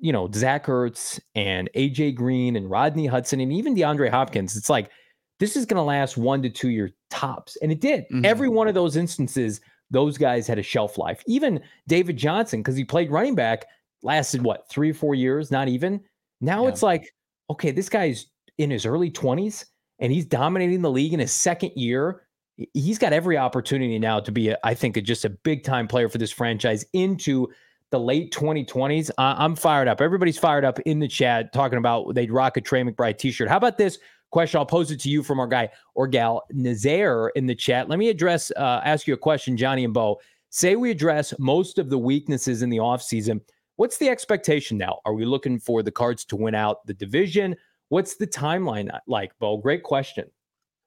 You 0.00 0.12
know, 0.12 0.28
Zach 0.34 0.66
Ertz 0.66 1.20
and 1.34 1.70
AJ 1.76 2.16
Green 2.16 2.56
and 2.56 2.70
Rodney 2.70 3.06
Hudson 3.06 3.40
and 3.40 3.52
even 3.52 3.74
DeAndre 3.74 4.10
Hopkins. 4.10 4.56
It's 4.56 4.70
like 4.70 4.90
this 5.38 5.56
is 5.56 5.66
going 5.66 5.76
to 5.76 5.82
last 5.82 6.16
one 6.16 6.42
to 6.42 6.50
two 6.50 6.70
year 6.70 6.90
tops. 7.10 7.56
And 7.62 7.70
it 7.70 7.80
did. 7.80 8.04
Mm-hmm. 8.04 8.24
Every 8.24 8.48
one 8.48 8.68
of 8.68 8.74
those 8.74 8.96
instances, 8.96 9.60
those 9.90 10.18
guys 10.18 10.46
had 10.46 10.58
a 10.58 10.62
shelf 10.62 10.98
life. 10.98 11.22
Even 11.26 11.60
David 11.86 12.16
Johnson, 12.16 12.60
because 12.60 12.76
he 12.76 12.84
played 12.84 13.10
running 13.10 13.34
back, 13.34 13.66
lasted 14.02 14.42
what, 14.42 14.68
three 14.68 14.90
or 14.90 14.94
four 14.94 15.14
years, 15.14 15.50
not 15.50 15.68
even. 15.68 16.00
Now 16.42 16.64
yeah. 16.64 16.68
it's 16.68 16.82
like, 16.82 17.14
okay, 17.48 17.70
this 17.70 17.88
guy's 17.88 18.26
in 18.58 18.70
his 18.70 18.84
early 18.84 19.10
20s 19.10 19.64
and 19.98 20.12
he's 20.12 20.26
dominating 20.26 20.82
the 20.82 20.90
league 20.90 21.14
in 21.14 21.20
his 21.20 21.32
second 21.32 21.72
year 21.74 22.26
he's 22.74 22.98
got 22.98 23.12
every 23.12 23.36
opportunity 23.36 23.98
now 23.98 24.20
to 24.20 24.32
be, 24.32 24.50
a, 24.50 24.58
I 24.64 24.74
think, 24.74 24.96
a, 24.96 25.00
just 25.00 25.24
a 25.24 25.30
big 25.30 25.64
time 25.64 25.88
player 25.88 26.08
for 26.08 26.18
this 26.18 26.32
franchise 26.32 26.84
into 26.92 27.48
the 27.90 28.00
late 28.00 28.32
2020s. 28.32 29.10
I'm 29.18 29.56
fired 29.56 29.88
up. 29.88 30.00
Everybody's 30.00 30.38
fired 30.38 30.64
up 30.64 30.78
in 30.80 30.98
the 30.98 31.08
chat 31.08 31.52
talking 31.52 31.78
about 31.78 32.14
they'd 32.14 32.32
rock 32.32 32.56
a 32.56 32.60
Trey 32.60 32.82
McBride 32.82 33.18
t 33.18 33.30
shirt. 33.30 33.48
How 33.48 33.56
about 33.56 33.76
this 33.76 33.98
question? 34.30 34.58
I'll 34.58 34.66
pose 34.66 34.90
it 34.90 35.00
to 35.00 35.10
you 35.10 35.22
from 35.22 35.40
our 35.40 35.46
guy 35.46 35.68
or 35.94 36.06
gal 36.06 36.42
Nazaire 36.52 37.30
in 37.34 37.46
the 37.46 37.54
chat. 37.54 37.88
Let 37.88 37.98
me 37.98 38.08
address, 38.08 38.50
uh, 38.56 38.80
ask 38.84 39.06
you 39.06 39.14
a 39.14 39.18
question, 39.18 39.56
Johnny 39.56 39.84
and 39.84 39.92
Bo. 39.92 40.20
Say 40.50 40.76
we 40.76 40.90
address 40.90 41.34
most 41.38 41.78
of 41.78 41.90
the 41.90 41.98
weaknesses 41.98 42.62
in 42.62 42.70
the 42.70 42.78
offseason. 42.78 43.40
What's 43.82 43.98
the 43.98 44.08
expectation 44.10 44.78
now? 44.78 45.00
Are 45.04 45.12
we 45.12 45.24
looking 45.24 45.58
for 45.58 45.82
the 45.82 45.90
Cards 45.90 46.24
to 46.26 46.36
win 46.36 46.54
out 46.54 46.86
the 46.86 46.94
division? 46.94 47.56
What's 47.88 48.14
the 48.14 48.28
timeline 48.28 48.96
like, 49.08 49.36
Bo? 49.40 49.56
Great 49.56 49.82
question. 49.82 50.30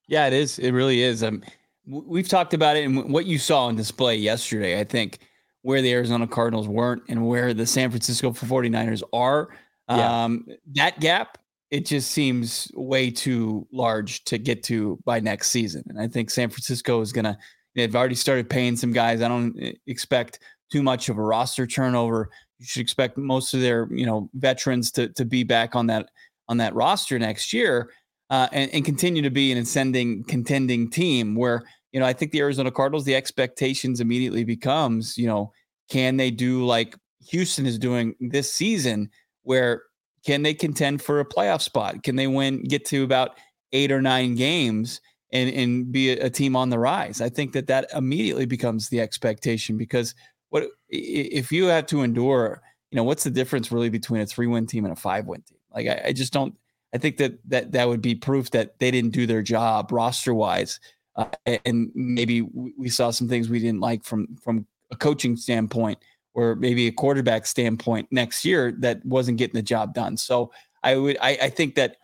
Yeah, 0.08 0.28
it 0.28 0.32
is. 0.32 0.60
It 0.60 0.72
really 0.72 1.02
is. 1.02 1.22
Um, 1.22 1.44
we've 1.86 2.30
talked 2.30 2.54
about 2.54 2.78
it 2.78 2.86
and 2.86 3.12
what 3.12 3.26
you 3.26 3.38
saw 3.38 3.66
on 3.66 3.76
display 3.76 4.16
yesterday. 4.16 4.80
I 4.80 4.86
think 4.86 5.20
where 5.62 5.82
the 5.82 5.92
Arizona 5.92 6.26
Cardinals 6.26 6.70
weren't 6.70 7.04
and 7.10 7.28
where 7.28 7.54
the 7.54 7.66
San 7.66 7.90
Francisco 7.90 8.32
49ers 8.32 9.04
are. 9.12 9.50
Yeah. 9.90 10.24
Um, 10.24 10.48
that 10.76 11.02
gap, 11.02 11.38
it 11.72 11.86
just 11.86 12.12
seems 12.12 12.72
way 12.76 13.12
too 13.12 13.68
large 13.74 14.24
to 14.24 14.38
get 14.38 14.64
to 14.64 14.98
by 15.04 15.20
next 15.20 15.52
season. 15.52 15.84
And 15.90 16.00
I 16.00 16.08
think 16.08 16.30
San 16.30 16.50
Francisco 16.50 17.02
is 17.02 17.12
going 17.12 17.26
to, 17.26 17.38
they've 17.76 17.94
already 17.94 18.16
started 18.16 18.50
paying 18.50 18.78
some 18.78 18.94
guys. 18.94 19.22
I 19.22 19.28
don't 19.28 19.54
eh, 19.62 19.74
expect 19.86 20.40
too 20.72 20.82
much 20.82 21.10
of 21.10 21.18
a 21.18 21.22
roster 21.22 21.68
turnover. 21.68 22.30
You 22.60 22.66
should 22.66 22.82
expect 22.82 23.18
most 23.18 23.54
of 23.54 23.62
their, 23.62 23.88
you 23.92 24.06
know, 24.06 24.30
veterans 24.34 24.92
to, 24.92 25.10
to 25.10 25.26
be 25.26 25.44
back 25.44 25.76
on 25.76 25.88
that, 25.88 26.10
on 26.48 26.58
that 26.58 26.74
roster 26.76 27.18
next 27.20 27.54
year 27.54 27.90
uh, 28.30 28.48
and, 28.52 28.72
and, 28.74 28.86
continue 28.86 29.22
to 29.22 29.30
be 29.30 29.52
an 29.52 29.58
ascending 29.58 30.24
contending 30.24 30.90
team 30.90 31.36
where 31.36 31.64
you 31.92 32.00
know 32.00 32.06
i 32.06 32.14
think 32.14 32.32
the 32.32 32.40
arizona 32.40 32.72
cardinals 32.72 33.06
the 33.06 33.16
expectations 33.16 34.02
immediately 34.02 34.44
becomes 34.44 35.16
you 35.18 35.28
know 35.28 35.52
can 35.90 36.18
they 36.18 36.32
do 36.32 36.66
like 36.66 36.96
houston 37.28 37.66
is 37.68 37.78
doing 37.78 38.16
this 38.20 38.52
season 38.52 39.10
where 39.44 39.84
can 40.26 40.42
they 40.42 40.54
contend 40.54 41.02
for 41.02 41.20
a 41.20 41.26
playoff 41.26 41.62
spot? 41.62 42.04
Can 42.04 42.16
they 42.16 42.28
win 42.28 42.64
get 42.64 42.84
to 42.86 43.04
about 43.04 43.38
eight 43.72 43.92
or 43.92 44.02
nine 44.02 44.36
games 44.36 45.00
and 45.32 45.50
and 45.52 45.92
be 45.92 46.12
a, 46.12 46.26
a 46.26 46.30
team 46.30 46.56
on 46.56 46.70
the 46.70 46.80
rise? 46.80 47.22
I 47.22 47.30
think 47.30 47.54
that 47.54 47.68
that 47.68 47.88
immediately 47.96 48.46
becomes 48.46 48.90
the 48.90 49.00
expectation 49.00 49.78
because 49.78 50.16
what 50.56 50.70
if 50.90 51.52
you 51.52 51.66
have 51.66 51.86
to 51.88 52.02
endure 52.02 52.62
you 52.90 52.96
know 52.96 53.04
what's 53.04 53.26
the 53.26 53.30
difference 53.30 53.74
really 53.74 53.90
between 53.90 54.22
a 54.22 54.26
three 54.26 54.48
win 54.48 54.66
team 54.66 54.86
and 54.86 54.94
a 54.94 54.96
five 54.96 55.26
win 55.26 55.42
team 55.42 55.58
like 55.74 55.86
I, 55.88 56.02
I 56.06 56.14
just 56.14 56.32
don't 56.32 56.56
I 56.96 56.98
think 56.98 57.18
that 57.18 57.34
that 57.50 57.74
that 57.74 57.90
would 57.90 58.02
be 58.02 58.16
proof 58.16 58.52
that 58.52 58.80
they 58.80 58.90
didn't 58.90 59.12
do 59.12 59.28
their 59.28 59.42
job 59.42 59.92
roster 59.92 60.34
wise, 60.34 60.80
uh, 61.18 61.26
and 61.66 61.92
maybe 61.94 62.42
we 62.42 62.88
saw 62.88 63.12
some 63.12 63.28
things 63.28 63.50
we 63.50 63.60
didn't 63.60 63.82
like 63.82 64.06
from 64.06 64.38
from 64.42 64.66
a 64.92 64.96
coaching 64.96 65.36
standpoint 65.36 66.00
or 66.36 66.56
maybe 66.56 66.88
a 66.88 66.94
quarterback 66.94 67.46
standpoint 67.48 68.08
next 68.12 68.46
year 68.46 68.74
that 68.80 69.06
wasn't 69.06 69.38
getting 69.38 69.56
the 69.56 69.62
job 69.62 69.94
done. 69.94 70.16
So 70.16 70.54
I 70.84 70.96
would 70.96 71.18
I, 71.20 71.32
I 71.42 71.50
think 71.50 71.76
that 71.76 71.98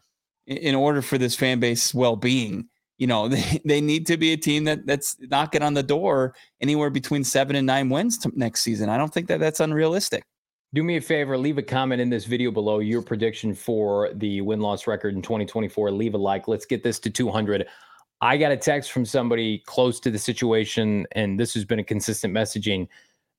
in 0.46 0.76
order 0.76 1.02
for 1.02 1.18
this 1.18 1.36
fan 1.36 1.62
base 1.62 1.94
well 1.94 2.18
being, 2.18 2.68
you 3.02 3.08
know, 3.08 3.28
they, 3.28 3.60
they 3.66 3.82
need 3.82 4.06
to 4.06 4.16
be 4.16 4.32
a 4.32 4.38
team 4.38 4.64
that 4.66 4.86
that's 4.86 5.18
knocking 5.20 5.64
on 5.64 5.74
the 5.74 5.84
door 5.84 6.36
anywhere 6.62 6.92
between 6.92 7.24
seven 7.24 7.56
and 7.58 7.66
nine 7.66 7.90
wins 7.90 8.26
next 8.34 8.62
season. 8.62 8.88
I 8.88 8.98
don't 8.98 9.12
think 9.14 9.28
that 9.28 9.40
that's 9.40 9.60
unrealistic. 9.60 10.24
Do 10.74 10.84
me 10.84 10.96
a 10.96 11.02
favor, 11.02 11.38
leave 11.38 11.58
a 11.58 11.64
comment 11.64 12.00
in 12.00 12.10
this 12.10 12.24
video 12.24 12.50
below 12.50 12.80
your 12.80 13.02
prediction 13.02 13.54
for 13.54 14.12
the 14.14 14.40
win 14.40 14.62
loss 14.62 14.88
record 14.88 15.16
in 15.16 15.22
2024. 15.22 15.92
Leave 15.92 16.14
a 16.14 16.18
like. 16.18 16.48
Let's 16.48 16.66
get 16.66 16.82
this 16.82 16.98
to 17.00 17.10
200. 17.10 17.68
I 18.22 18.38
got 18.38 18.54
a 18.54 18.58
text 18.58 18.92
from 18.92 19.04
somebody 19.04 19.64
close 19.66 20.00
to 20.02 20.12
the 20.12 20.20
situation, 20.20 21.08
and 21.14 21.38
this 21.38 21.56
has 21.56 21.66
been 21.66 21.80
a 21.80 21.84
consistent 21.84 22.34
messaging. 22.34 22.88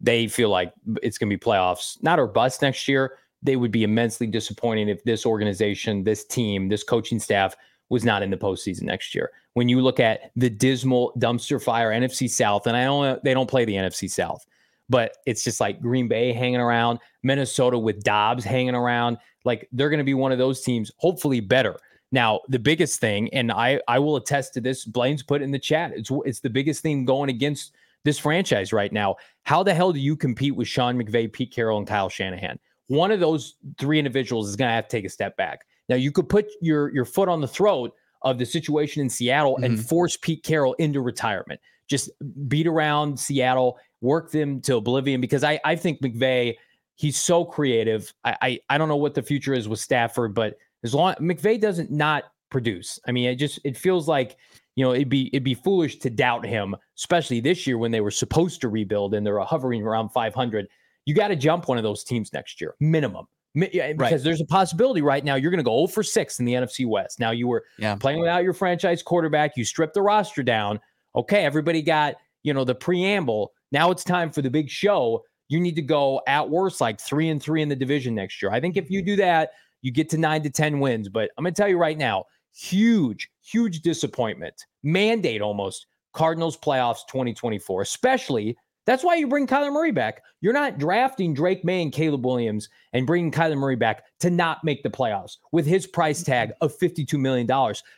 They 0.01 0.27
feel 0.27 0.51
like 0.51 0.75
it's 1.03 1.17
going 1.17 1.31
to 1.31 1.37
be 1.37 1.41
playoffs, 1.41 2.03
not 2.03 2.19
or 2.19 2.27
bust 2.27 2.61
next 2.61 2.87
year. 2.89 3.17
They 3.43 3.57
would 3.57 3.71
be 3.71 3.85
immensely 3.85 4.27
disappointing 4.27 4.89
if 4.89 5.03
this 5.05 5.25
organization, 5.25 6.03
this 6.05 6.25
team, 6.25 6.69
this 6.69 6.83
coaching 6.83 7.21
staff 7.21 7.57
was 7.93 8.05
not 8.05 8.23
in 8.23 8.31
the 8.31 8.37
postseason 8.37 8.83
next 8.83 9.15
year. 9.15 9.31
When 9.53 9.69
you 9.69 9.81
look 9.81 10.01
at 10.01 10.33
the 10.35 10.51
dismal 10.51 11.13
dumpster 11.19 11.63
fire 11.63 11.91
NFC 11.91 12.29
South, 12.29 12.67
and 12.67 12.77
I 12.77 12.85
don't, 12.85 13.23
they 13.23 13.35
don't 13.35 13.49
play 13.49 13.65
the 13.65 13.75
NFC 13.75 14.11
South 14.11 14.45
but 14.93 15.17
it's 15.25 15.43
just 15.43 15.59
like 15.59 15.81
Green 15.81 16.07
Bay 16.07 16.33
hanging 16.35 16.61
around, 16.61 16.99
Minnesota 17.23 17.79
with 17.79 18.03
Dobbs 18.03 18.45
hanging 18.45 18.75
around. 18.75 19.17
Like 19.45 19.67
they're 19.73 19.89
going 19.89 19.99
to 19.99 20.05
be 20.05 20.15
one 20.15 20.33
of 20.33 20.39
those 20.39 20.61
teams, 20.61 20.93
hopefully 20.99 21.41
better. 21.41 21.79
Now, 22.13 22.41
the 22.49 22.59
biggest 22.59 23.01
thing, 23.01 23.33
and 23.33 23.51
I 23.51 23.81
I 23.89 23.99
will 23.99 24.17
attest 24.17 24.53
to 24.55 24.61
this, 24.61 24.85
Blaine's 24.85 25.23
put 25.23 25.41
in 25.41 25.51
the 25.51 25.59
chat. 25.59 25.93
It's 25.97 26.11
it's 26.27 26.41
the 26.41 26.51
biggest 26.51 26.83
thing 26.83 27.07
going 27.07 27.31
against 27.31 27.73
this 28.05 28.19
franchise 28.19 28.73
right 28.73 28.93
now. 28.93 29.17
How 29.45 29.63
the 29.63 29.73
hell 29.73 29.93
do 29.93 29.99
you 29.99 30.15
compete 30.15 30.55
with 30.55 30.69
Sean 30.69 31.03
McVay, 31.03 31.33
Pete 31.33 31.53
Carroll, 31.53 31.79
and 31.79 31.87
Kyle 31.87 32.11
Shanahan? 32.11 32.59
One 32.89 33.11
of 33.11 33.21
those 33.21 33.55
three 33.79 33.99
individuals 33.99 34.49
is 34.49 34.57
going 34.57 34.69
to 34.69 34.75
have 34.75 34.89
to 34.89 34.97
take 34.97 35.07
a 35.07 35.09
step 35.09 35.37
back. 35.39 35.65
Now, 35.93 35.99
you 35.99 36.11
could 36.11 36.29
put 36.29 36.47
your 36.63 36.91
your 36.95 37.05
foot 37.05 37.29
on 37.29 37.43
the 37.43 37.49
throat 37.49 37.95
of 38.23 38.39
the 38.39 38.47
situation 38.47 39.03
in 39.03 39.11
Seattle 39.11 39.57
mm-hmm. 39.57 39.65
and 39.65 39.87
force 39.87 40.17
Pete 40.17 40.43
Carroll 40.43 40.73
into 40.75 41.03
retirement. 41.03 41.61
Just 41.87 42.11
beat 42.49 42.67
around 42.67 43.21
Seattle 43.21 43.79
work 44.01 44.31
them 44.31 44.61
to 44.63 44.77
oblivion 44.77 45.21
because 45.21 45.45
I, 45.45 45.61
I 45.65 45.77
think 45.77 46.01
McVay, 46.01 46.57
he's 46.97 47.21
so 47.21 47.45
creative. 47.45 48.13
I, 48.25 48.37
I, 48.41 48.61
I 48.71 48.79
don't 48.79 48.89
know 48.89 48.97
what 48.97 49.13
the 49.13 49.23
future 49.23 49.53
is 49.53 49.69
with 49.69 49.81
Stafford, 49.81 50.35
but 50.35 50.57
as 50.83 50.95
long 50.95 51.15
McVay 51.17 51.61
doesn't 51.61 51.91
not 51.91 52.25
produce. 52.49 52.99
I 53.07 53.13
mean, 53.13 53.29
it 53.29 53.37
just 53.37 53.61
it 53.65 53.77
feels 53.77 54.09
like 54.09 54.37
you 54.77 54.85
know 54.85 54.95
it'd 54.95 55.11
be 55.11 55.29
it'd 55.29 55.45
be 55.45 55.55
foolish 55.55 55.99
to 55.99 56.11
doubt 56.11 56.47
him, 56.47 56.75
especially 56.97 57.41
this 57.41 57.67
year 57.67 57.77
when 57.77 57.91
they 57.91 58.01
were 58.01 58.11
supposed 58.11 58.63
to 58.63 58.69
rebuild 58.69 59.13
and 59.13 59.27
they're 59.27 59.41
hovering 59.41 59.83
around 59.83 60.09
500. 60.11 60.69
You 61.05 61.15
got 61.15 61.29
to 61.29 61.37
jump 61.37 61.69
one 61.69 61.79
of 61.79 61.85
those 61.85 62.03
teams 62.05 62.33
next 62.33 62.61
year, 62.61 62.77
minimum. 62.81 63.27
Because 63.55 63.97
right. 63.99 64.23
there's 64.23 64.41
a 64.41 64.47
possibility 64.47 65.03
right 65.03 65.25
now 65.25 65.35
you're 65.35 65.51
going 65.51 65.59
to 65.59 65.65
go 65.65 65.87
0 65.87 65.89
for 65.89 66.03
6 66.03 66.39
in 66.39 66.47
the 66.47 66.55
NFC 66.55 66.87
West. 66.87 67.21
Now 67.21 67.33
you 67.33 67.49
were 67.49 67.65
yeah. 67.79 67.97
playing 67.97 68.21
without 68.21 68.45
your 68.45 68.55
franchise 68.55 69.03
quarterback, 69.03 69.57
you 69.57 69.65
stripped 69.65 69.95
the 69.95 70.03
roster 70.03 70.43
down. 70.43 70.81
Okay, 71.15 71.45
everybody 71.45 71.83
got, 71.83 72.15
you 72.43 72.55
know, 72.55 72.65
the 72.65 72.75
preamble. 72.75 73.53
Now 73.71 73.91
it's 73.91 74.05
time 74.05 74.31
for 74.31 74.41
the 74.41 74.51
big 74.51 74.71
show. 74.71 75.23
You 75.49 75.61
need 75.61 75.77
to 75.77 75.83
go 75.83 76.23
at 76.27 76.49
worst 76.49 76.81
like 76.81 76.99
three 76.99 77.29
and 77.29 77.43
three 77.43 77.61
in 77.61 77.69
the 77.69 77.77
division 77.77 78.15
next 78.15 78.41
year. 78.41 78.51
I 78.51 78.61
think 78.61 78.77
if 78.77 78.91
you 78.91 79.01
mm-hmm. 79.01 79.07
do 79.07 79.17
that, 79.17 79.51
you 79.83 79.91
get 79.91 80.09
to 80.11 80.19
nine 80.19 80.43
to 80.45 80.51
10 80.51 80.81
wins. 80.81 81.09
But 81.09 81.31
I'm 81.37 81.45
going 81.45 81.53
to 81.53 81.61
tell 81.61 81.69
you 81.69 81.77
right 81.77 81.99
now, 81.99 82.25
huge, 82.55 83.31
huge 83.43 83.81
disappointment, 83.81 84.55
mandate 84.83 85.43
almost 85.43 85.87
Cardinals 86.15 86.57
playoffs 86.57 87.07
2024, 87.09 87.83
especially. 87.83 88.57
That's 88.87 89.05
why 89.05 89.15
you 89.17 89.29
bring 89.29 89.47
Kyler 89.47 89.73
Murray 89.73 89.93
back. 89.93 90.23
You're 90.41 90.53
not 90.53 90.79
drafting 90.79 91.35
Drake 91.35 91.65
Maye 91.65 91.83
and 91.83 91.93
Caleb 91.93 92.27
Williams 92.27 92.69
and 92.93 93.07
bringing 93.07 93.31
Kyler 93.31 93.57
Murray 93.57 93.77
back 93.77 94.05
to 94.21 94.31
not 94.31 94.65
make 94.65 94.83
the 94.83 94.91
playoffs 94.91 95.37
with 95.53 95.67
his 95.67 95.87
price 95.87 96.23
mm-hmm. 96.23 96.33
tag 96.33 96.53
of 96.61 96.77
$52 96.79 97.19
million. 97.19 97.49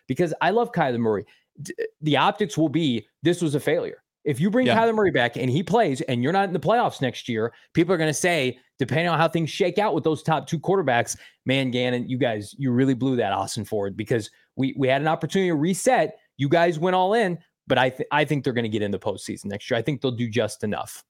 Because 0.07 0.35
I 0.41 0.51
love 0.51 0.73
Kyler 0.73 0.99
Murray. 0.99 1.25
The 2.03 2.17
optics 2.17 2.59
will 2.59 2.69
be 2.69 3.07
this 3.23 3.41
was 3.41 3.55
a 3.55 3.61
failure. 3.61 4.03
If 4.25 4.41
you 4.41 4.51
bring 4.51 4.67
yeah. 4.67 4.77
Kyler 4.77 4.95
Murray 4.95 5.11
back 5.11 5.37
and 5.37 5.51
he 5.51 5.63
plays 5.63 6.01
and 6.03 6.23
you're 6.23 6.33
not 6.33 6.49
in 6.49 6.55
the 6.55 6.61
playoffs 6.61 7.01
next 7.01 7.29
year, 7.29 7.53
people 7.75 7.95
are 7.95 7.99
going 7.99 8.09
to 8.09 8.15
say, 8.15 8.59
depending 8.79 9.09
on 9.09 9.19
how 9.19 9.29
things 9.29 9.51
shake 9.51 9.79
out 9.79 9.95
with 9.95 10.03
those 10.03 10.23
top 10.23 10.47
two 10.47 10.59
quarterbacks, 10.59 11.17
man, 11.45 11.71
Gannon, 11.71 12.09
you 12.09 12.19
guys, 12.19 12.55
you 12.59 12.73
really 12.73 12.95
blew 12.95 13.17
that 13.17 13.33
Ossenfort 13.33 13.97
because 13.97 14.31
we 14.57 14.75
we 14.79 14.89
had 14.89 15.03
an 15.03 15.09
opportunity 15.09 15.51
to 15.51 15.55
reset. 15.55 16.17
You 16.37 16.49
guys 16.49 16.79
went 16.79 16.97
all 16.97 17.15
in, 17.15 17.39
but 17.67 17.79
I 17.79 17.91
th- 17.91 18.09
I 18.11 18.25
think 18.25 18.45
they're 18.45 18.53
going 18.53 18.65
to 18.65 18.69
get 18.69 18.83
in 18.83 18.91
the 18.91 18.99
postseason 18.99 19.47
next 19.47 19.71
year. 19.71 19.79
I 19.79 19.83
think 19.83 20.01
they'll 20.01 20.11
do 20.11 20.29
just 20.29 20.65
enough. 20.65 21.03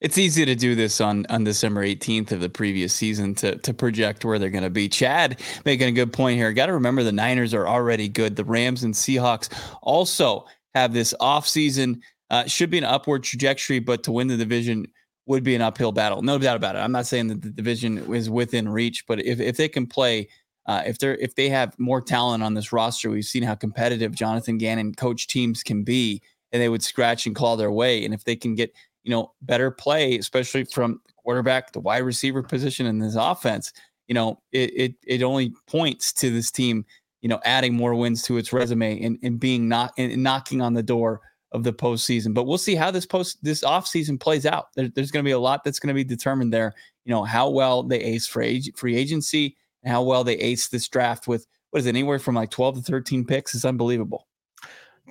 It's 0.00 0.18
easy 0.18 0.44
to 0.44 0.54
do 0.54 0.74
this 0.74 1.00
on 1.00 1.26
on 1.30 1.44
December 1.44 1.84
18th 1.84 2.32
of 2.32 2.40
the 2.40 2.48
previous 2.48 2.92
season 2.92 3.34
to 3.36 3.56
to 3.56 3.72
project 3.72 4.24
where 4.24 4.38
they're 4.38 4.50
going 4.50 4.64
to 4.64 4.70
be. 4.70 4.88
Chad 4.88 5.40
making 5.64 5.88
a 5.88 5.92
good 5.92 6.12
point 6.12 6.38
here. 6.38 6.52
Got 6.52 6.66
to 6.66 6.74
remember 6.74 7.02
the 7.02 7.12
Niners 7.12 7.54
are 7.54 7.66
already 7.66 8.08
good. 8.08 8.36
The 8.36 8.44
Rams 8.44 8.84
and 8.84 8.94
Seahawks 8.94 9.48
also 9.82 10.44
have 10.74 10.92
this 10.92 11.14
offseason 11.20 12.00
uh, 12.30 12.44
should 12.44 12.70
be 12.70 12.78
an 12.78 12.84
upward 12.84 13.22
trajectory, 13.22 13.78
but 13.78 14.02
to 14.04 14.12
win 14.12 14.28
the 14.28 14.36
division 14.36 14.86
would 15.26 15.42
be 15.42 15.54
an 15.54 15.62
uphill 15.62 15.92
battle. 15.92 16.22
No 16.22 16.38
doubt 16.38 16.56
about 16.56 16.76
it. 16.76 16.80
I'm 16.80 16.92
not 16.92 17.06
saying 17.06 17.28
that 17.28 17.42
the 17.42 17.50
division 17.50 17.98
is 18.14 18.30
within 18.30 18.68
reach, 18.68 19.06
but 19.06 19.24
if, 19.24 19.40
if 19.40 19.56
they 19.56 19.68
can 19.68 19.86
play, 19.86 20.28
uh, 20.66 20.82
if 20.84 20.98
they're 20.98 21.16
if 21.16 21.34
they 21.34 21.48
have 21.48 21.78
more 21.78 22.00
talent 22.00 22.42
on 22.42 22.54
this 22.54 22.72
roster, 22.72 23.08
we've 23.08 23.24
seen 23.24 23.42
how 23.42 23.54
competitive 23.54 24.14
Jonathan 24.14 24.58
Gannon 24.58 24.94
coach 24.94 25.28
teams 25.28 25.62
can 25.62 25.84
be, 25.84 26.20
and 26.52 26.60
they 26.60 26.68
would 26.68 26.82
scratch 26.82 27.26
and 27.26 27.36
claw 27.36 27.56
their 27.56 27.70
way. 27.70 28.04
And 28.04 28.12
if 28.12 28.24
they 28.24 28.36
can 28.36 28.54
get 28.54 28.74
you 29.04 29.10
know 29.10 29.32
better 29.42 29.70
play, 29.70 30.18
especially 30.18 30.64
from 30.64 31.00
quarterback, 31.16 31.72
the 31.72 31.80
wide 31.80 31.98
receiver 31.98 32.42
position 32.42 32.86
in 32.86 32.98
this 32.98 33.14
offense, 33.14 33.72
you 34.08 34.14
know 34.14 34.40
it 34.50 34.72
it 34.74 34.94
it 35.06 35.22
only 35.22 35.54
points 35.68 36.12
to 36.14 36.30
this 36.30 36.50
team, 36.50 36.84
you 37.22 37.28
know, 37.28 37.40
adding 37.44 37.74
more 37.74 37.94
wins 37.94 38.22
to 38.22 38.36
its 38.36 38.52
resume 38.52 39.00
and, 39.02 39.18
and 39.22 39.38
being 39.38 39.68
not 39.68 39.92
and 39.96 40.20
knocking 40.20 40.60
on 40.60 40.74
the 40.74 40.82
door 40.82 41.20
of 41.52 41.62
the 41.62 41.72
postseason. 41.72 42.34
But 42.34 42.44
we'll 42.44 42.58
see 42.58 42.74
how 42.74 42.90
this 42.90 43.06
post 43.06 43.38
this 43.44 43.62
offseason 43.62 44.18
plays 44.18 44.44
out. 44.46 44.74
There, 44.74 44.88
there's 44.88 45.12
going 45.12 45.24
to 45.24 45.28
be 45.28 45.32
a 45.32 45.38
lot 45.38 45.62
that's 45.62 45.78
going 45.78 45.88
to 45.88 45.94
be 45.94 46.02
determined 46.02 46.52
there. 46.52 46.74
You 47.04 47.12
know 47.12 47.22
how 47.22 47.50
well 47.50 47.84
they 47.84 48.00
ace 48.00 48.26
free, 48.26 48.72
free 48.74 48.96
agency 48.96 49.56
and 49.86 49.92
how 49.92 50.02
well 50.02 50.24
they 50.24 50.34
ace 50.34 50.68
this 50.68 50.86
draft 50.88 51.28
with 51.28 51.46
what 51.70 51.78
is 51.78 51.86
it 51.86 51.90
anywhere 51.90 52.18
from 52.18 52.34
like 52.34 52.50
12 52.50 52.76
to 52.76 52.82
13 52.82 53.24
picks 53.24 53.54
is 53.54 53.64
unbelievable. 53.64 54.26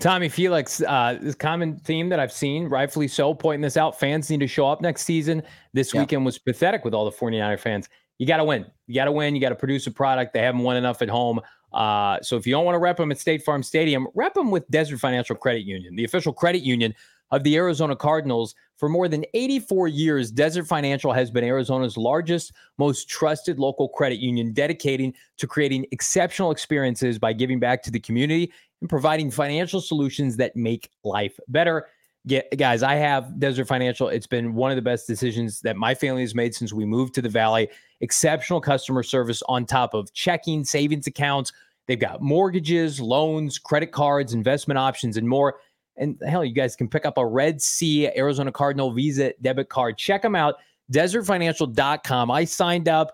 Tommy 0.02 0.28
Felix, 0.28 0.82
uh, 0.82 1.18
this 1.22 1.36
common 1.36 1.80
theme 1.80 2.10
that 2.10 2.20
I've 2.20 2.32
seen, 2.32 2.68
rightfully 2.68 3.08
so, 3.08 3.34
pointing 3.34 3.62
this 3.62 3.78
out. 3.78 3.98
Fans 3.98 4.30
need 4.30 4.42
to 4.42 4.48
show 4.48 4.68
up 4.68 4.82
next 4.82 5.04
season. 5.04 5.42
This 5.72 5.94
yeah. 5.94 6.02
weekend 6.02 6.26
was 6.26 6.38
pathetic 6.38 6.84
with 6.84 6.94
all 6.94 7.06
the 7.06 7.16
49er 7.16 7.58
fans. 7.58 7.88
You 8.18 8.28
got 8.28 8.38
to 8.38 8.44
win. 8.44 8.66
You 8.88 8.96
got 8.96 9.06
to 9.06 9.14
win. 9.14 9.36
You 9.36 9.40
got 9.40 9.50
to 9.50 9.56
produce 9.56 9.88
a 9.88 9.92
product. 9.92 10.34
They 10.34 10.42
haven't 10.42 10.62
won 10.62 10.76
enough 10.76 11.02
at 11.02 11.08
home. 11.08 11.40
Uh, 11.72 12.20
so 12.22 12.36
if 12.36 12.46
you 12.46 12.52
don't 12.52 12.66
want 12.66 12.76
to 12.76 12.80
rep 12.80 12.98
them 12.98 13.12
at 13.12 13.20
State 13.20 13.44
Farm 13.44 13.64
Stadium, 13.64 14.08
rep 14.14 14.34
them 14.34 14.52
with 14.52 14.68
Desert 14.70 15.00
Financial 15.00 15.36
Credit 15.36 15.64
Union, 15.66 15.96
the 15.96 16.04
official 16.04 16.34
credit 16.34 16.62
union 16.62 16.94
of 17.32 17.44
the 17.44 17.56
Arizona 17.56 17.96
Cardinals. 17.96 18.54
For 18.78 18.90
more 18.90 19.08
than 19.08 19.26
84 19.34 19.88
years, 19.88 20.32
Desert 20.32 20.68
Financial 20.68 21.14
has 21.14 21.32
been 21.32 21.44
Arizona's 21.44 21.98
largest, 21.98 22.52
most 22.78 23.08
trusted 23.08 23.58
local 23.58 23.88
credit 23.88 24.20
union, 24.20 24.52
dedicating 24.52 25.14
to 25.38 25.48
creating 25.48 25.86
exceptional 25.92 26.52
experiences 26.52 27.18
by 27.18 27.34
giving 27.34 27.60
back 27.60 27.84
to 27.84 27.92
the 27.92 28.00
community 28.00 28.52
and 28.82 28.90
providing 28.90 29.32
financial 29.32 29.80
solutions 29.80 30.36
that 30.38 30.56
make 30.56 30.90
life 31.04 31.40
better. 31.48 31.88
Yeah, 32.26 32.42
guys, 32.58 32.84
I 32.84 32.96
have 32.96 33.40
Desert 33.40 33.66
Financial. 33.66 34.10
It's 34.10 34.28
been 34.28 34.56
one 34.56 34.72
of 34.72 34.76
the 34.76 34.82
best 34.82 35.08
decisions 35.08 35.62
that 35.62 35.78
my 35.78 35.94
family 35.94 36.22
has 36.22 36.36
made 36.36 36.56
since 36.56 36.74
we 36.74 36.84
moved 36.84 37.14
to 37.16 37.22
the 37.22 37.30
Valley. 37.30 37.70
Exceptional 38.02 38.60
customer 38.60 39.04
service 39.04 39.42
on 39.48 39.66
top 39.66 39.94
of 39.94 40.12
checking, 40.12 40.66
savings 40.66 41.08
accounts, 41.08 41.54
They've 41.88 42.00
got 42.00 42.22
mortgages, 42.22 43.00
loans, 43.00 43.60
credit 43.60 43.92
cards, 43.92 44.34
investment 44.34 44.78
options, 44.78 45.18
and 45.18 45.28
more. 45.28 45.60
And 45.98 46.20
hell, 46.28 46.44
you 46.44 46.54
guys 46.54 46.76
can 46.76 46.88
pick 46.88 47.06
up 47.06 47.18
a 47.18 47.26
Red 47.26 47.62
Sea 47.62 48.10
Arizona 48.16 48.52
Cardinal 48.52 48.92
Visa 48.92 49.34
debit 49.42 49.70
card. 49.70 49.98
Check 49.98 50.22
them 50.22 50.36
out, 50.36 50.56
desertfinancial.com. 50.92 52.32
I 52.32 52.46
signed 52.46 52.90
up 52.90 53.14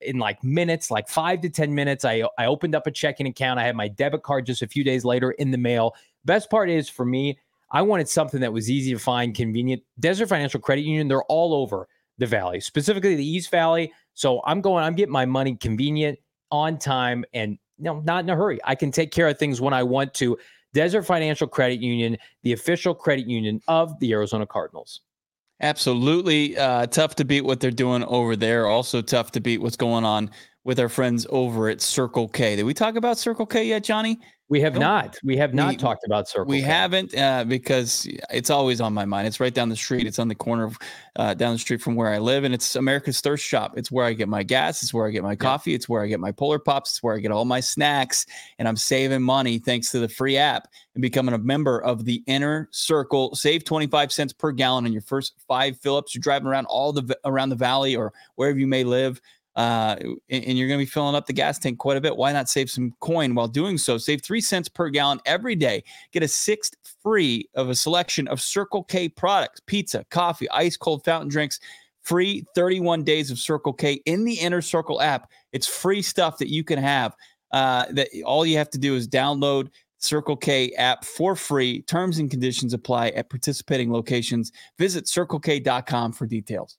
in 0.00 0.18
like 0.18 0.42
minutes, 0.42 0.90
like 0.90 1.08
five 1.08 1.40
to 1.42 1.48
10 1.48 1.74
minutes. 1.74 2.04
I, 2.04 2.24
I 2.38 2.46
opened 2.46 2.74
up 2.74 2.86
a 2.86 2.90
checking 2.90 3.26
account. 3.26 3.60
I 3.60 3.64
had 3.64 3.76
my 3.76 3.88
debit 3.88 4.22
card 4.22 4.46
just 4.46 4.62
a 4.62 4.66
few 4.66 4.82
days 4.82 5.04
later 5.04 5.32
in 5.32 5.50
the 5.50 5.58
mail. 5.58 5.94
Best 6.24 6.50
part 6.50 6.68
is 6.68 6.88
for 6.88 7.04
me, 7.04 7.38
I 7.70 7.82
wanted 7.82 8.08
something 8.08 8.40
that 8.40 8.52
was 8.52 8.70
easy 8.70 8.92
to 8.92 8.98
find, 8.98 9.34
convenient. 9.34 9.82
Desert 9.98 10.28
Financial 10.28 10.60
Credit 10.60 10.82
Union, 10.82 11.08
they're 11.08 11.22
all 11.24 11.54
over 11.54 11.88
the 12.18 12.26
valley, 12.26 12.60
specifically 12.60 13.14
the 13.14 13.26
East 13.26 13.50
Valley. 13.50 13.92
So 14.14 14.40
I'm 14.44 14.60
going, 14.60 14.84
I'm 14.84 14.94
getting 14.94 15.12
my 15.12 15.26
money 15.26 15.56
convenient, 15.56 16.18
on 16.50 16.78
time, 16.78 17.24
and 17.34 17.58
no, 17.78 18.00
not 18.00 18.24
in 18.24 18.30
a 18.30 18.36
hurry. 18.36 18.58
I 18.64 18.74
can 18.74 18.90
take 18.90 19.10
care 19.10 19.28
of 19.28 19.38
things 19.38 19.60
when 19.60 19.74
I 19.74 19.82
want 19.82 20.14
to. 20.14 20.38
Desert 20.72 21.02
Financial 21.02 21.46
Credit 21.46 21.80
Union, 21.80 22.16
the 22.42 22.52
official 22.52 22.94
credit 22.94 23.26
union 23.26 23.60
of 23.68 23.98
the 24.00 24.12
Arizona 24.12 24.46
Cardinals. 24.46 25.00
Absolutely. 25.60 26.56
Uh, 26.56 26.86
tough 26.86 27.14
to 27.16 27.24
beat 27.24 27.42
what 27.42 27.60
they're 27.60 27.70
doing 27.70 28.04
over 28.04 28.36
there. 28.36 28.66
Also, 28.66 29.00
tough 29.00 29.32
to 29.32 29.40
beat 29.40 29.62
what's 29.62 29.76
going 29.76 30.04
on 30.04 30.30
with 30.66 30.80
our 30.80 30.88
friends 30.88 31.28
over 31.30 31.68
at 31.68 31.80
Circle 31.80 32.26
K. 32.28 32.56
Did 32.56 32.64
we 32.64 32.74
talk 32.74 32.96
about 32.96 33.18
Circle 33.18 33.46
K 33.46 33.64
yet, 33.64 33.84
Johnny? 33.84 34.18
We 34.48 34.60
have 34.60 34.76
not. 34.76 35.16
We 35.24 35.36
have 35.36 35.54
not 35.54 35.70
we, 35.70 35.76
talked 35.76 36.04
about 36.04 36.28
Circle. 36.28 36.46
K. 36.46 36.50
We 36.50 36.60
K. 36.60 36.66
haven't 36.66 37.16
uh, 37.16 37.44
because 37.44 38.08
it's 38.32 38.50
always 38.50 38.80
on 38.80 38.92
my 38.92 39.04
mind. 39.04 39.28
It's 39.28 39.38
right 39.38 39.54
down 39.54 39.68
the 39.68 39.76
street. 39.76 40.06
It's 40.06 40.18
on 40.18 40.26
the 40.26 40.34
corner 40.34 40.64
of 40.64 40.78
uh, 41.14 41.34
down 41.34 41.52
the 41.52 41.58
street 41.58 41.80
from 41.80 41.94
where 41.94 42.12
I 42.12 42.18
live, 42.18 42.42
and 42.42 42.52
it's 42.52 42.74
America's 42.74 43.20
Thirst 43.20 43.44
Shop. 43.44 43.74
It's 43.76 43.92
where 43.92 44.04
I 44.04 44.12
get 44.12 44.28
my 44.28 44.42
gas. 44.42 44.82
It's 44.82 44.92
where 44.92 45.06
I 45.06 45.10
get 45.10 45.22
my 45.22 45.36
coffee. 45.36 45.72
It's 45.72 45.88
where 45.88 46.02
I 46.02 46.08
get 46.08 46.18
my 46.18 46.32
Polar 46.32 46.58
Pops. 46.58 46.90
It's 46.90 47.02
where 47.02 47.14
I 47.14 47.20
get 47.20 47.30
all 47.30 47.44
my 47.44 47.60
snacks, 47.60 48.26
and 48.58 48.66
I'm 48.66 48.76
saving 48.76 49.22
money 49.22 49.58
thanks 49.58 49.92
to 49.92 50.00
the 50.00 50.08
free 50.08 50.36
app 50.36 50.68
and 50.94 51.02
becoming 51.02 51.34
a 51.34 51.38
member 51.38 51.80
of 51.82 52.04
the 52.04 52.24
Inner 52.26 52.68
Circle. 52.72 53.36
Save 53.36 53.64
25 53.64 54.12
cents 54.12 54.32
per 54.32 54.50
gallon 54.50 54.84
on 54.84 54.92
your 54.92 55.02
first 55.02 55.34
five 55.46 55.78
fill-ups. 55.78 56.14
You're 56.14 56.22
driving 56.22 56.48
around 56.48 56.66
all 56.66 56.92
the 56.92 57.16
around 57.24 57.50
the 57.50 57.56
valley 57.56 57.94
or 57.94 58.12
wherever 58.34 58.58
you 58.58 58.66
may 58.66 58.82
live 58.82 59.20
uh, 59.56 59.96
and 60.28 60.58
you're 60.58 60.68
going 60.68 60.78
to 60.78 60.84
be 60.84 60.90
filling 60.90 61.14
up 61.14 61.26
the 61.26 61.32
gas 61.32 61.58
tank 61.58 61.78
quite 61.78 61.96
a 61.96 62.00
bit. 62.00 62.16
Why 62.16 62.30
not 62.32 62.48
save 62.48 62.70
some 62.70 62.94
coin 63.00 63.34
while 63.34 63.48
doing 63.48 63.78
so? 63.78 63.96
Save 63.96 64.22
three 64.22 64.42
cents 64.42 64.68
per 64.68 64.90
gallon 64.90 65.18
every 65.24 65.54
day. 65.54 65.82
Get 66.12 66.22
a 66.22 66.28
sixth 66.28 66.76
free 67.02 67.48
of 67.54 67.70
a 67.70 67.74
selection 67.74 68.28
of 68.28 68.40
Circle 68.40 68.84
K 68.84 69.08
products 69.08 69.60
pizza, 69.60 70.04
coffee, 70.10 70.48
ice 70.50 70.76
cold 70.76 71.04
fountain 71.04 71.28
drinks. 71.28 71.58
Free 72.02 72.44
31 72.54 73.02
days 73.02 73.32
of 73.32 73.38
Circle 73.38 73.72
K 73.72 73.94
in 74.04 74.24
the 74.24 74.34
Inner 74.34 74.62
Circle 74.62 75.00
app. 75.00 75.28
It's 75.52 75.66
free 75.66 76.02
stuff 76.02 76.38
that 76.38 76.52
you 76.52 76.62
can 76.62 76.78
have. 76.78 77.16
Uh, 77.50 77.86
that 77.90 78.08
all 78.24 78.46
you 78.46 78.58
have 78.58 78.70
to 78.70 78.78
do 78.78 78.94
is 78.94 79.08
download 79.08 79.70
Circle 79.98 80.36
K 80.36 80.70
app 80.74 81.04
for 81.04 81.34
free. 81.34 81.82
Terms 81.82 82.18
and 82.18 82.30
conditions 82.30 82.74
apply 82.74 83.08
at 83.08 83.30
participating 83.30 83.90
locations. 83.90 84.52
Visit 84.78 85.06
circlek.com 85.06 86.12
for 86.12 86.26
details. 86.26 86.78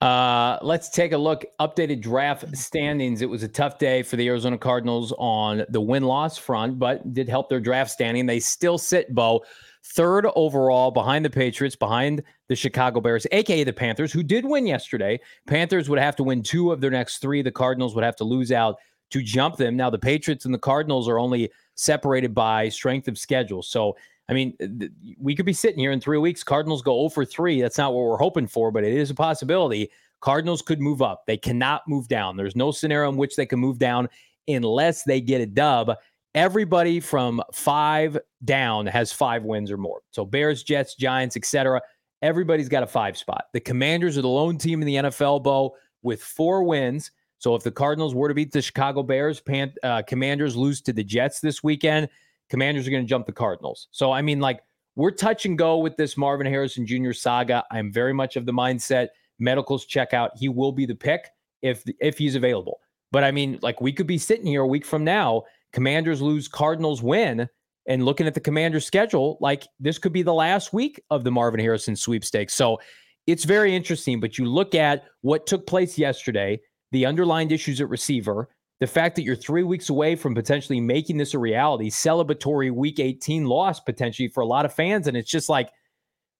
Uh, 0.00 0.58
let's 0.60 0.90
take 0.90 1.12
a 1.12 1.18
look. 1.18 1.44
Updated 1.58 2.02
draft 2.02 2.56
standings. 2.56 3.22
It 3.22 3.30
was 3.30 3.42
a 3.42 3.48
tough 3.48 3.78
day 3.78 4.02
for 4.02 4.16
the 4.16 4.28
Arizona 4.28 4.58
Cardinals 4.58 5.12
on 5.16 5.64
the 5.70 5.80
win 5.80 6.02
loss 6.02 6.36
front, 6.36 6.78
but 6.78 7.14
did 7.14 7.28
help 7.28 7.48
their 7.48 7.60
draft 7.60 7.90
standing. 7.90 8.26
They 8.26 8.40
still 8.40 8.76
sit, 8.76 9.14
Bo, 9.14 9.42
third 9.82 10.26
overall 10.36 10.90
behind 10.90 11.24
the 11.24 11.30
Patriots, 11.30 11.76
behind 11.76 12.22
the 12.48 12.56
Chicago 12.56 13.00
Bears, 13.00 13.26
aka 13.32 13.64
the 13.64 13.72
Panthers, 13.72 14.12
who 14.12 14.22
did 14.22 14.44
win 14.44 14.66
yesterday. 14.66 15.18
Panthers 15.46 15.88
would 15.88 15.98
have 15.98 16.16
to 16.16 16.24
win 16.24 16.42
two 16.42 16.72
of 16.72 16.80
their 16.82 16.90
next 16.90 17.18
three. 17.18 17.40
The 17.40 17.50
Cardinals 17.50 17.94
would 17.94 18.04
have 18.04 18.16
to 18.16 18.24
lose 18.24 18.52
out 18.52 18.76
to 19.10 19.22
jump 19.22 19.56
them. 19.56 19.76
Now, 19.76 19.88
the 19.88 19.98
Patriots 19.98 20.44
and 20.44 20.52
the 20.52 20.58
Cardinals 20.58 21.08
are 21.08 21.18
only 21.18 21.50
separated 21.74 22.34
by 22.34 22.68
strength 22.68 23.08
of 23.08 23.16
schedule. 23.16 23.62
So 23.62 23.96
I 24.28 24.32
mean, 24.32 24.56
th- 24.58 24.90
we 25.18 25.34
could 25.34 25.46
be 25.46 25.52
sitting 25.52 25.78
here 25.78 25.92
in 25.92 26.00
three 26.00 26.18
weeks. 26.18 26.42
Cardinals 26.42 26.82
go 26.82 26.98
0 27.00 27.10
for 27.10 27.24
3. 27.24 27.60
That's 27.60 27.78
not 27.78 27.94
what 27.94 28.04
we're 28.04 28.16
hoping 28.16 28.46
for, 28.46 28.70
but 28.70 28.84
it 28.84 28.92
is 28.92 29.10
a 29.10 29.14
possibility. 29.14 29.90
Cardinals 30.20 30.62
could 30.62 30.80
move 30.80 31.02
up. 31.02 31.24
They 31.26 31.36
cannot 31.36 31.86
move 31.86 32.08
down. 32.08 32.36
There's 32.36 32.56
no 32.56 32.70
scenario 32.70 33.08
in 33.08 33.16
which 33.16 33.36
they 33.36 33.46
can 33.46 33.60
move 33.60 33.78
down 33.78 34.08
unless 34.48 35.04
they 35.04 35.20
get 35.20 35.40
a 35.40 35.46
dub. 35.46 35.92
Everybody 36.34 37.00
from 37.00 37.42
five 37.52 38.18
down 38.44 38.86
has 38.86 39.12
five 39.12 39.44
wins 39.44 39.70
or 39.70 39.76
more. 39.76 40.00
So 40.10 40.24
Bears, 40.24 40.62
Jets, 40.62 40.94
Giants, 40.94 41.36
etc. 41.36 41.80
Everybody's 42.22 42.68
got 42.68 42.82
a 42.82 42.86
five 42.86 43.16
spot. 43.16 43.46
The 43.52 43.60
Commanders 43.60 44.18
are 44.18 44.22
the 44.22 44.28
lone 44.28 44.58
team 44.58 44.82
in 44.82 44.86
the 44.86 44.96
NFL, 44.96 45.42
Bo, 45.42 45.76
with 46.02 46.22
four 46.22 46.64
wins. 46.64 47.10
So 47.38 47.54
if 47.54 47.62
the 47.62 47.70
Cardinals 47.70 48.14
were 48.14 48.28
to 48.28 48.34
beat 48.34 48.52
the 48.52 48.62
Chicago 48.62 49.02
Bears, 49.02 49.40
Pan- 49.40 49.74
uh, 49.82 50.02
Commanders 50.02 50.56
lose 50.56 50.80
to 50.82 50.92
the 50.92 51.04
Jets 51.04 51.40
this 51.40 51.62
weekend 51.62 52.08
Commanders 52.50 52.86
are 52.86 52.90
going 52.90 53.02
to 53.04 53.08
jump 53.08 53.26
the 53.26 53.32
Cardinals. 53.32 53.88
So, 53.90 54.12
I 54.12 54.22
mean, 54.22 54.40
like, 54.40 54.60
we're 54.94 55.10
touch 55.10 55.44
and 55.44 55.58
go 55.58 55.78
with 55.78 55.96
this 55.96 56.16
Marvin 56.16 56.46
Harrison 56.46 56.86
Jr. 56.86 57.12
saga. 57.12 57.64
I'm 57.70 57.92
very 57.92 58.14
much 58.14 58.36
of 58.36 58.46
the 58.46 58.52
mindset 58.52 59.08
medicals 59.38 59.84
check 59.84 60.14
out. 60.14 60.32
He 60.36 60.48
will 60.48 60.72
be 60.72 60.86
the 60.86 60.94
pick 60.94 61.28
if 61.62 61.84
if 62.00 62.18
he's 62.18 62.34
available. 62.34 62.80
But 63.12 63.24
I 63.24 63.30
mean, 63.30 63.58
like 63.62 63.80
we 63.80 63.92
could 63.92 64.06
be 64.06 64.18
sitting 64.18 64.46
here 64.46 64.62
a 64.62 64.66
week 64.66 64.84
from 64.84 65.04
now, 65.04 65.44
Commanders 65.72 66.22
lose, 66.22 66.48
Cardinals 66.48 67.02
win, 67.02 67.48
and 67.86 68.04
looking 68.04 68.26
at 68.26 68.34
the 68.34 68.40
Commanders 68.40 68.86
schedule, 68.86 69.38
like 69.40 69.66
this 69.78 69.98
could 69.98 70.12
be 70.12 70.22
the 70.22 70.34
last 70.34 70.72
week 70.72 71.00
of 71.10 71.24
the 71.24 71.30
Marvin 71.30 71.60
Harrison 71.60 71.94
sweepstakes. 71.94 72.54
So 72.54 72.80
it's 73.26 73.44
very 73.44 73.74
interesting. 73.74 74.20
But 74.20 74.38
you 74.38 74.46
look 74.46 74.74
at 74.74 75.04
what 75.20 75.46
took 75.46 75.66
place 75.66 75.98
yesterday, 75.98 76.60
the 76.92 77.06
underlined 77.06 77.52
issues 77.52 77.80
at 77.80 77.88
receiver, 77.88 78.48
the 78.80 78.86
fact 78.86 79.16
that 79.16 79.22
you're 79.22 79.36
three 79.36 79.62
weeks 79.62 79.88
away 79.88 80.16
from 80.16 80.34
potentially 80.34 80.80
making 80.80 81.16
this 81.16 81.34
a 81.34 81.38
reality, 81.38 81.90
celebratory 81.90 82.70
week 82.70 83.00
18 83.00 83.46
loss 83.46 83.80
potentially 83.80 84.28
for 84.28 84.42
a 84.42 84.46
lot 84.46 84.64
of 84.64 84.72
fans. 84.72 85.06
And 85.06 85.16
it's 85.16 85.30
just 85.30 85.48
like, 85.48 85.70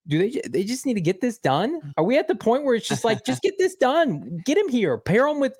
do 0.07 0.19
they 0.19 0.41
they 0.47 0.63
just 0.63 0.85
need 0.85 0.93
to 0.93 1.01
get 1.01 1.19
this 1.19 1.37
done? 1.37 1.93
Are 1.97 2.03
we 2.03 2.17
at 2.17 2.27
the 2.27 2.35
point 2.35 2.63
where 2.63 2.75
it's 2.75 2.87
just 2.87 3.03
like, 3.03 3.25
just 3.25 3.41
get 3.41 3.57
this 3.57 3.75
done, 3.75 4.41
get 4.45 4.57
him 4.57 4.69
here, 4.69 4.97
pair 4.97 5.27
him 5.27 5.39
with 5.39 5.53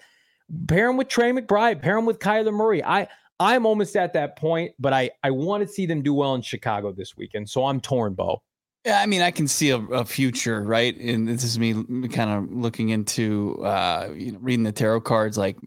pair 0.67 0.89
him 0.89 0.97
with 0.97 1.09
Trey 1.09 1.31
McBride, 1.31 1.81
pair 1.81 1.97
him 1.97 2.05
with 2.05 2.19
Kyler 2.19 2.53
Murray. 2.53 2.83
I 2.83 3.07
I'm 3.39 3.65
almost 3.65 3.95
at 3.95 4.13
that 4.13 4.37
point, 4.37 4.73
but 4.79 4.93
I 4.93 5.11
I 5.23 5.31
want 5.31 5.67
to 5.67 5.67
see 5.67 5.85
them 5.85 6.01
do 6.01 6.13
well 6.13 6.35
in 6.35 6.41
Chicago 6.41 6.91
this 6.91 7.17
weekend. 7.17 7.49
So 7.49 7.65
I'm 7.65 7.81
torn, 7.81 8.13
Bo. 8.13 8.41
Yeah, 8.85 9.01
I 9.01 9.05
mean, 9.05 9.21
I 9.21 9.31
can 9.31 9.49
see 9.49 9.71
a, 9.71 9.79
a, 9.79 10.05
future, 10.05 10.61
right? 10.61 10.97
And 10.97 11.27
this 11.27 11.43
is 11.43 11.59
me 11.59 11.73
kind 12.07 12.29
of 12.29 12.49
looking 12.53 12.89
into, 12.89 13.61
uh, 13.65 14.13
you 14.15 14.31
know, 14.31 14.39
reading 14.39 14.63
the 14.63 14.71
tarot 14.71 15.01
cards. 15.01 15.37
Like 15.37 15.57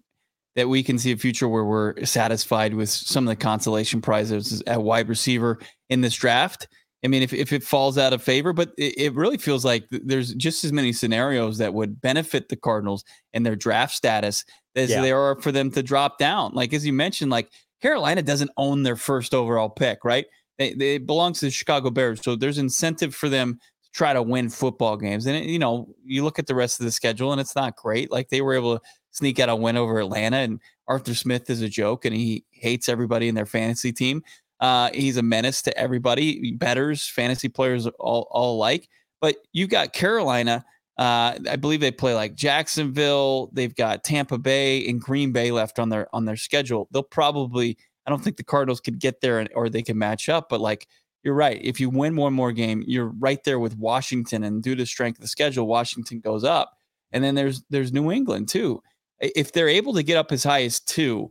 that 0.56 0.68
we 0.68 0.82
can 0.82 0.98
see 0.98 1.12
a 1.12 1.16
future 1.16 1.48
where 1.48 1.64
we're 1.64 2.04
satisfied 2.04 2.74
with 2.74 2.88
some 2.88 3.26
of 3.26 3.28
the 3.28 3.36
consolation 3.36 4.00
prizes 4.00 4.62
at 4.66 4.82
wide 4.82 5.08
receiver 5.08 5.58
in 5.88 6.00
this 6.00 6.14
draft. 6.14 6.66
I 7.04 7.08
mean, 7.08 7.22
if, 7.22 7.32
if 7.32 7.52
it 7.52 7.62
falls 7.62 7.96
out 7.96 8.12
of 8.12 8.22
favor, 8.22 8.52
but 8.52 8.72
it, 8.76 8.94
it 8.98 9.14
really 9.14 9.38
feels 9.38 9.64
like 9.64 9.84
there's 9.90 10.34
just 10.34 10.64
as 10.64 10.72
many 10.72 10.92
scenarios 10.92 11.58
that 11.58 11.72
would 11.72 12.00
benefit 12.00 12.48
the 12.48 12.56
Cardinals 12.56 13.04
and 13.32 13.46
their 13.46 13.56
draft 13.56 13.94
status 13.94 14.44
as 14.76 14.90
yeah. 14.90 15.00
there 15.00 15.18
are 15.18 15.40
for 15.40 15.50
them 15.50 15.70
to 15.70 15.82
drop 15.82 16.18
down. 16.18 16.52
Like, 16.52 16.74
as 16.74 16.84
you 16.84 16.92
mentioned, 16.92 17.30
like 17.30 17.50
Carolina 17.80 18.22
doesn't 18.22 18.50
own 18.56 18.82
their 18.82 18.96
first 18.96 19.32
overall 19.32 19.70
pick, 19.70 20.04
right? 20.04 20.26
They, 20.58 20.74
they 20.74 20.98
belong 20.98 21.32
to 21.32 21.46
the 21.46 21.50
Chicago 21.50 21.90
Bears. 21.90 22.20
So 22.22 22.36
there's 22.36 22.58
incentive 22.58 23.14
for 23.14 23.30
them 23.30 23.54
to 23.54 23.90
try 23.92 24.12
to 24.12 24.22
win 24.22 24.50
football 24.50 24.98
games. 24.98 25.24
And, 25.24 25.36
it, 25.36 25.46
you 25.46 25.58
know, 25.58 25.88
you 26.04 26.22
look 26.22 26.38
at 26.38 26.48
the 26.48 26.54
rest 26.54 26.80
of 26.80 26.84
the 26.84 26.92
schedule 26.92 27.32
and 27.32 27.40
it's 27.40 27.56
not 27.56 27.76
great. 27.76 28.12
Like 28.12 28.28
they 28.28 28.42
were 28.42 28.54
able 28.54 28.76
to 28.76 28.82
sneak 29.10 29.38
out 29.38 29.48
a 29.48 29.56
win 29.56 29.76
over 29.76 30.00
Atlanta 30.00 30.38
and 30.38 30.60
Arthur 30.88 31.14
Smith 31.14 31.50
is 31.50 31.62
a 31.62 31.68
joke 31.68 32.04
and 32.04 32.14
he 32.14 32.44
hates 32.50 32.88
everybody 32.88 33.28
in 33.28 33.34
their 33.34 33.46
fantasy 33.46 33.92
team. 33.92 34.22
Uh, 34.60 34.90
he's 34.92 35.16
a 35.16 35.22
menace 35.22 35.62
to 35.62 35.76
everybody, 35.78 36.52
betters, 36.52 37.06
fantasy 37.06 37.48
players, 37.48 37.86
all, 37.98 38.28
all 38.30 38.56
alike. 38.56 38.88
But 39.20 39.36
you've 39.52 39.70
got 39.70 39.92
Carolina. 39.92 40.64
Uh, 40.98 41.38
I 41.48 41.56
believe 41.56 41.80
they 41.80 41.90
play 41.90 42.14
like 42.14 42.34
Jacksonville. 42.34 43.50
They've 43.52 43.74
got 43.74 44.04
Tampa 44.04 44.36
Bay 44.38 44.86
and 44.86 45.00
Green 45.00 45.32
Bay 45.32 45.50
left 45.50 45.78
on 45.78 45.88
their 45.88 46.14
on 46.14 46.26
their 46.26 46.36
schedule. 46.36 46.88
They'll 46.92 47.02
probably. 47.02 47.78
I 48.06 48.10
don't 48.10 48.22
think 48.22 48.36
the 48.36 48.44
Cardinals 48.44 48.80
could 48.80 48.98
get 48.98 49.20
there 49.20 49.46
or 49.54 49.68
they 49.68 49.82
can 49.82 49.96
match 49.96 50.28
up. 50.28 50.48
But 50.48 50.60
like 50.60 50.88
you're 51.22 51.34
right, 51.34 51.60
if 51.62 51.80
you 51.80 51.90
win 51.90 52.16
one 52.16 52.32
more 52.32 52.52
game, 52.52 52.82
you're 52.86 53.12
right 53.18 53.42
there 53.44 53.58
with 53.58 53.76
Washington. 53.76 54.42
And 54.44 54.62
due 54.62 54.74
to 54.74 54.86
strength 54.86 55.18
of 55.18 55.22
the 55.22 55.28
schedule, 55.28 55.66
Washington 55.66 56.20
goes 56.20 56.44
up. 56.44 56.76
And 57.12 57.24
then 57.24 57.34
there's 57.34 57.62
there's 57.70 57.92
New 57.92 58.10
England 58.10 58.48
too. 58.48 58.82
If 59.20 59.52
they're 59.52 59.68
able 59.68 59.94
to 59.94 60.02
get 60.02 60.16
up 60.16 60.32
as 60.32 60.44
high 60.44 60.62
as 60.62 60.80
two, 60.80 61.30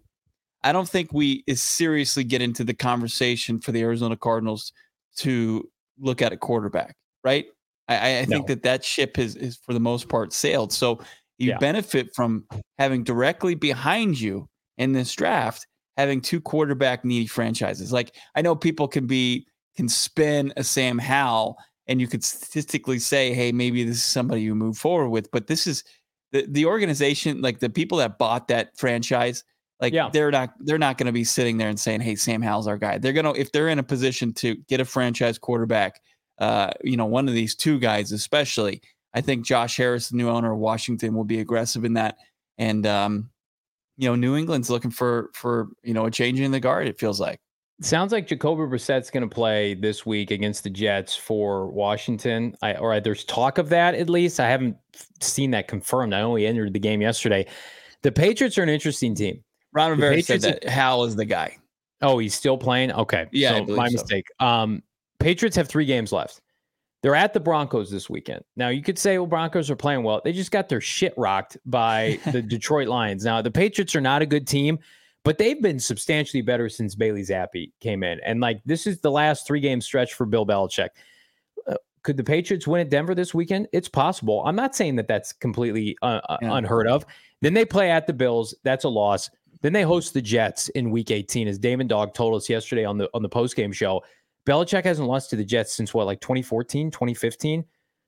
I 0.63 0.71
don't 0.71 0.87
think 0.87 1.13
we 1.13 1.43
is 1.47 1.61
seriously 1.61 2.23
get 2.23 2.41
into 2.41 2.63
the 2.63 2.73
conversation 2.73 3.59
for 3.59 3.71
the 3.71 3.81
Arizona 3.81 4.15
Cardinals 4.15 4.73
to 5.17 5.67
look 5.97 6.21
at 6.21 6.33
a 6.33 6.37
quarterback, 6.37 6.95
right? 7.23 7.45
I, 7.87 8.19
I 8.19 8.25
think 8.25 8.47
no. 8.47 8.53
that 8.53 8.63
that 8.63 8.83
ship 8.85 9.17
is, 9.17 9.35
is 9.35 9.57
for 9.57 9.73
the 9.73 9.79
most 9.79 10.09
part 10.09 10.31
sailed. 10.33 10.71
So 10.71 10.99
you 11.37 11.49
yeah. 11.49 11.57
benefit 11.57 12.13
from 12.13 12.45
having 12.77 13.03
directly 13.03 13.55
behind 13.55 14.19
you 14.19 14.47
in 14.77 14.91
this 14.91 15.13
draft 15.13 15.65
having 15.97 16.21
two 16.21 16.39
quarterback 16.39 17.03
needy 17.03 17.27
franchises. 17.27 17.91
Like 17.91 18.15
I 18.35 18.41
know 18.41 18.55
people 18.55 18.87
can 18.87 19.05
be 19.05 19.45
can 19.75 19.89
spin 19.89 20.53
a 20.55 20.63
Sam 20.63 20.97
Howell 20.97 21.57
and 21.87 21.99
you 21.99 22.07
could 22.07 22.23
statistically 22.23 22.99
say, 22.99 23.33
hey, 23.33 23.51
maybe 23.51 23.83
this 23.83 23.97
is 23.97 24.05
somebody 24.05 24.41
you 24.41 24.55
move 24.55 24.77
forward 24.77 25.09
with, 25.09 25.29
but 25.31 25.47
this 25.47 25.67
is 25.67 25.83
the 26.31 26.45
the 26.49 26.65
organization, 26.65 27.41
like 27.41 27.59
the 27.59 27.69
people 27.69 27.97
that 27.99 28.17
bought 28.17 28.47
that 28.49 28.77
franchise 28.77 29.43
like 29.79 29.93
yeah. 29.93 30.09
they're 30.11 30.31
not 30.31 30.53
they're 30.59 30.77
not 30.77 30.97
going 30.97 31.07
to 31.07 31.13
be 31.13 31.23
sitting 31.23 31.57
there 31.57 31.69
and 31.69 31.79
saying, 31.79 32.01
"Hey, 32.01 32.15
Sam 32.15 32.41
Howell's 32.41 32.67
our 32.67 32.77
guy." 32.77 32.97
They're 32.97 33.13
gonna 33.13 33.33
if 33.33 33.51
they're 33.51 33.69
in 33.69 33.79
a 33.79 33.83
position 33.83 34.33
to 34.33 34.55
get 34.67 34.81
a 34.81 34.85
franchise 34.85 35.37
quarterback, 35.37 36.01
uh, 36.39 36.71
you 36.83 36.97
know, 36.97 37.05
one 37.05 37.27
of 37.27 37.33
these 37.33 37.55
two 37.55 37.79
guys 37.79 38.11
especially. 38.11 38.81
I 39.13 39.21
think 39.21 39.45
Josh 39.45 39.77
Harris, 39.77 40.09
the 40.09 40.17
new 40.17 40.29
owner 40.29 40.51
of 40.51 40.59
Washington, 40.59 41.15
will 41.15 41.23
be 41.23 41.39
aggressive 41.39 41.83
in 41.83 41.93
that. 41.93 42.17
And 42.57 42.85
um, 42.85 43.29
you 43.97 44.07
know, 44.09 44.15
New 44.15 44.35
England's 44.35 44.69
looking 44.69 44.91
for 44.91 45.29
for 45.33 45.69
you 45.83 45.93
know 45.93 46.05
a 46.05 46.11
change 46.11 46.39
in 46.41 46.51
the 46.51 46.59
guard. 46.59 46.87
It 46.87 46.99
feels 46.99 47.19
like. 47.19 47.39
Sounds 47.81 48.11
like 48.11 48.27
Jacoby 48.27 48.65
Brissett's 48.65 49.09
going 49.09 49.27
to 49.27 49.33
play 49.33 49.73
this 49.73 50.05
week 50.05 50.31
against 50.31 50.63
the 50.63 50.69
Jets 50.69 51.15
for 51.15 51.67
Washington. 51.67 52.55
I, 52.61 52.75
or 52.75 52.99
there's 52.99 53.23
talk 53.23 53.57
of 53.57 53.69
that 53.69 53.95
at 53.95 54.09
least. 54.09 54.39
I 54.39 54.49
haven't 54.49 54.75
seen 55.21 55.51
that 55.51 55.69
confirmed. 55.69 56.13
I 56.13 56.21
only 56.21 56.45
entered 56.45 56.73
the 56.73 56.79
game 56.79 57.01
yesterday. 57.01 57.45
The 58.01 58.11
Patriots 58.11 58.57
are 58.57 58.63
an 58.63 58.69
interesting 58.69 59.15
team. 59.15 59.43
Ron 59.71 59.91
Rivera 59.91 60.21
said 60.21 60.41
that 60.41 60.67
Howell 60.67 61.05
is 61.05 61.15
the 61.15 61.25
guy. 61.25 61.57
Oh, 62.01 62.17
he's 62.17 62.33
still 62.33 62.57
playing. 62.57 62.91
Okay, 62.91 63.27
yeah, 63.31 63.57
so 63.57 63.75
my 63.75 63.87
so. 63.87 63.93
mistake. 63.93 64.25
Um, 64.39 64.83
Patriots 65.19 65.55
have 65.55 65.67
three 65.67 65.85
games 65.85 66.11
left. 66.11 66.41
They're 67.01 67.15
at 67.15 67.33
the 67.33 67.39
Broncos 67.39 67.89
this 67.89 68.09
weekend. 68.09 68.43
Now 68.57 68.69
you 68.69 68.81
could 68.81 68.99
say, 68.99 69.17
well, 69.17 69.27
Broncos 69.27 69.69
are 69.69 69.75
playing 69.75 70.03
well. 70.03 70.21
They 70.23 70.33
just 70.33 70.51
got 70.51 70.67
their 70.67 70.81
shit 70.81 71.13
rocked 71.15 71.57
by 71.65 72.19
the 72.31 72.41
Detroit 72.41 72.87
Lions. 72.87 73.23
Now 73.23 73.41
the 73.41 73.51
Patriots 73.51 73.95
are 73.95 74.01
not 74.01 74.21
a 74.21 74.25
good 74.25 74.47
team, 74.47 74.79
but 75.23 75.37
they've 75.37 75.61
been 75.61 75.79
substantially 75.79 76.41
better 76.41 76.69
since 76.69 76.95
Bailey 76.95 77.21
Zappe 77.23 77.71
came 77.79 78.03
in. 78.03 78.19
And 78.25 78.39
like 78.39 78.61
this 78.65 78.87
is 78.87 79.01
the 79.01 79.11
last 79.11 79.45
three 79.45 79.59
game 79.59 79.81
stretch 79.81 80.13
for 80.13 80.25
Bill 80.25 80.45
Belichick. 80.45 80.89
Uh, 81.67 81.75
could 82.03 82.17
the 82.17 82.23
Patriots 82.23 82.67
win 82.67 82.81
at 82.81 82.89
Denver 82.89 83.15
this 83.15 83.33
weekend? 83.33 83.67
It's 83.73 83.89
possible. 83.89 84.43
I'm 84.45 84.55
not 84.55 84.75
saying 84.75 84.95
that 84.97 85.07
that's 85.07 85.33
completely 85.33 85.97
uh, 86.01 86.21
uh 86.29 86.37
yeah. 86.41 86.57
unheard 86.57 86.87
of. 86.87 87.05
Then 87.41 87.53
they 87.53 87.65
play 87.65 87.91
at 87.91 88.07
the 88.07 88.13
Bills. 88.13 88.55
That's 88.63 88.85
a 88.85 88.89
loss. 88.89 89.29
Then 89.61 89.73
they 89.73 89.83
host 89.83 90.13
the 90.13 90.21
Jets 90.21 90.69
in 90.69 90.89
Week 90.89 91.11
18, 91.11 91.47
as 91.47 91.59
Damon 91.59 91.87
Dog 91.87 92.13
told 92.13 92.35
us 92.35 92.49
yesterday 92.49 92.85
on 92.85 92.97
the 92.97 93.09
on 93.13 93.21
the 93.21 93.29
post 93.29 93.55
game 93.55 93.71
show. 93.71 94.01
Belichick 94.45 94.83
hasn't 94.83 95.07
lost 95.07 95.29
to 95.29 95.35
the 95.35 95.43
Jets 95.43 95.73
since 95.73 95.93
what, 95.93 96.05
like 96.05 96.21
2014, 96.21 96.89
2015. 96.89 97.63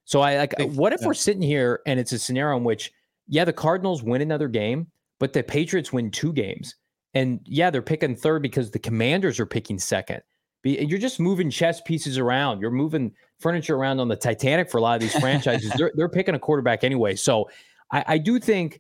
So 0.06 0.22
I 0.22 0.38
like, 0.38 0.54
what 0.60 0.94
if 0.94 1.02
we're 1.02 1.14
sitting 1.14 1.42
here 1.42 1.82
and 1.86 2.00
it's 2.00 2.14
a 2.14 2.20
scenario 2.20 2.58
in 2.58 2.64
which, 2.64 2.92
yeah, 3.28 3.46
the 3.46 3.54
Cardinals 3.54 4.02
win 4.02 4.22
another 4.22 4.48
game, 4.48 4.88
but 5.20 5.34
the 5.34 5.44
Patriots 5.44 5.94
win 5.94 6.10
two 6.10 6.34
games, 6.34 6.76
and 7.14 7.40
yeah, 7.46 7.70
they're 7.70 7.82
picking 7.82 8.16
third 8.16 8.42
because 8.42 8.72
the 8.72 8.80
Commanders 8.80 9.40
are 9.40 9.46
picking 9.46 9.80
second. 9.80 10.22
You're 10.64 11.00
just 11.00 11.20
moving 11.20 11.50
chess 11.50 11.82
pieces 11.82 12.20
around. 12.20 12.62
You're 12.62 12.70
moving 12.70 13.12
furniture 13.40 13.76
around 13.76 14.00
on 14.00 14.08
the 14.08 14.16
Titanic 14.16 14.70
for 14.70 14.78
a 14.78 14.82
lot 14.82 14.96
of 14.96 15.02
these 15.02 15.20
franchises. 15.20 15.72
they're 15.78 15.92
they're 15.96 16.10
picking 16.10 16.36
a 16.36 16.40
quarterback 16.40 16.84
anyway. 16.84 17.16
So 17.16 17.50
I, 17.92 18.04
I 18.08 18.18
do 18.18 18.40
think 18.40 18.80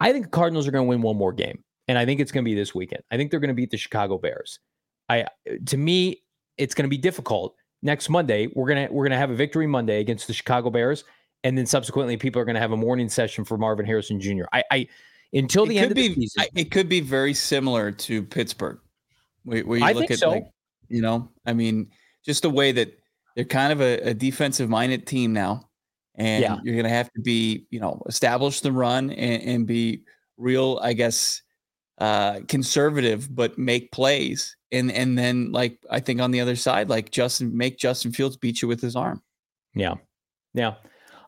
I 0.00 0.12
think 0.12 0.26
the 0.26 0.30
Cardinals 0.30 0.66
are 0.66 0.72
going 0.72 0.84
to 0.84 0.88
win 0.88 1.00
one 1.00 1.16
more 1.16 1.32
game 1.32 1.62
and 1.90 1.98
I 1.98 2.06
think 2.06 2.20
it's 2.20 2.30
going 2.30 2.44
to 2.44 2.48
be 2.48 2.54
this 2.54 2.72
weekend. 2.72 3.02
I 3.10 3.16
think 3.16 3.32
they're 3.32 3.40
going 3.40 3.48
to 3.48 3.54
beat 3.54 3.70
the 3.70 3.76
Chicago 3.76 4.16
Bears. 4.16 4.60
I 5.08 5.26
to 5.66 5.76
me, 5.76 6.22
it's 6.56 6.72
going 6.72 6.84
to 6.84 6.88
be 6.88 6.96
difficult. 6.96 7.56
Next 7.82 8.08
Monday, 8.08 8.46
we're 8.54 8.68
gonna 8.68 8.86
we're 8.92 9.04
gonna 9.04 9.16
have 9.16 9.30
a 9.30 9.34
victory 9.34 9.66
Monday 9.66 10.00
against 10.00 10.28
the 10.28 10.32
Chicago 10.32 10.70
Bears, 10.70 11.02
and 11.42 11.58
then 11.58 11.66
subsequently, 11.66 12.16
people 12.16 12.40
are 12.40 12.44
going 12.44 12.54
to 12.54 12.60
have 12.60 12.70
a 12.70 12.76
morning 12.76 13.08
session 13.08 13.44
for 13.44 13.58
Marvin 13.58 13.86
Harrison 13.86 14.20
Jr. 14.20 14.44
I, 14.52 14.62
I 14.70 14.86
until 15.32 15.66
the 15.66 15.78
it 15.78 15.82
end 15.82 15.90
of 15.92 15.96
be, 15.96 16.14
season, 16.14 16.44
it 16.54 16.70
could 16.70 16.88
be 16.88 17.00
very 17.00 17.34
similar 17.34 17.90
to 17.92 18.22
Pittsburgh. 18.22 18.78
Where, 19.44 19.62
where 19.62 19.78
you 19.78 19.84
I 19.84 19.92
look 19.92 20.10
at 20.10 20.18
so. 20.18 20.30
like, 20.30 20.44
you 20.88 21.02
know, 21.02 21.30
I 21.46 21.52
mean, 21.52 21.90
just 22.24 22.42
the 22.42 22.50
way 22.50 22.72
that 22.72 22.98
they're 23.34 23.44
kind 23.44 23.72
of 23.72 23.80
a, 23.80 24.10
a 24.10 24.14
defensive 24.14 24.68
minded 24.68 25.06
team 25.06 25.32
now, 25.32 25.68
and 26.16 26.42
yeah. 26.42 26.58
you're 26.62 26.74
going 26.74 26.84
to 26.84 26.90
have 26.90 27.10
to 27.12 27.20
be, 27.20 27.66
you 27.70 27.80
know, 27.80 28.02
establish 28.06 28.60
the 28.60 28.72
run 28.72 29.10
and, 29.10 29.42
and 29.42 29.66
be 29.66 30.02
real, 30.36 30.78
I 30.82 30.92
guess 30.92 31.42
uh, 32.00 32.40
conservative 32.48 33.34
but 33.34 33.58
make 33.58 33.92
plays. 33.92 34.56
And 34.72 34.90
and 34.90 35.18
then 35.18 35.52
like 35.52 35.78
I 35.90 36.00
think 36.00 36.20
on 36.20 36.30
the 36.30 36.40
other 36.40 36.56
side, 36.56 36.88
like 36.88 37.10
Justin 37.10 37.56
make 37.56 37.78
Justin 37.78 38.12
Fields 38.12 38.36
beat 38.36 38.62
you 38.62 38.68
with 38.68 38.80
his 38.80 38.96
arm. 38.96 39.22
Yeah. 39.74 39.94
Yeah. 40.54 40.74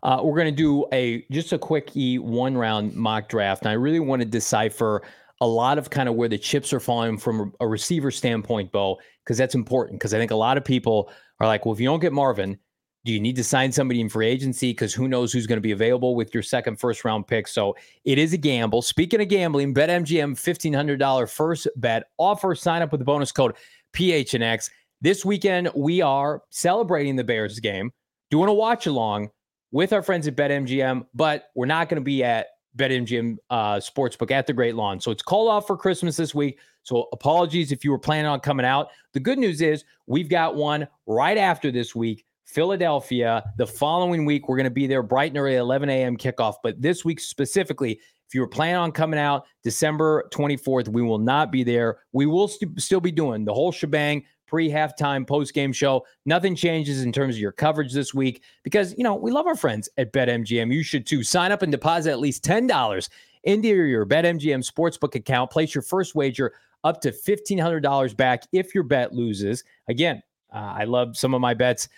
Uh, 0.03 0.20
we're 0.22 0.36
going 0.36 0.46
to 0.46 0.50
do 0.50 0.84
a 0.92 1.24
just 1.30 1.53
a 1.53 1.59
quick 1.59 1.96
e 1.96 2.18
one 2.18 2.57
round 2.57 2.94
mock 2.94 3.28
draft. 3.28 3.62
And 3.62 3.70
I 3.70 3.74
really 3.74 4.00
want 4.00 4.20
to 4.20 4.26
decipher 4.26 5.03
a 5.40 5.46
lot 5.46 5.78
of 5.78 5.90
kind 5.90 6.09
of 6.09 6.14
where 6.14 6.28
the 6.28 6.38
chips 6.38 6.72
are 6.72 6.80
falling 6.80 7.18
from 7.18 7.53
a 7.61 7.66
receiver 7.66 8.11
standpoint, 8.11 8.72
Bo, 8.72 8.98
because 9.24 9.38
that's 9.38 9.55
important. 9.55 9.98
Because 9.98 10.14
I 10.14 10.18
think 10.18 10.30
a 10.30 10.36
lot 10.36 10.57
of 10.57 10.64
people 10.64 11.11
are 11.40 11.46
like, 11.46 11.64
well, 11.64 11.74
if 11.74 11.80
you 11.80 11.86
don't 11.86 12.00
get 12.00 12.12
Marvin, 12.12 12.59
do 13.05 13.12
you 13.12 13.20
need 13.20 13.34
to 13.36 13.44
sign 13.44 13.72
somebody 13.72 14.00
in 14.00 14.09
free 14.09 14.28
agency? 14.28 14.70
Because 14.70 14.94
who 14.94 15.09
knows 15.09 15.32
who's 15.32 15.46
going 15.46 15.57
to 15.57 15.62
be 15.62 15.72
available 15.72 16.14
with 16.14 16.32
your 16.32 16.42
second 16.42 16.78
first 16.78 17.05
round 17.05 17.26
pick. 17.26 17.48
So 17.48 17.76
it 18.05 18.18
is 18.18 18.32
a 18.32 18.36
gamble. 18.36 18.82
Speaking 18.82 19.20
of 19.20 19.28
gambling, 19.28 19.74
BetMGM 19.74 20.34
$1,500 20.34 21.30
first 21.30 21.66
bet 21.76 22.05
offer. 22.18 22.55
Sign 22.55 22.82
up 22.82 22.92
with 22.92 23.00
the 23.00 23.05
bonus 23.05 23.32
code 23.32 23.57
PHNX. 23.94 24.70
This 25.00 25.24
weekend, 25.24 25.70
we 25.74 26.00
are 26.00 26.42
celebrating 26.50 27.16
the 27.16 27.24
Bears 27.24 27.59
game, 27.59 27.90
doing 28.30 28.48
a 28.48 28.55
watch 28.55 28.86
along 28.86 29.30
with 29.72 29.92
our 29.92 30.02
friends 30.02 30.28
at 30.28 30.36
BetMGM, 30.36 31.06
but 31.14 31.50
we're 31.54 31.66
not 31.66 31.88
going 31.88 32.00
to 32.00 32.04
be 32.04 32.22
at 32.22 32.48
BetMGM 32.76 33.36
uh, 33.50 33.74
Sportsbook 33.76 34.30
at 34.30 34.46
the 34.46 34.52
Great 34.52 34.74
Lawn. 34.74 35.00
So 35.00 35.10
it's 35.10 35.22
called 35.22 35.48
off 35.48 35.66
for 35.66 35.76
Christmas 35.76 36.16
this 36.16 36.34
week. 36.34 36.58
So 36.82 37.08
apologies 37.12 37.72
if 37.72 37.84
you 37.84 37.90
were 37.90 37.98
planning 37.98 38.26
on 38.26 38.40
coming 38.40 38.66
out. 38.66 38.88
The 39.12 39.20
good 39.20 39.38
news 39.38 39.60
is 39.60 39.84
we've 40.06 40.28
got 40.28 40.54
one 40.54 40.86
right 41.06 41.38
after 41.38 41.70
this 41.70 41.94
week 41.94 42.24
Philadelphia. 42.44 43.44
The 43.56 43.66
following 43.66 44.24
week, 44.24 44.48
we're 44.48 44.56
going 44.56 44.64
to 44.64 44.70
be 44.70 44.86
there 44.86 45.02
bright 45.02 45.30
and 45.30 45.38
early, 45.38 45.56
11 45.56 45.88
a.m. 45.88 46.16
kickoff. 46.16 46.56
But 46.62 46.80
this 46.80 47.04
week 47.04 47.20
specifically, 47.20 47.92
if 47.92 48.34
you 48.34 48.40
were 48.40 48.48
planning 48.48 48.76
on 48.76 48.92
coming 48.92 49.20
out 49.20 49.46
December 49.62 50.28
24th, 50.32 50.88
we 50.88 51.02
will 51.02 51.18
not 51.18 51.50
be 51.50 51.62
there. 51.62 51.98
We 52.12 52.26
will 52.26 52.48
st- 52.48 52.80
still 52.80 53.00
be 53.00 53.12
doing 53.12 53.44
the 53.44 53.54
whole 53.54 53.72
shebang 53.72 54.24
pre 54.53 54.68
halftime 54.68 55.26
post 55.26 55.55
game 55.55 55.72
show. 55.72 56.05
Nothing 56.26 56.55
changes 56.55 57.03
in 57.03 57.11
terms 57.11 57.36
of 57.36 57.40
your 57.40 57.53
coverage 57.53 57.94
this 57.94 58.12
week 58.12 58.42
because, 58.64 58.94
you 58.98 59.03
know, 59.03 59.14
we 59.14 59.30
love 59.30 59.46
our 59.46 59.57
friends 59.57 59.88
at 59.96 60.12
BetMGM. 60.12 60.70
You 60.70 60.82
should 60.82 61.07
too. 61.07 61.22
Sign 61.22 61.53
up 61.53 61.62
and 61.62 61.72
deposit 61.72 62.11
at 62.11 62.20
least 62.20 62.44
$10 62.44 63.09
into 63.44 63.68
your 63.68 64.05
BetMGM 64.05 64.62
sportsbook 64.70 65.14
account. 65.14 65.50
Place 65.50 65.74
your 65.74 65.80
first 65.80 66.14
wager 66.14 66.53
up 66.84 67.00
to 67.00 67.12
$1,500 67.12 68.14
back 68.14 68.42
if 68.53 68.74
your 68.74 68.84
bet 68.84 69.14
loses. 69.14 69.64
Again, 69.88 70.22
uh, 70.55 70.74
I 70.76 70.84
love 70.84 71.16
some 71.16 71.32
of 71.32 71.40
my 71.40 71.55
bets 71.55 71.88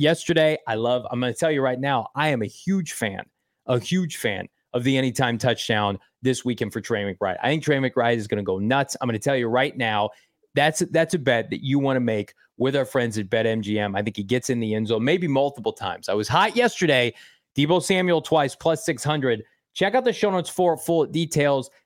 yesterday. 0.00 0.58
I 0.66 0.74
love, 0.74 1.06
I'm 1.12 1.20
going 1.20 1.32
to 1.32 1.38
tell 1.38 1.52
you 1.52 1.62
right 1.62 1.78
now, 1.78 2.08
I 2.16 2.30
am 2.30 2.42
a 2.42 2.46
huge 2.46 2.94
fan, 2.94 3.22
a 3.66 3.78
huge 3.78 4.16
fan 4.16 4.48
of 4.72 4.82
the 4.82 4.98
anytime 4.98 5.38
touchdown 5.38 5.96
this 6.22 6.44
weekend 6.44 6.72
for 6.72 6.80
Trey 6.80 7.04
McBride. 7.04 7.36
I 7.40 7.48
think 7.48 7.62
Trey 7.62 7.78
McBride 7.78 8.16
is 8.16 8.26
going 8.26 8.38
to 8.38 8.44
go 8.44 8.58
nuts. 8.58 8.96
I'm 9.00 9.06
going 9.06 9.18
to 9.18 9.22
tell 9.22 9.36
you 9.36 9.46
right 9.46 9.76
now, 9.76 10.10
that's 10.54 10.80
that's 10.90 11.14
a 11.14 11.18
bet 11.18 11.50
that 11.50 11.64
you 11.64 11.78
want 11.78 11.96
to 11.96 12.00
make 12.00 12.34
with 12.56 12.76
our 12.76 12.84
friends 12.84 13.18
at 13.18 13.30
BetMGM. 13.30 13.96
I 13.96 14.02
think 14.02 14.16
he 14.16 14.22
gets 14.22 14.50
in 14.50 14.60
the 14.60 14.74
end 14.74 14.88
zone 14.88 15.04
maybe 15.04 15.28
multiple 15.28 15.72
times. 15.72 16.08
I 16.08 16.14
was 16.14 16.28
hot 16.28 16.56
yesterday. 16.56 17.14
Deebo 17.56 17.82
Samuel 17.82 18.22
twice 18.22 18.54
plus 18.54 18.84
600. 18.84 19.42
Check 19.72 19.94
out 19.94 20.04
the 20.04 20.12
show 20.12 20.30
notes 20.30 20.50
for 20.50 20.76
full 20.76 21.06
details. 21.06 21.70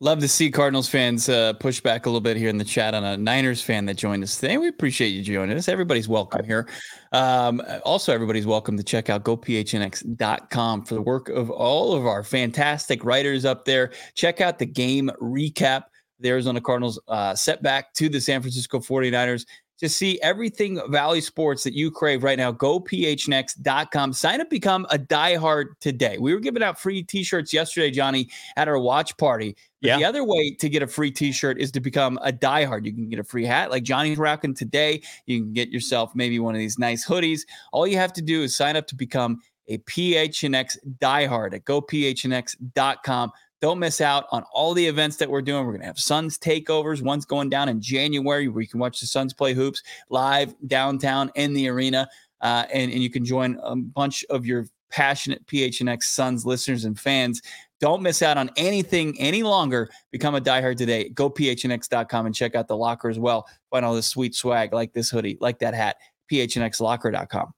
Love 0.00 0.18
to 0.18 0.26
see 0.26 0.50
Cardinals 0.50 0.88
fans 0.88 1.28
uh, 1.28 1.52
push 1.54 1.80
back 1.80 2.04
a 2.04 2.08
little 2.08 2.20
bit 2.20 2.36
here 2.36 2.48
in 2.48 2.58
the 2.58 2.64
chat 2.64 2.94
on 2.94 3.04
a 3.04 3.16
Niners 3.16 3.62
fan 3.62 3.86
that 3.86 3.94
joined 3.94 4.24
us 4.24 4.36
today. 4.36 4.58
We 4.58 4.66
appreciate 4.66 5.10
you 5.10 5.22
joining 5.22 5.56
us. 5.56 5.68
Everybody's 5.68 6.08
welcome 6.08 6.44
here. 6.44 6.68
Um, 7.12 7.62
also, 7.84 8.12
everybody's 8.12 8.44
welcome 8.44 8.76
to 8.76 8.82
check 8.82 9.08
out 9.08 9.22
gophnx.com 9.22 10.84
for 10.84 10.94
the 10.94 11.00
work 11.00 11.28
of 11.28 11.48
all 11.48 11.94
of 11.94 12.06
our 12.06 12.24
fantastic 12.24 13.04
writers 13.04 13.44
up 13.44 13.64
there. 13.64 13.92
Check 14.14 14.40
out 14.40 14.58
the 14.58 14.66
game 14.66 15.12
recap. 15.22 15.84
The 16.18 16.30
Arizona 16.30 16.60
Cardinals 16.60 16.98
uh, 17.06 17.36
setback 17.36 17.92
to 17.94 18.08
the 18.08 18.20
San 18.20 18.40
Francisco 18.40 18.80
49ers 18.80 19.46
to 19.78 19.88
see 19.88 20.20
everything 20.22 20.80
Valley 20.88 21.20
Sports 21.20 21.64
that 21.64 21.74
you 21.74 21.90
crave 21.90 22.22
right 22.22 22.38
now, 22.38 22.52
go 22.52 22.80
phnx.com. 22.80 24.12
Sign 24.12 24.40
up, 24.40 24.50
become 24.50 24.86
a 24.90 24.98
diehard 24.98 25.66
today. 25.80 26.16
We 26.18 26.32
were 26.32 26.40
giving 26.40 26.62
out 26.62 26.80
free 26.80 27.02
t 27.02 27.22
shirts 27.22 27.52
yesterday, 27.52 27.90
Johnny, 27.90 28.28
at 28.56 28.68
our 28.68 28.78
watch 28.78 29.16
party. 29.16 29.56
But 29.82 29.88
yeah. 29.88 29.98
the 29.98 30.04
other 30.04 30.24
way 30.24 30.56
to 30.60 30.68
get 30.68 30.82
a 30.82 30.86
free 30.86 31.10
t 31.10 31.32
shirt 31.32 31.60
is 31.60 31.70
to 31.72 31.80
become 31.80 32.18
a 32.22 32.32
diehard. 32.32 32.84
You 32.86 32.92
can 32.92 33.08
get 33.08 33.18
a 33.18 33.24
free 33.24 33.44
hat 33.44 33.70
like 33.70 33.82
Johnny's 33.82 34.18
rocking 34.18 34.54
today. 34.54 35.02
You 35.26 35.40
can 35.40 35.52
get 35.52 35.70
yourself 35.70 36.12
maybe 36.14 36.38
one 36.38 36.54
of 36.54 36.58
these 36.58 36.78
nice 36.78 37.06
hoodies. 37.06 37.40
All 37.72 37.86
you 37.86 37.96
have 37.96 38.12
to 38.14 38.22
do 38.22 38.42
is 38.42 38.56
sign 38.56 38.76
up 38.76 38.86
to 38.88 38.94
become 38.94 39.40
a 39.68 39.78
PHNX 39.78 40.76
diehard 40.98 41.54
at 41.54 41.64
gophnx.com. 41.64 43.32
Don't 43.64 43.78
miss 43.78 44.02
out 44.02 44.26
on 44.30 44.44
all 44.52 44.74
the 44.74 44.86
events 44.86 45.16
that 45.16 45.30
we're 45.30 45.40
doing. 45.40 45.64
We're 45.64 45.72
going 45.72 45.80
to 45.80 45.86
have 45.86 45.98
Suns 45.98 46.36
takeovers. 46.36 47.00
One's 47.00 47.24
going 47.24 47.48
down 47.48 47.70
in 47.70 47.80
January 47.80 48.46
where 48.46 48.60
you 48.60 48.68
can 48.68 48.78
watch 48.78 49.00
the 49.00 49.06
Suns 49.06 49.32
play 49.32 49.54
hoops 49.54 49.82
live 50.10 50.54
downtown 50.66 51.32
in 51.34 51.54
the 51.54 51.70
arena. 51.70 52.06
Uh, 52.42 52.66
and, 52.70 52.92
and 52.92 53.02
you 53.02 53.08
can 53.08 53.24
join 53.24 53.58
a 53.62 53.74
bunch 53.74 54.22
of 54.28 54.44
your 54.44 54.66
passionate 54.90 55.46
PHNX 55.46 56.02
Suns 56.02 56.44
listeners 56.44 56.84
and 56.84 57.00
fans. 57.00 57.40
Don't 57.80 58.02
miss 58.02 58.20
out 58.20 58.36
on 58.36 58.50
anything 58.58 59.18
any 59.18 59.42
longer. 59.42 59.88
Become 60.10 60.34
a 60.34 60.42
diehard 60.42 60.76
today. 60.76 61.08
Go 61.08 61.30
phnx.com 61.30 62.26
and 62.26 62.34
check 62.34 62.54
out 62.54 62.68
the 62.68 62.76
locker 62.76 63.08
as 63.08 63.18
well. 63.18 63.48
Find 63.70 63.82
all 63.82 63.94
this 63.94 64.08
sweet 64.08 64.34
swag 64.34 64.74
like 64.74 64.92
this 64.92 65.08
hoodie, 65.08 65.38
like 65.40 65.58
that 65.60 65.72
hat. 65.72 65.96
phnxlocker.com. 66.30 67.54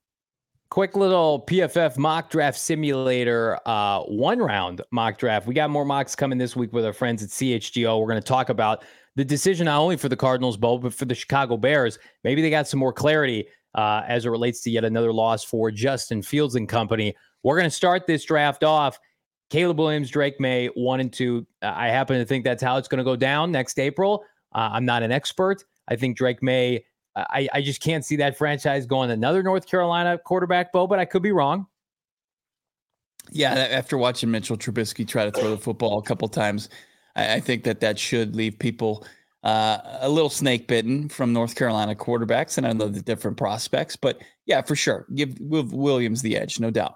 Quick 0.69 0.97
little 0.97 1.45
PFF 1.47 1.97
mock 1.97 2.29
draft 2.29 2.59
simulator, 2.59 3.59
uh, 3.67 4.01
one 4.03 4.41
round 4.41 4.83
mock 4.91 5.17
draft. 5.17 5.47
We 5.47 5.55
got 5.55 5.71
more 5.71 5.85
mocks 5.85 6.17
coming 6.17 6.39
this 6.39 6.57
week 6.57 6.73
with 6.73 6.85
our 6.85 6.93
friends 6.93 7.23
at 7.23 7.29
CHGO. 7.29 8.01
We're 8.01 8.09
going 8.09 8.21
to 8.21 8.27
talk 8.27 8.49
about 8.49 8.85
the 9.15 9.25
decision 9.25 9.67
not 9.67 9.79
only 9.79 9.97
for 9.97 10.09
the 10.09 10.17
Cardinals 10.17 10.57
Bowl, 10.57 10.79
but 10.79 10.93
for 10.93 11.05
the 11.05 11.15
Chicago 11.15 11.57
Bears. 11.57 12.01
Maybe 12.25 12.43
they 12.43 12.51
got 12.51 12.67
some 12.67 12.81
more 12.81 12.93
clarity 12.93 13.47
uh, 13.77 14.03
as 14.09 14.27
it 14.27 14.31
relates 14.31 14.61
to 14.63 14.71
yet 14.71 14.85
another 14.85 15.13
loss 15.13 15.45
for 15.45 15.71
Justin 15.71 16.21
Fields 16.21 16.57
and 16.57 16.69
company. 16.69 17.15
We're 17.45 17.57
going 17.57 17.71
to 17.71 17.77
start 17.77 18.09
this 18.09 18.25
draft 18.25 18.65
off. 18.65 18.99
Caleb 19.51 19.79
Williams, 19.79 20.11
Drake 20.11 20.41
Maye, 20.41 20.67
one 20.75 20.99
and 20.99 21.13
two. 21.13 21.47
I 21.63 21.89
happen 21.89 22.19
to 22.19 22.25
think 22.25 22.45
that's 22.45 22.63
how 22.63 22.77
it's 22.77 22.89
going 22.89 22.99
to 22.99 23.05
go 23.05 23.15
down 23.15 23.53
next 23.53 23.79
April. 23.79 24.25
Uh, 24.53 24.71
I'm 24.73 24.85
not 24.85 25.05
an 25.05 25.13
expert. 25.13 25.63
I 25.87 25.95
think 25.95 26.17
Drake 26.17 26.43
Maye 26.43 26.85
I, 27.17 27.49
I 27.55 27.63
just 27.63 27.81
can't 27.81 28.05
see 28.05 28.17
that 28.17 28.37
franchise 28.37 28.87
going 28.87 29.11
another 29.11 29.43
North 29.43 29.67
Carolina 29.67 30.19
quarterback, 30.19 30.73
Bo, 30.73 30.87
but 30.87 30.99
I 30.99 31.07
could 31.07 31.23
be 31.23 31.33
wrong. 31.33 31.67
Yeah, 33.33 33.55
after 33.55 33.99
watching 33.99 34.31
Mitchell 34.31 34.57
Trubisky 34.57 35.07
try 35.07 35.25
to 35.25 35.33
throw 35.33 35.51
the 35.51 35.59
football 35.59 35.99
a 35.99 36.03
couple 36.03 36.29
times, 36.29 36.69
I, 37.17 37.35
I 37.35 37.41
think 37.41 37.65
that 37.65 37.81
that 37.81 37.99
should 37.99 38.37
leave 38.37 38.59
people 38.59 39.07
uh, 39.43 39.79
a 40.01 40.09
little 40.09 40.31
snake 40.31 40.69
bitten 40.69 41.09
from 41.09 41.33
North 41.33 41.55
Carolina 41.55 41.95
quarterbacks. 41.95 42.59
And 42.59 42.67
I 42.67 42.73
know 42.73 42.89
the 42.89 43.03
different 43.03 43.37
prospects, 43.37 43.97
but 43.97 44.21
yeah, 44.45 44.63
for 44.63 44.77
sure, 44.77 45.07
give 45.15 45.39
Williams 45.41 46.23
the 46.23 46.37
edge, 46.37 46.61
no 46.61 46.71
doubt. 46.71 46.95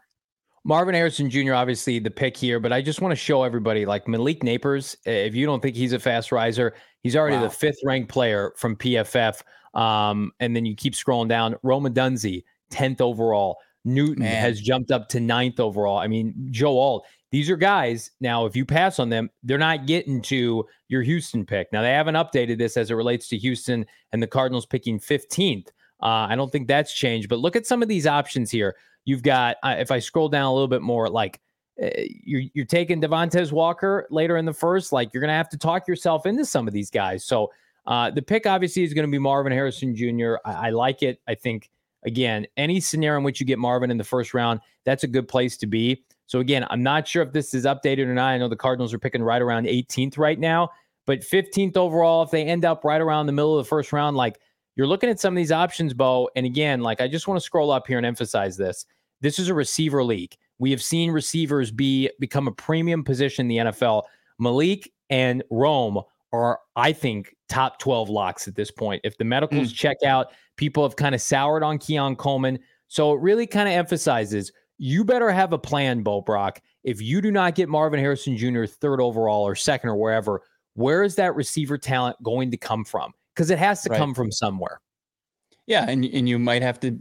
Marvin 0.64 0.94
Harrison 0.94 1.30
Jr. 1.30 1.54
obviously 1.54 1.98
the 1.98 2.10
pick 2.10 2.36
here, 2.36 2.60
but 2.60 2.72
I 2.72 2.82
just 2.82 3.00
want 3.00 3.12
to 3.12 3.16
show 3.16 3.44
everybody 3.44 3.86
like 3.86 4.06
Malik 4.06 4.40
Nabers. 4.40 4.94
If 5.06 5.34
you 5.34 5.46
don't 5.46 5.62
think 5.62 5.74
he's 5.74 5.94
a 5.94 5.98
fast 5.98 6.32
riser, 6.32 6.74
he's 7.02 7.16
already 7.16 7.36
wow. 7.36 7.44
the 7.44 7.50
fifth 7.50 7.78
ranked 7.82 8.10
player 8.10 8.52
from 8.56 8.76
PFF. 8.76 9.40
Um, 9.74 10.32
and 10.40 10.54
then 10.54 10.64
you 10.64 10.74
keep 10.74 10.94
scrolling 10.94 11.28
down. 11.28 11.56
Rome 11.62 11.84
Odunze, 11.84 12.44
10th 12.72 13.00
overall. 13.00 13.58
Newton 13.84 14.24
Man. 14.24 14.40
has 14.40 14.60
jumped 14.60 14.90
up 14.90 15.08
to 15.08 15.20
ninth 15.20 15.58
overall. 15.58 15.98
I 15.98 16.06
mean, 16.06 16.34
Joe 16.50 16.78
Alt, 16.78 17.06
these 17.30 17.48
are 17.48 17.56
guys. 17.56 18.10
Now, 18.20 18.44
if 18.46 18.56
you 18.56 18.64
pass 18.64 18.98
on 18.98 19.08
them, 19.08 19.30
they're 19.42 19.58
not 19.58 19.86
getting 19.86 20.20
to 20.22 20.66
your 20.88 21.02
Houston 21.02 21.46
pick. 21.46 21.72
Now, 21.72 21.82
they 21.82 21.92
haven't 21.92 22.16
updated 22.16 22.58
this 22.58 22.76
as 22.76 22.90
it 22.90 22.94
relates 22.94 23.28
to 23.28 23.38
Houston 23.38 23.86
and 24.12 24.22
the 24.22 24.26
Cardinals 24.26 24.66
picking 24.66 24.98
15th. 24.98 25.68
Uh, 26.02 26.26
I 26.28 26.34
don't 26.34 26.50
think 26.50 26.66
that's 26.66 26.92
changed, 26.92 27.28
but 27.28 27.38
look 27.38 27.56
at 27.56 27.66
some 27.66 27.82
of 27.82 27.88
these 27.88 28.06
options 28.06 28.50
here. 28.50 28.76
You've 29.04 29.22
got, 29.22 29.56
uh, 29.62 29.76
if 29.78 29.90
I 29.90 29.98
scroll 29.98 30.28
down 30.28 30.44
a 30.44 30.52
little 30.52 30.68
bit 30.68 30.82
more, 30.82 31.08
like 31.08 31.40
uh, 31.82 31.88
you're, 32.24 32.42
you're 32.52 32.66
taking 32.66 33.00
Devontez 33.00 33.52
Walker 33.52 34.06
later 34.10 34.36
in 34.36 34.44
the 34.44 34.52
first, 34.52 34.92
like 34.92 35.12
you're 35.14 35.20
going 35.20 35.28
to 35.28 35.34
have 35.34 35.48
to 35.50 35.58
talk 35.58 35.86
yourself 35.86 36.26
into 36.26 36.44
some 36.44 36.66
of 36.66 36.74
these 36.74 36.90
guys. 36.90 37.24
So 37.24 37.50
uh, 37.90 38.08
the 38.08 38.22
pick 38.22 38.46
obviously 38.46 38.84
is 38.84 38.94
going 38.94 39.06
to 39.06 39.10
be 39.10 39.18
Marvin 39.18 39.52
Harrison 39.52 39.96
Jr. 39.96 40.36
I, 40.44 40.68
I, 40.68 40.70
like 40.70 41.02
it. 41.02 41.20
I 41.26 41.34
think 41.34 41.70
again, 42.06 42.46
any 42.56 42.78
scenario 42.78 43.18
in 43.18 43.24
which 43.24 43.40
you 43.40 43.46
get 43.46 43.58
Marvin 43.58 43.90
in 43.90 43.98
the 43.98 44.04
first 44.04 44.32
round, 44.32 44.60
that's 44.84 45.02
a 45.02 45.08
good 45.08 45.26
place 45.26 45.56
to 45.56 45.66
be. 45.66 46.04
So 46.26 46.38
again, 46.38 46.64
I'm 46.70 46.84
not 46.84 47.08
sure 47.08 47.20
if 47.20 47.32
this 47.32 47.52
is 47.52 47.64
updated 47.64 48.06
or 48.06 48.14
not. 48.14 48.28
I 48.28 48.38
know 48.38 48.48
the 48.48 48.54
Cardinals 48.54 48.94
are 48.94 49.00
picking 49.00 49.24
right 49.24 49.42
around 49.42 49.66
18th 49.66 50.18
right 50.18 50.38
now, 50.38 50.70
but 51.04 51.22
15th 51.22 51.76
overall, 51.76 52.22
if 52.22 52.30
they 52.30 52.44
end 52.44 52.64
up 52.64 52.84
right 52.84 53.00
around 53.00 53.26
the 53.26 53.32
middle 53.32 53.58
of 53.58 53.64
the 53.64 53.68
first 53.68 53.92
round, 53.92 54.16
like 54.16 54.38
you're 54.76 54.86
looking 54.86 55.10
at 55.10 55.18
some 55.18 55.34
of 55.34 55.36
these 55.36 55.50
options, 55.50 55.92
Bo. 55.92 56.30
And 56.36 56.46
again, 56.46 56.82
like 56.82 57.00
I 57.00 57.08
just 57.08 57.26
want 57.26 57.40
to 57.40 57.44
scroll 57.44 57.72
up 57.72 57.88
here 57.88 57.96
and 57.96 58.06
emphasize 58.06 58.56
this. 58.56 58.86
This 59.20 59.40
is 59.40 59.48
a 59.48 59.54
receiver 59.54 60.04
league. 60.04 60.36
We 60.60 60.70
have 60.70 60.82
seen 60.82 61.10
receivers 61.10 61.72
be 61.72 62.08
become 62.20 62.46
a 62.46 62.52
premium 62.52 63.02
position 63.02 63.46
in 63.46 63.48
the 63.48 63.72
NFL. 63.72 64.04
Malik 64.38 64.92
and 65.10 65.42
Rome 65.50 66.02
are, 66.32 66.60
I 66.76 66.92
think, 66.92 67.34
top 67.48 67.78
12 67.78 68.08
locks 68.08 68.46
at 68.48 68.54
this 68.54 68.70
point. 68.70 69.00
If 69.04 69.18
the 69.18 69.24
medicals 69.24 69.72
mm. 69.72 69.76
check 69.76 69.96
out, 70.04 70.32
people 70.56 70.82
have 70.82 70.96
kind 70.96 71.14
of 71.14 71.20
soured 71.20 71.62
on 71.62 71.78
Keon 71.78 72.16
Coleman. 72.16 72.58
So 72.88 73.12
it 73.12 73.20
really 73.20 73.46
kind 73.46 73.68
of 73.68 73.74
emphasizes 73.74 74.52
you 74.82 75.04
better 75.04 75.30
have 75.30 75.52
a 75.52 75.58
plan, 75.58 76.02
Bo 76.02 76.22
Brack. 76.22 76.62
If 76.84 77.02
you 77.02 77.20
do 77.20 77.30
not 77.30 77.54
get 77.54 77.68
Marvin 77.68 78.00
Harrison 78.00 78.36
Jr. 78.36 78.64
third 78.64 78.98
overall 79.00 79.46
or 79.46 79.54
second 79.54 79.90
or 79.90 79.96
wherever, 79.96 80.40
where 80.74 81.02
is 81.02 81.16
that 81.16 81.36
receiver 81.36 81.76
talent 81.76 82.16
going 82.22 82.50
to 82.50 82.56
come 82.56 82.84
from? 82.84 83.12
Because 83.34 83.50
it 83.50 83.58
has 83.58 83.82
to 83.82 83.90
right. 83.90 83.98
come 83.98 84.14
from 84.14 84.32
somewhere. 84.32 84.80
Yeah, 85.66 85.84
and 85.86 86.04
and 86.06 86.26
you 86.28 86.38
might 86.38 86.62
have 86.62 86.80
to 86.80 86.98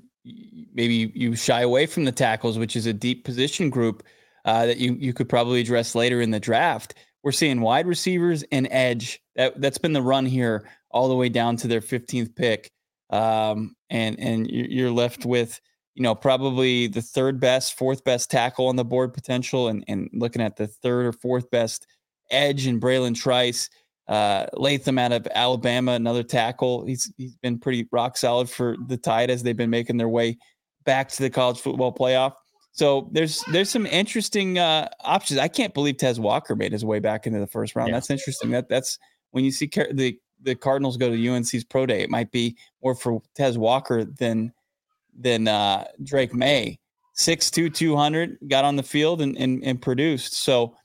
maybe 0.74 1.12
you 1.16 1.36
shy 1.36 1.62
away 1.62 1.86
from 1.86 2.04
the 2.04 2.12
tackles, 2.12 2.58
which 2.58 2.76
is 2.76 2.86
a 2.86 2.94
deep 2.94 3.24
position 3.24 3.70
group 3.70 4.04
uh, 4.44 4.66
that 4.66 4.78
you 4.78 4.96
you 5.00 5.14
could 5.14 5.30
probably 5.30 5.62
address 5.62 5.96
later 5.96 6.22
in 6.22 6.32
the 6.32 6.40
draft. 6.40 6.96
We're 7.24 7.32
seeing 7.32 7.62
wide 7.62 7.88
receivers 7.88 8.44
and 8.52 8.68
edge. 8.72 9.22
That 9.36 9.60
that's 9.60 9.78
been 9.78 9.94
the 9.94 10.02
run 10.02 10.26
here 10.26 10.70
all 10.92 11.10
the 11.10 11.16
way 11.16 11.30
down 11.30 11.58
to 11.58 11.68
their 11.68 11.82
15th 11.82 12.36
pick. 12.36 12.72
Um, 13.10 13.76
and 13.90 14.20
and 14.20 14.50
you're 14.50 14.92
left 14.92 15.26
with 15.26 15.60
you 15.96 16.04
know 16.04 16.16
probably 16.16 16.88
the 16.88 17.02
third 17.02 17.40
best, 17.40 17.78
fourth 17.78 18.04
best 18.04 18.30
tackle 18.30 18.68
on 18.68 18.76
the 18.76 18.86
board 18.86 19.14
potential, 19.14 19.68
and 19.68 19.84
and 19.88 20.10
looking 20.14 20.42
at 20.42 20.56
the 20.56 20.68
third 20.68 21.06
or 21.06 21.12
fourth 21.12 21.50
best 21.50 21.88
edge 22.32 22.66
and 22.68 22.82
Bralen 22.82 23.16
Trice. 23.16 23.70
Uh, 24.08 24.48
Latham 24.54 24.98
out 24.98 25.12
of 25.12 25.28
Alabama, 25.36 25.92
another 25.92 26.24
tackle. 26.24 26.86
He's 26.86 27.12
he's 27.18 27.36
been 27.38 27.60
pretty 27.60 27.88
rock 27.92 28.18
solid 28.18 28.50
for 28.50 28.76
the 28.88 28.98
Tide 28.98 29.30
as 29.30 29.44
they've 29.44 29.58
been 29.58 29.70
making 29.70 29.98
their 29.98 30.10
way 30.10 30.38
back 30.84 31.10
to 31.10 31.22
the 31.22 31.30
college 31.30 31.60
football 31.60 31.94
playoff. 31.94 32.34
So 32.72 33.10
there's 33.12 33.44
there's 33.52 33.70
some 33.70 33.86
interesting 33.86 34.58
uh, 34.60 34.90
options. 35.02 35.40
I 35.40 35.48
can't 35.48 35.74
believe 35.74 35.98
Tez 35.98 36.20
Walker 36.20 36.56
made 36.56 36.72
his 36.72 36.86
way 36.86 37.00
back 37.00 37.28
into 37.28 37.40
the 37.40 37.48
first 37.48 37.76
round. 37.76 37.90
Yeah. 37.90 37.96
That's 37.96 38.10
interesting. 38.10 38.52
That 38.52 38.70
that's 38.70 38.98
when 39.32 39.44
you 39.44 39.52
see 39.52 39.68
car- 39.68 39.92
the 39.92 40.18
the 40.42 40.56
Cardinals 40.56 40.98
go 40.98 41.10
to 41.10 41.30
UNC's 41.30 41.64
pro 41.64 41.86
day. 41.86 42.02
It 42.02 42.10
might 42.10 42.32
be 42.32 42.56
more 42.84 42.96
for 42.96 43.22
Tez 43.36 43.58
Walker 43.58 44.06
than 44.06 44.54
than 45.18 45.48
uh, 45.48 45.86
Drake 46.04 46.34
Maye. 46.34 46.80
6'2", 47.18 47.74
200, 47.74 48.38
got 48.48 48.64
on 48.64 48.78
the 48.78 48.84
field 48.84 49.22
and, 49.22 49.36
and 49.38 49.62
and 49.66 49.82
produced. 49.82 50.36
So, 50.36 50.76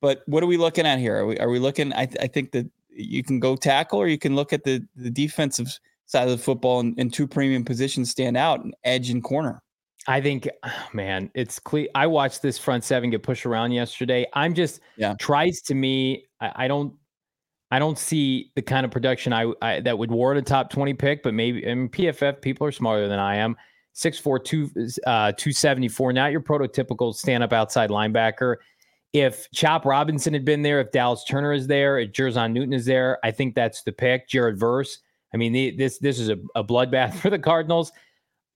but 0.00 0.22
what 0.24 0.42
are 0.42 0.46
we 0.46 0.56
looking 0.56 0.86
at 0.86 0.98
here? 0.98 1.18
Are 1.18 1.26
we 1.26 1.38
are 1.38 1.50
we 1.50 1.58
looking? 1.58 1.92
I, 1.92 2.06
th- 2.06 2.16
I 2.22 2.26
think 2.26 2.52
that 2.52 2.66
you 2.88 3.22
can 3.22 3.38
go 3.38 3.54
tackle 3.54 3.98
or 3.98 4.06
you 4.06 4.18
can 4.18 4.34
look 4.34 4.54
at 4.54 4.64
the 4.64 4.82
the 4.96 5.10
defensive 5.10 5.78
side 6.06 6.24
of 6.24 6.30
the 6.30 6.42
football 6.42 6.80
and, 6.80 6.98
and 6.98 7.12
two 7.12 7.26
premium 7.26 7.64
positions 7.64 8.10
stand 8.10 8.36
out 8.36 8.64
and 8.64 8.74
edge 8.84 9.10
and 9.10 9.22
corner. 9.22 9.62
I 10.06 10.20
think, 10.20 10.48
man, 10.92 11.30
it's 11.34 11.58
clear. 11.58 11.88
I 11.94 12.06
watched 12.06 12.42
this 12.42 12.58
front 12.58 12.84
seven 12.84 13.10
get 13.10 13.22
pushed 13.22 13.46
around 13.46 13.72
yesterday. 13.72 14.26
I'm 14.32 14.54
just 14.54 14.80
yeah. 14.96 15.14
tries 15.18 15.60
to 15.62 15.74
me. 15.74 16.26
I, 16.40 16.52
I 16.64 16.68
don't. 16.68 16.94
I 17.70 17.80
don't 17.80 17.98
see 17.98 18.52
the 18.54 18.62
kind 18.62 18.84
of 18.84 18.92
production 18.92 19.32
I, 19.32 19.52
I, 19.60 19.80
that 19.80 19.98
would 19.98 20.08
warrant 20.08 20.38
a 20.38 20.48
top 20.48 20.70
20 20.70 20.94
pick, 20.94 21.24
but 21.24 21.34
maybe 21.34 21.64
in 21.64 21.88
PFF 21.88 22.40
people 22.40 22.64
are 22.68 22.70
smarter 22.70 23.08
than 23.08 23.18
I 23.18 23.34
am. 23.36 23.56
6'4, 23.96 24.44
two, 24.44 24.70
uh, 25.06 25.32
274. 25.32 26.12
Not 26.12 26.30
your 26.30 26.40
prototypical 26.40 27.12
stand 27.12 27.42
up 27.42 27.52
outside 27.52 27.90
linebacker. 27.90 28.56
If 29.12 29.50
Chop 29.50 29.84
Robinson 29.86 30.32
had 30.32 30.44
been 30.44 30.62
there, 30.62 30.80
if 30.80 30.92
Dallas 30.92 31.24
Turner 31.24 31.52
is 31.52 31.66
there, 31.66 31.98
if 31.98 32.12
Jer'Zhan 32.12 32.52
Newton 32.52 32.74
is 32.74 32.84
there, 32.84 33.18
I 33.24 33.32
think 33.32 33.56
that's 33.56 33.82
the 33.82 33.92
pick. 33.92 34.28
Jared 34.28 34.58
Verse. 34.58 34.98
I 35.32 35.36
mean, 35.36 35.52
the, 35.52 35.70
this 35.76 35.98
this 35.98 36.20
is 36.20 36.28
a, 36.28 36.36
a 36.54 36.62
bloodbath 36.62 37.14
for 37.20 37.30
the 37.30 37.38
Cardinals. 37.38 37.90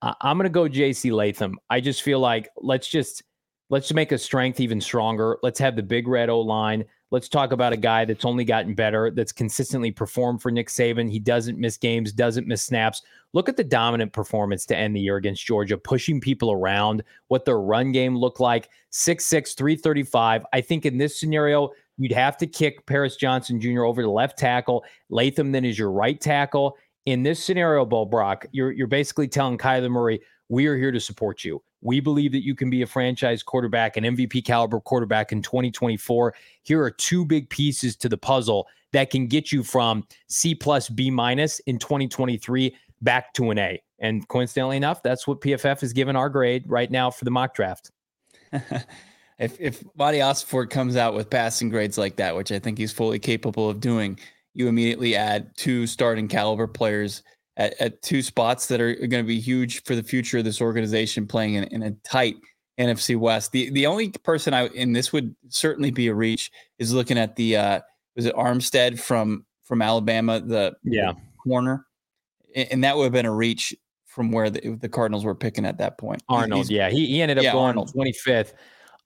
I'm 0.02 0.36
going 0.36 0.44
to 0.44 0.50
go 0.50 0.68
JC 0.68 1.12
Latham. 1.12 1.58
I 1.70 1.80
just 1.80 2.02
feel 2.02 2.20
like 2.20 2.48
let's 2.56 2.88
just 2.88 3.22
let's 3.70 3.92
make 3.92 4.12
a 4.12 4.18
strength 4.18 4.60
even 4.60 4.80
stronger. 4.80 5.38
Let's 5.42 5.58
have 5.58 5.76
the 5.76 5.82
big 5.82 6.08
red 6.08 6.30
O 6.30 6.40
line. 6.40 6.84
Let's 7.10 7.28
talk 7.28 7.52
about 7.52 7.72
a 7.72 7.76
guy 7.78 8.04
that's 8.04 8.26
only 8.26 8.44
gotten 8.44 8.74
better, 8.74 9.10
that's 9.10 9.32
consistently 9.32 9.90
performed 9.90 10.42
for 10.42 10.50
Nick 10.50 10.68
Saban. 10.68 11.10
He 11.10 11.18
doesn't 11.18 11.58
miss 11.58 11.78
games, 11.78 12.12
doesn't 12.12 12.46
miss 12.46 12.62
snaps. 12.62 13.00
Look 13.32 13.48
at 13.48 13.56
the 13.56 13.64
dominant 13.64 14.12
performance 14.12 14.66
to 14.66 14.76
end 14.76 14.94
the 14.94 15.00
year 15.00 15.16
against 15.16 15.46
Georgia, 15.46 15.78
pushing 15.78 16.20
people 16.20 16.52
around, 16.52 17.02
what 17.28 17.46
their 17.46 17.60
run 17.60 17.92
game 17.92 18.14
looked 18.14 18.40
like. 18.40 18.68
6'6, 18.92 19.56
335. 19.56 20.44
I 20.52 20.60
think 20.60 20.84
in 20.84 20.98
this 20.98 21.18
scenario, 21.18 21.70
you'd 21.96 22.12
have 22.12 22.36
to 22.38 22.46
kick 22.46 22.84
Paris 22.84 23.16
Johnson 23.16 23.58
Jr. 23.58 23.84
over 23.84 24.02
to 24.02 24.10
left 24.10 24.38
tackle. 24.38 24.84
Latham 25.08 25.50
then 25.50 25.64
is 25.64 25.78
your 25.78 25.90
right 25.90 26.20
tackle 26.20 26.76
in 27.08 27.22
this 27.22 27.42
scenario, 27.42 27.84
Bo 27.84 28.04
Brack, 28.04 28.48
you're 28.52 28.70
you're 28.70 28.86
basically 28.86 29.28
telling 29.28 29.58
Kyler 29.58 29.90
Murray, 29.90 30.20
we 30.48 30.66
are 30.66 30.76
here 30.76 30.92
to 30.92 31.00
support 31.00 31.44
you. 31.44 31.62
We 31.80 32.00
believe 32.00 32.32
that 32.32 32.44
you 32.44 32.54
can 32.54 32.70
be 32.70 32.82
a 32.82 32.86
franchise 32.86 33.42
quarterback, 33.42 33.96
an 33.96 34.04
MVP 34.04 34.44
caliber 34.44 34.80
quarterback 34.80 35.30
in 35.32 35.42
2024. 35.42 36.34
Here 36.62 36.82
are 36.82 36.90
two 36.90 37.24
big 37.24 37.48
pieces 37.50 37.96
to 37.96 38.08
the 38.08 38.16
puzzle 38.16 38.66
that 38.92 39.10
can 39.10 39.26
get 39.26 39.52
you 39.52 39.62
from 39.62 40.06
C 40.28 40.54
plus 40.54 40.88
B 40.88 41.10
minus 41.10 41.60
in 41.60 41.78
2023 41.78 42.74
back 43.02 43.32
to 43.34 43.50
an 43.50 43.58
A. 43.58 43.82
And 44.00 44.26
coincidentally 44.28 44.76
enough, 44.76 45.02
that's 45.02 45.26
what 45.26 45.40
PFF 45.40 45.82
is 45.82 45.92
giving 45.92 46.16
our 46.16 46.28
grade 46.28 46.64
right 46.66 46.90
now 46.90 47.10
for 47.10 47.24
the 47.24 47.30
mock 47.30 47.54
draft. 47.54 47.90
if 48.52 49.60
if 49.60 49.84
Monti 49.96 50.18
Ossenfort 50.18 50.70
comes 50.70 50.96
out 50.96 51.14
with 51.14 51.30
passing 51.30 51.68
grades 51.68 51.98
like 51.98 52.16
that, 52.16 52.34
which 52.34 52.50
I 52.50 52.58
think 52.58 52.78
he's 52.78 52.92
fully 52.92 53.18
capable 53.18 53.68
of 53.68 53.80
doing, 53.80 54.18
you 54.58 54.66
immediately 54.66 55.14
add 55.14 55.56
two 55.56 55.86
starting 55.86 56.26
caliber 56.26 56.66
players 56.66 57.22
at, 57.56 57.80
at 57.80 58.02
two 58.02 58.22
spots 58.22 58.66
that 58.66 58.80
are 58.80 58.92
going 58.94 59.22
to 59.22 59.28
be 59.28 59.38
huge 59.38 59.84
for 59.84 59.94
the 59.94 60.02
future 60.02 60.38
of 60.38 60.44
this 60.44 60.60
organization 60.60 61.28
playing 61.28 61.54
in, 61.54 61.64
in, 61.64 61.82
a 61.84 61.92
tight 62.04 62.34
NFC 62.78 63.16
West. 63.16 63.52
The 63.52 63.70
the 63.70 63.86
only 63.86 64.10
person 64.24 64.54
I 64.54 64.66
and 64.76 64.94
this 64.94 65.12
would 65.12 65.34
certainly 65.48 65.92
be 65.92 66.08
a 66.08 66.14
reach 66.14 66.50
is 66.80 66.92
looking 66.92 67.18
at 67.18 67.36
the 67.36 67.56
uh 67.56 67.80
was 68.16 68.26
it 68.26 68.34
Armstead 68.34 68.98
from 68.98 69.46
from 69.62 69.80
Alabama, 69.80 70.40
the 70.40 70.74
yeah 70.82 71.12
corner. 71.46 71.86
And 72.54 72.82
that 72.82 72.96
would 72.96 73.04
have 73.04 73.12
been 73.12 73.26
a 73.26 73.34
reach 73.34 73.76
from 74.06 74.32
where 74.32 74.50
the, 74.50 74.76
the 74.80 74.88
Cardinals 74.88 75.24
were 75.24 75.34
picking 75.34 75.64
at 75.64 75.78
that 75.78 75.98
point. 75.98 76.22
Arnold, 76.28 76.62
He's, 76.62 76.70
yeah. 76.70 76.90
He, 76.90 77.06
he 77.06 77.22
ended 77.22 77.38
up 77.38 77.44
yeah, 77.44 77.52
going 77.52 77.66
Arnold. 77.66 77.92
25th. 77.94 78.54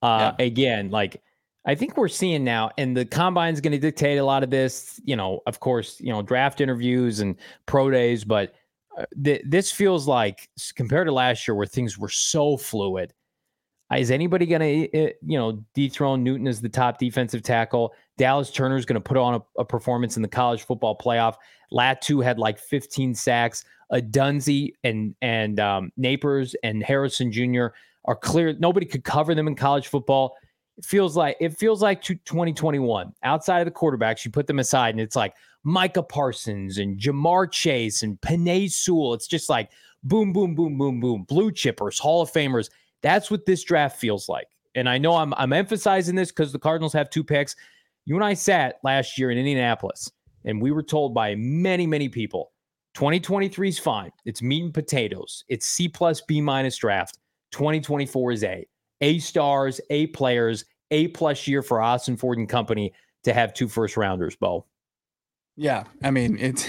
Uh, 0.00 0.32
yeah. 0.38 0.46
Again, 0.46 0.90
like 0.90 1.20
I 1.64 1.74
think 1.74 1.96
we're 1.96 2.08
seeing 2.08 2.42
now, 2.42 2.70
and 2.76 2.96
the 2.96 3.04
combine 3.04 3.54
is 3.54 3.60
going 3.60 3.72
to 3.72 3.78
dictate 3.78 4.18
a 4.18 4.24
lot 4.24 4.42
of 4.42 4.50
this. 4.50 5.00
You 5.04 5.16
know, 5.16 5.40
of 5.46 5.60
course, 5.60 6.00
you 6.00 6.12
know, 6.12 6.22
draft 6.22 6.60
interviews 6.60 7.20
and 7.20 7.36
pro 7.66 7.90
days, 7.90 8.24
but 8.24 8.54
uh, 8.98 9.04
th- 9.24 9.42
this 9.46 9.70
feels 9.70 10.08
like 10.08 10.48
compared 10.74 11.06
to 11.06 11.12
last 11.12 11.46
year 11.46 11.54
where 11.54 11.66
things 11.66 11.98
were 11.98 12.08
so 12.08 12.56
fluid. 12.56 13.12
Is 13.96 14.10
anybody 14.10 14.46
going 14.46 14.90
to, 14.90 15.12
you 15.22 15.38
know, 15.38 15.62
dethrone 15.74 16.24
Newton 16.24 16.46
as 16.46 16.62
the 16.62 16.68
top 16.68 16.98
defensive 16.98 17.42
tackle? 17.42 17.92
Dallas 18.16 18.50
Turner 18.50 18.76
is 18.76 18.86
going 18.86 18.94
to 18.94 19.00
put 19.00 19.18
on 19.18 19.34
a, 19.34 19.60
a, 19.60 19.64
performance 19.66 20.16
in 20.16 20.22
the 20.22 20.28
college 20.28 20.62
football 20.62 20.96
playoff. 20.96 21.34
Latu 21.70 22.24
had 22.24 22.38
like 22.38 22.58
15 22.58 23.14
sacks. 23.14 23.66
Odunze 23.92 24.72
and 24.84 25.14
and 25.20 25.60
um, 25.60 25.92
Nabers 26.00 26.54
and 26.62 26.82
Harrison 26.82 27.30
Jr. 27.30 27.66
are 28.06 28.16
clear. 28.16 28.54
Nobody 28.58 28.86
could 28.86 29.04
cover 29.04 29.34
them 29.34 29.46
in 29.46 29.54
college 29.54 29.88
football 29.88 30.34
feels 30.84 31.16
like 31.16 31.36
it 31.40 31.56
feels 31.56 31.82
like 31.82 32.02
2021 32.02 33.12
outside 33.22 33.60
of 33.60 33.64
the 33.66 33.70
quarterbacks 33.70 34.24
you 34.24 34.30
put 34.30 34.46
them 34.46 34.58
aside 34.58 34.90
and 34.90 35.00
it's 35.00 35.16
like 35.16 35.34
micah 35.64 36.02
parsons 36.02 36.78
and 36.78 36.98
ja'marr 36.98 37.50
chase 37.50 38.02
and 38.02 38.20
Penei 38.20 38.70
sewell. 38.70 39.14
It's 39.14 39.26
just 39.26 39.48
like 39.48 39.70
boom 40.02 40.32
boom 40.32 40.54
boom 40.54 40.76
boom 40.76 41.00
boom. 41.00 41.24
Blue 41.24 41.52
chippers 41.52 41.98
hall 41.98 42.22
of 42.22 42.32
famers. 42.32 42.70
That's 43.02 43.30
what 43.30 43.46
this 43.46 43.62
draft 43.62 43.98
feels 43.98 44.28
like. 44.28 44.48
And 44.74 44.88
i 44.88 44.98
know 44.98 45.16
i'm, 45.16 45.34
I'm 45.34 45.52
emphasizing 45.52 46.14
this 46.14 46.30
because 46.30 46.52
the 46.52 46.58
cardinals 46.58 46.92
have 46.94 47.10
two 47.10 47.24
picks. 47.24 47.54
You 48.04 48.16
and 48.16 48.24
i 48.24 48.34
sat 48.34 48.76
last 48.82 49.18
year 49.18 49.30
in 49.30 49.38
indianapolis 49.38 50.10
and 50.44 50.60
we 50.60 50.72
were 50.72 50.82
told 50.82 51.14
by 51.14 51.34
many 51.36 51.86
many 51.86 52.08
people 52.08 52.52
2023 52.94 53.68
is 53.68 53.78
fine. 53.78 54.10
It's 54.24 54.42
meat 54.42 54.64
and 54.64 54.74
potatoes. 54.74 55.44
It's 55.48 55.66
c 55.66 55.88
plus 55.88 56.20
b 56.20 56.40
minus 56.40 56.76
draft. 56.76 57.18
2024 57.52 58.32
is 58.32 58.44
a. 58.44 58.66
A 59.00 59.18
stars, 59.18 59.80
A 59.90 60.06
players, 60.08 60.64
A 60.92 61.08
plus 61.08 61.48
year 61.48 61.62
for 61.62 61.78
Ossenfort 61.78 62.36
and 62.36 62.48
company 62.48 62.92
to 63.24 63.32
have 63.32 63.54
two 63.54 63.66
first 63.66 63.96
rounders, 63.96 64.36
Bo. 64.36 64.66
Yeah, 65.56 65.84
I 66.02 66.10
mean 66.10 66.38
it's 66.38 66.66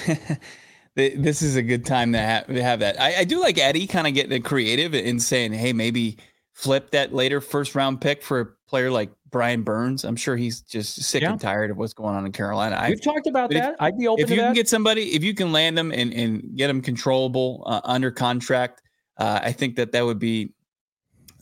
this 0.95 1.41
is 1.41 1.55
a 1.55 1.61
good 1.61 1.85
time 1.85 2.13
to 2.13 2.19
have, 2.19 2.47
to 2.47 2.63
have 2.63 2.79
that. 2.79 2.99
I, 2.99 3.17
I 3.17 3.23
do 3.23 3.39
like 3.39 3.57
Eddie 3.57 3.87
kind 3.87 4.07
of 4.07 4.13
getting 4.13 4.41
creative 4.41 4.93
and 4.93 5.21
saying, 5.21 5.53
hey, 5.53 5.73
maybe 5.73 6.17
flip 6.51 6.91
that 6.91 7.13
later 7.13 7.41
first 7.41 7.75
round 7.75 7.99
pick 7.99 8.21
for 8.21 8.39
a 8.39 8.45
player 8.67 8.91
like 8.91 9.11
Brian 9.29 9.63
Burns. 9.63 10.03
I'm 10.03 10.15
sure 10.15 10.37
he's 10.37 10.61
just 10.61 11.01
sick 11.03 11.23
yeah. 11.23 11.31
and 11.31 11.41
tired 11.41 11.71
of 11.71 11.77
what's 11.77 11.93
going 11.93 12.15
on 12.15 12.25
in 12.25 12.31
Carolina. 12.31 12.85
We've 12.87 13.01
talked 13.01 13.27
about 13.27 13.49
that. 13.49 13.73
If, 13.73 13.81
I'd 13.81 13.97
be 13.97 14.07
open. 14.07 14.23
If 14.23 14.29
you 14.29 14.37
that. 14.37 14.45
can 14.45 14.53
get 14.53 14.69
somebody, 14.69 15.15
if 15.15 15.23
you 15.23 15.33
can 15.33 15.51
land 15.51 15.77
them 15.77 15.91
and, 15.91 16.13
and 16.13 16.55
get 16.55 16.67
them 16.67 16.81
controllable 16.81 17.63
uh, 17.65 17.81
under 17.83 18.11
contract, 18.11 18.81
uh, 19.17 19.39
I 19.43 19.51
think 19.51 19.75
that 19.77 19.91
that 19.91 20.05
would 20.05 20.19
be 20.19 20.53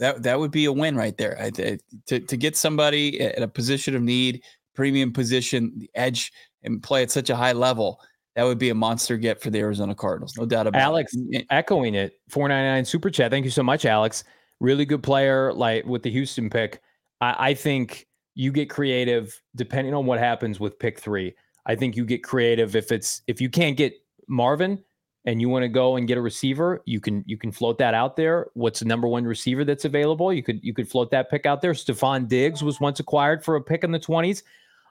that 0.01 0.23
that 0.23 0.37
would 0.39 0.51
be 0.51 0.65
a 0.65 0.71
win 0.73 0.97
right 0.97 1.15
there. 1.17 1.39
I, 1.39 1.51
to 1.51 2.19
to 2.19 2.37
get 2.37 2.57
somebody 2.57 3.21
at 3.21 3.41
a 3.41 3.47
position 3.47 3.95
of 3.95 4.01
need, 4.01 4.43
premium 4.75 5.13
position, 5.13 5.71
the 5.77 5.89
edge, 5.95 6.33
and 6.63 6.83
play 6.83 7.03
at 7.03 7.11
such 7.11 7.29
a 7.29 7.35
high 7.35 7.53
level, 7.53 8.01
that 8.35 8.43
would 8.43 8.57
be 8.57 8.69
a 8.69 8.75
monster 8.75 9.15
get 9.15 9.39
for 9.41 9.51
the 9.51 9.59
Arizona 9.59 9.95
Cardinals, 9.95 10.35
no 10.37 10.45
doubt 10.45 10.67
about 10.67 10.81
Alex, 10.81 11.13
it. 11.13 11.35
Alex 11.35 11.47
echoing 11.51 11.95
it, 11.95 12.19
four 12.27 12.49
ninety 12.49 12.67
nine 12.67 12.83
super 12.83 13.09
chat. 13.09 13.31
Thank 13.31 13.45
you 13.45 13.51
so 13.51 13.63
much, 13.63 13.85
Alex. 13.85 14.23
Really 14.59 14.85
good 14.85 15.03
player, 15.03 15.53
like 15.53 15.85
with 15.85 16.03
the 16.03 16.11
Houston 16.11 16.49
pick. 16.49 16.81
I, 17.21 17.49
I 17.49 17.53
think 17.53 18.07
you 18.33 18.51
get 18.51 18.69
creative 18.69 19.39
depending 19.55 19.93
on 19.93 20.05
what 20.05 20.19
happens 20.19 20.59
with 20.59 20.79
pick 20.79 20.99
three. 20.99 21.35
I 21.67 21.75
think 21.75 21.95
you 21.95 22.05
get 22.05 22.23
creative 22.23 22.75
if 22.75 22.91
it's 22.91 23.21
if 23.27 23.39
you 23.39 23.49
can't 23.49 23.77
get 23.77 23.93
Marvin 24.27 24.83
and 25.25 25.39
you 25.39 25.49
want 25.49 25.63
to 25.63 25.69
go 25.69 25.97
and 25.97 26.07
get 26.07 26.17
a 26.17 26.21
receiver, 26.21 26.81
you 26.85 26.99
can 26.99 27.23
you 27.27 27.37
can 27.37 27.51
float 27.51 27.77
that 27.77 27.93
out 27.93 28.15
there. 28.15 28.47
What's 28.53 28.79
the 28.79 28.85
number 28.85 29.07
one 29.07 29.23
receiver 29.23 29.63
that's 29.63 29.85
available? 29.85 30.33
You 30.33 30.43
could 30.43 30.63
you 30.63 30.73
could 30.73 30.89
float 30.89 31.11
that 31.11 31.29
pick 31.29 31.45
out 31.45 31.61
there. 31.61 31.73
Stefon 31.73 32.27
Diggs 32.27 32.63
was 32.63 32.79
once 32.79 32.99
acquired 32.99 33.43
for 33.43 33.55
a 33.55 33.61
pick 33.61 33.83
in 33.83 33.91
the 33.91 33.99
twenties, 33.99 34.43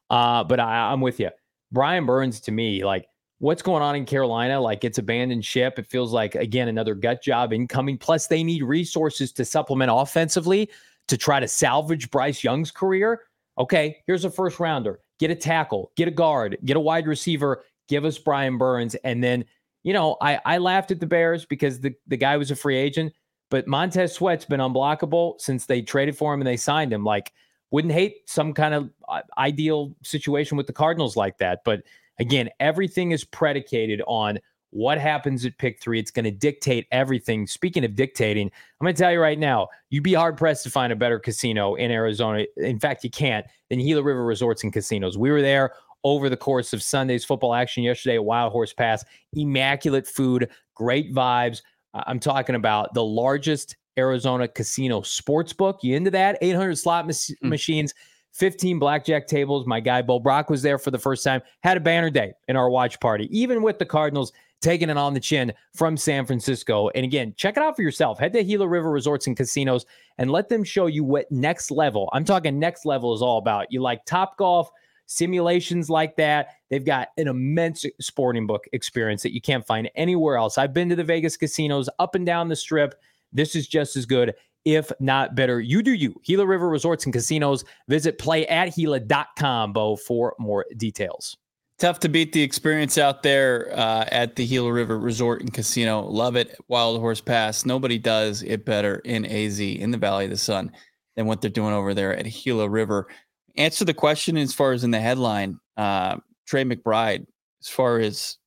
uh, 0.09 0.45
but 0.45 0.61
I, 0.61 0.93
I'm 0.93 1.01
with 1.01 1.18
you. 1.18 1.31
Brian 1.72 2.07
Burns 2.07 2.41
to 2.41 2.53
me, 2.53 2.85
like 2.85 3.07
what's 3.39 3.62
going 3.62 3.83
on 3.83 3.97
in 3.97 4.05
Carolina, 4.05 4.61
like 4.61 4.85
it's 4.85 4.99
abandoned 4.99 5.45
ship. 5.45 5.78
It 5.78 5.87
feels 5.87 6.12
like 6.12 6.37
again 6.37 6.68
another 6.68 6.95
gut 6.95 7.22
job 7.22 7.53
incoming. 7.53 7.99
Plus 7.99 8.28
they 8.28 8.45
need 8.45 8.62
resources 8.62 9.33
to 9.33 9.45
supplement 9.45 9.91
offensively 9.93 10.70
to 11.09 11.16
try 11.16 11.41
to 11.41 11.49
salvage 11.49 12.11
Bryce 12.11 12.45
Young's 12.45 12.70
career. 12.70 13.22
Okay, 13.59 13.97
here's 14.07 14.24
a 14.24 14.31
first 14.31 14.61
rounder. 14.61 15.01
Get 15.18 15.31
a 15.31 15.35
tackle, 15.35 15.91
get 15.97 16.09
a 16.09 16.12
guard, 16.12 16.57
get 16.64 16.76
a 16.76 16.81
wide 16.81 17.09
receiver. 17.09 17.64
Give 17.89 18.05
us 18.05 18.18
Brian 18.18 18.57
Burns, 18.57 18.95
and 18.95 19.22
then 19.22 19.45
you 19.83 19.93
know, 19.93 20.16
I, 20.20 20.41
I 20.45 20.59
laughed 20.59 20.91
at 20.91 21.01
the 21.01 21.07
Bears 21.07 21.47
because 21.47 21.81
the, 21.81 21.95
the 22.07 22.16
guy 22.16 22.37
was 22.37 22.51
a 22.51 22.57
free 22.57 22.76
agent, 22.76 23.12
but 23.51 23.66
Montez 23.66 24.14
Sweat's 24.14 24.45
been 24.45 24.61
unblockable 24.61 25.41
since 25.41 25.66
they 25.66 25.83
traded 25.83 26.16
for 26.16 26.35
him 26.35 26.41
and 26.41 26.47
they 26.47 26.57
signed 26.57 26.93
him. 26.93 27.05
Like, 27.05 27.33
wouldn't 27.70 27.95
hate 27.95 28.28
some 28.28 28.53
kind 28.53 28.74
of 28.74 28.91
uh, 29.09 29.22
ideal 29.39 29.95
situation 30.03 30.57
with 30.57 30.66
the 30.66 30.72
Cardinals 30.72 31.16
like 31.16 31.39
that. 31.39 31.61
But 31.64 31.83
again, 32.18 32.51
everything 32.59 33.12
is 33.12 33.24
predicated 33.24 34.03
on 34.07 34.39
what 34.70 34.99
happens 34.99 35.45
at 35.45 35.59
pick 35.59 35.81
three. 35.81 35.99
It's 35.99 36.11
going 36.11 36.24
to 36.24 36.31
dictate 36.31 36.87
everything. 36.93 37.47
Speaking 37.47 37.85
of 37.85 37.95
dictating, 37.95 38.47
I'm 38.47 38.85
going 38.85 38.95
to 38.95 39.01
tell 39.01 39.12
you 39.12 39.20
right 39.20 39.39
now, 39.39 39.68
you'd 39.89 40.05
be 40.05 40.14
hard 40.14 40.37
pressed 40.37 40.62
to 40.64 40.70
find 40.70 40.93
a 40.93 40.97
better 40.97 41.18
casino 41.18 41.74
in 41.74 41.91
Arizona. 41.91 42.45
In 42.57 42.78
fact, 42.78 43.03
you 43.03 43.11
can't 43.11 43.47
than 43.68 43.81
Gila 43.81 44.03
River 44.03 44.24
Resorts 44.24 44.62
and 44.62 44.72
Casinos. 44.72 45.18
We 45.18 45.31
were 45.31 45.43
there 45.43 45.72
over 46.05 46.28
the 46.28 46.36
course 46.36 46.72
of 46.72 46.82
Sunday's 46.82 47.24
football 47.24 47.55
action 47.55 47.82
yesterday 47.82 48.16
at 48.16 48.24
Wild 48.24 48.53
Horse 48.53 48.72
Pass. 48.72 49.05
Immaculate 49.34 50.07
food, 50.07 50.48
great 50.74 51.14
vibes. 51.14 51.62
I'm 51.94 52.20
talking 52.20 52.55
about 52.55 52.94
the 52.94 53.05
largest 53.05 53.76
Arizona 53.98 54.48
casino 54.48 55.03
sports 55.03 55.53
book. 55.53 55.80
You 55.82 55.96
into 55.96 56.11
that? 56.12 56.38
800 56.40 56.76
slot 56.76 57.07
mas- 57.07 57.34
mm. 57.42 57.48
machines, 57.48 57.94
15 58.32 58.78
blackjack 58.78 59.26
tables. 59.26 59.66
My 59.66 59.80
guy 59.80 60.03
Bo 60.03 60.18
Brack 60.18 60.48
was 60.48 60.62
there 60.62 60.78
for 60.78 60.90
the 60.90 60.98
first 60.98 61.24
time. 61.24 61.42
Had 61.62 61.76
a 61.76 61.80
banner 61.80 62.11
day 62.11 62.32
in 62.48 62.57
our 62.57 62.70
watch 62.70 62.98
party, 63.01 63.28
even 63.36 63.62
with 63.62 63.78
the 63.78 63.86
Cardinals 63.86 64.32
taking 64.61 64.90
it 64.90 64.96
on 64.96 65.14
the 65.14 65.20
chin 65.20 65.53
from 65.74 65.96
San 65.96 66.26
Francisco. 66.26 66.90
And 66.90 67.05
again, 67.05 67.34
check 67.36 67.57
it 67.57 67.62
out 67.62 67.76
for 67.76 67.82
yourself. 67.82 68.18
Head 68.18 68.32
to 68.34 68.44
Gila 68.44 68.68
River 68.68 68.90
Resorts 68.90 69.26
and 69.26 69.36
Casinos 69.36 69.86
and 70.18 70.30
let 70.30 70.48
them 70.48 70.62
show 70.62 70.86
you 70.86 71.03
what 71.03 71.30
next 71.32 71.70
level. 71.70 72.11
I'm 72.12 72.24
talking 72.24 72.59
next 72.59 72.84
level 72.84 73.14
is 73.14 73.22
all 73.22 73.38
about. 73.38 73.66
You 73.70 73.80
like 73.80 74.05
Top 74.05 74.36
Golf 74.36 74.70
simulations 75.11 75.91
like 75.91 76.17
that. 76.17 76.51
They've 76.71 76.85
got 76.85 77.09
an 77.19 77.27
immense 77.27 77.85
sporting 78.01 78.47
book 78.47 78.67
experience 78.73 79.23
that 79.25 79.35
you 79.35 79.41
can't 79.41 79.67
find 79.67 79.91
anywhere 79.97 80.37
else. 80.37 80.57
I've 80.57 80.73
been 80.73 80.89
to 80.89 80.97
the 80.97 81.05
Vegas 81.05 81.37
casinos 81.37 81.89
up 81.99 82.15
and 82.15 82.25
down 82.25 82.49
the 82.49 82.57
strip. 82.57 82.95
This 83.33 83.57
is 83.57 83.67
just 83.67 83.97
as 83.97 84.07
good, 84.07 84.35
if 84.65 84.93
not 85.01 85.35
better. 85.35 85.61
You 85.61 85.83
do 85.83 85.93
you. 85.93 86.15
Gila 86.25 86.47
River 86.47 86.69
Resorts 86.69 87.05
and 87.05 87.13
Casinos. 87.13 87.65
Visit 87.89 88.19
play 88.19 88.47
playatgila.com, 88.47 89.73
Bo, 89.73 89.97
for 89.97 90.37
more 90.39 90.65
details. 90.77 91.37
Tough 91.79 91.99
to 92.01 92.09
beat 92.09 92.33
the 92.33 92.43
experience 92.43 92.97
out 92.97 93.23
there 93.23 93.73
uh, 93.73 94.05
at 94.13 94.37
the 94.37 94.47
Gila 94.47 94.73
River 94.73 94.99
Resort 94.99 95.41
and 95.41 95.53
Casino. 95.53 96.03
Love 96.03 96.37
it. 96.37 96.57
Wild 96.69 97.01
Horse 97.01 97.21
Pass. 97.21 97.65
Nobody 97.65 97.99
does 97.99 98.43
it 98.43 98.65
better 98.65 98.97
in 98.97 99.25
AZ, 99.25 99.59
in 99.59 99.91
the 99.91 99.99
Valley 99.99 100.27
of 100.27 100.31
the 100.31 100.37
Sun, 100.37 100.71
than 101.17 101.27
what 101.27 101.41
they're 101.41 101.51
doing 101.51 101.73
over 101.73 101.95
there 101.95 102.17
at 102.17 102.27
Gila 102.27 102.69
River 102.69 103.09
answer 103.57 103.84
the 103.84 103.94
question 103.94 104.36
as 104.36 104.55
far 104.55 104.72
as 104.72 104.84
in 104.84 104.90
the 104.90 105.01
headline, 105.01 105.59
uh, 105.76 106.16
Trey 106.46 106.64
McBride, 106.64 107.26
as 107.62 107.68
far 107.68 107.98
as 107.98 108.38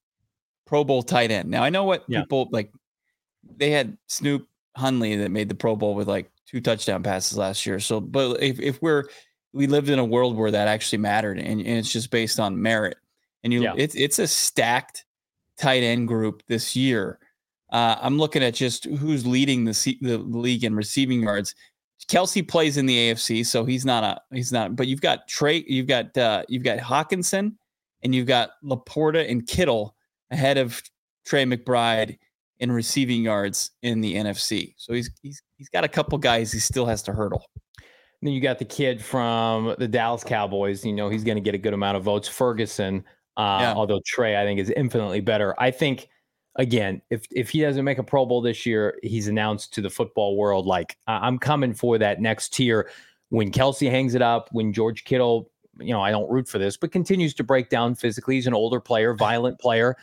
Pro 0.65 0.83
Bowl 0.83 1.03
tight 1.03 1.31
end. 1.31 1.49
Now 1.49 1.63
I 1.63 1.69
know 1.69 1.83
what 1.83 2.03
yeah. 2.07 2.21
people 2.21 2.49
like. 2.51 2.71
They 3.57 3.71
had 3.71 3.97
Snoop 4.07 4.47
Huntley 4.75 5.15
that 5.17 5.29
made 5.29 5.49
the 5.49 5.55
Pro 5.55 5.75
Bowl 5.75 5.95
with 5.95 6.07
like 6.07 6.31
two 6.47 6.61
touchdown 6.61 7.03
passes 7.03 7.37
last 7.37 7.65
year. 7.65 7.79
So, 7.79 7.99
but 7.99 8.41
if, 8.41 8.59
if 8.59 8.81
we're 8.81 9.05
we 9.53 9.67
lived 9.67 9.89
in 9.89 9.99
a 9.99 10.05
world 10.05 10.35
where 10.35 10.51
that 10.51 10.67
actually 10.67 10.97
mattered, 10.99 11.37
and, 11.37 11.59
and 11.59 11.77
it's 11.77 11.91
just 11.91 12.09
based 12.09 12.39
on 12.39 12.61
merit, 12.61 12.97
and 13.43 13.53
you 13.53 13.63
yeah. 13.63 13.73
it's 13.77 13.95
it's 13.95 14.19
a 14.19 14.27
stacked 14.27 15.05
tight 15.57 15.83
end 15.83 16.07
group 16.07 16.43
this 16.47 16.75
year. 16.75 17.19
Uh, 17.71 17.97
I'm 18.01 18.17
looking 18.17 18.43
at 18.43 18.53
just 18.53 18.85
who's 18.85 19.25
leading 19.25 19.65
the 19.65 19.97
the 20.01 20.17
league 20.17 20.63
in 20.63 20.75
receiving 20.75 21.23
yards. 21.23 21.55
Kelce 22.05 22.47
plays 22.47 22.77
in 22.77 22.85
the 22.85 23.11
AFC, 23.11 23.45
so 23.45 23.65
he's 23.65 23.85
not 23.85 24.03
a 24.03 24.21
he's 24.33 24.51
not. 24.51 24.75
But 24.75 24.87
you've 24.87 25.01
got 25.01 25.27
Trey, 25.27 25.63
you've 25.67 25.87
got 25.87 26.17
uh, 26.17 26.43
you've 26.47 26.63
got 26.63 26.79
Hockenson, 26.79 27.53
and 28.03 28.13
you've 28.13 28.27
got 28.27 28.51
LaPorta 28.63 29.29
and 29.29 29.45
Kittle 29.47 29.95
ahead 30.31 30.57
of 30.57 30.81
Trey 31.25 31.45
McBride 31.45 32.17
in 32.59 32.71
receiving 32.71 33.23
yards 33.23 33.71
in 33.81 34.01
the 34.01 34.15
NFC. 34.15 34.73
So 34.77 34.93
he's 34.93 35.09
he's 35.21 35.41
he's 35.57 35.69
got 35.69 35.83
a 35.83 35.87
couple 35.87 36.17
guys 36.17 36.51
he 36.51 36.59
still 36.59 36.85
has 36.85 37.01
to 37.03 37.13
hurdle. 37.13 37.45
then 38.21 38.33
you 38.33 38.41
got 38.41 38.59
the 38.59 38.65
kid 38.65 39.03
from 39.03 39.75
the 39.77 39.87
Dallas 39.87 40.23
Cowboys. 40.23 40.85
You 40.85 40.93
know 40.93 41.09
he's 41.09 41.23
going 41.23 41.35
to 41.37 41.41
get 41.41 41.55
a 41.55 41.59
good 41.59 41.73
amount 41.73 41.97
of 41.97 42.03
votes. 42.03 42.27
Ferguson, 42.27 43.03
uh, 43.37 43.59
yeah. 43.61 43.73
although 43.73 44.01
Trey 44.05 44.41
I 44.41 44.45
think 44.45 44.59
is 44.59 44.69
infinitely 44.71 45.21
better. 45.21 45.55
I 45.59 45.71
think 45.71 46.07
again, 46.55 47.01
if 47.09 47.25
if 47.31 47.49
he 47.49 47.61
doesn't 47.61 47.83
make 47.83 47.97
a 47.97 48.03
Pro 48.03 48.25
Bowl 48.25 48.41
this 48.41 48.65
year, 48.65 48.99
he's 49.03 49.27
announced 49.27 49.73
to 49.73 49.81
the 49.81 49.89
football 49.89 50.37
world 50.37 50.65
like 50.65 50.97
I'm 51.07 51.39
coming 51.39 51.73
for 51.73 51.97
that 51.97 52.21
next 52.21 52.53
tier. 52.53 52.89
When 53.29 53.51
Kelce 53.51 53.89
hangs 53.89 54.13
it 54.13 54.21
up, 54.21 54.49
when 54.51 54.73
George 54.73 55.05
Kittle, 55.05 55.49
you 55.79 55.91
know, 55.91 56.01
I 56.01 56.11
don't 56.11 56.29
root 56.29 56.47
for 56.47 56.59
this, 56.59 56.77
but 56.77 56.91
continues 56.91 57.33
to 57.35 57.43
break 57.43 57.69
down 57.69 57.95
physically. 57.95 58.35
He's 58.35 58.47
an 58.47 58.53
older 58.53 58.79
player, 58.79 59.13
violent 59.17 59.59
player. 59.59 59.97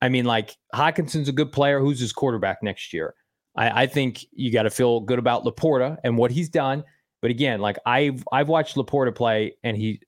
I 0.00 0.08
mean, 0.08 0.26
like 0.26 0.56
Hockenson's 0.74 1.28
a 1.28 1.32
good 1.32 1.50
player. 1.50 1.80
Who's 1.80 1.98
his 1.98 2.12
quarterback 2.12 2.62
next 2.62 2.92
year? 2.92 3.14
I, 3.56 3.82
I 3.82 3.86
think 3.86 4.24
you 4.32 4.52
got 4.52 4.62
to 4.62 4.70
feel 4.70 5.00
good 5.00 5.18
about 5.18 5.44
LaPorta 5.44 5.96
and 6.04 6.16
what 6.16 6.30
he's 6.30 6.48
done. 6.48 6.84
But 7.20 7.30
again, 7.32 7.60
like 7.60 7.78
I've 7.84 8.22
I've 8.30 8.48
watched 8.48 8.76
LaPorta 8.76 9.14
play, 9.14 9.54
and 9.64 9.76
he, 9.76 10.00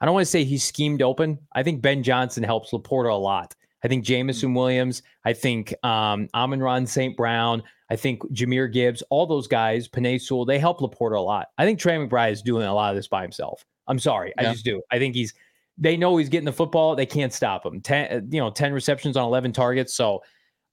I 0.00 0.04
don't 0.06 0.14
want 0.14 0.24
to 0.24 0.30
say 0.30 0.44
he's 0.44 0.62
schemed 0.62 1.02
open. 1.02 1.38
I 1.54 1.64
think 1.64 1.82
Ben 1.82 2.04
Johnson 2.04 2.44
helps 2.44 2.70
LaPorta 2.70 3.10
a 3.10 3.14
lot. 3.14 3.56
I 3.84 3.88
think 3.88 4.04
Jameson 4.04 4.50
mm. 4.50 4.56
Williams. 4.56 5.02
I 5.24 5.32
think 5.32 5.74
um, 5.84 6.28
Amon-Ra 6.34 6.84
St. 6.84 7.16
Brown. 7.16 7.62
I 7.90 7.96
think 7.96 8.22
Jahmyr 8.32 8.72
Gibbs. 8.72 9.02
All 9.10 9.26
those 9.26 9.46
guys, 9.46 9.88
Penei 9.88 10.20
Sewell, 10.20 10.44
they 10.44 10.58
help 10.58 10.80
LaPorta 10.80 11.16
a 11.16 11.20
lot. 11.20 11.48
I 11.58 11.64
think 11.64 11.78
Trey 11.78 11.96
McBride 11.96 12.32
is 12.32 12.42
doing 12.42 12.66
a 12.66 12.74
lot 12.74 12.90
of 12.90 12.96
this 12.96 13.08
by 13.08 13.22
himself. 13.22 13.64
I'm 13.88 13.98
sorry, 13.98 14.32
yeah. 14.36 14.48
I 14.48 14.52
just 14.52 14.64
do. 14.64 14.80
I 14.90 14.98
think 14.98 15.14
he's. 15.14 15.34
They 15.78 15.96
know 15.96 16.16
he's 16.18 16.28
getting 16.28 16.44
the 16.44 16.52
football. 16.52 16.94
They 16.94 17.06
can't 17.06 17.32
stop 17.32 17.64
him. 17.64 17.80
Ten, 17.80 18.12
uh, 18.12 18.20
you 18.30 18.40
know, 18.40 18.50
ten 18.50 18.72
receptions 18.72 19.16
on 19.16 19.24
11 19.24 19.52
targets. 19.52 19.94
So, 19.94 20.22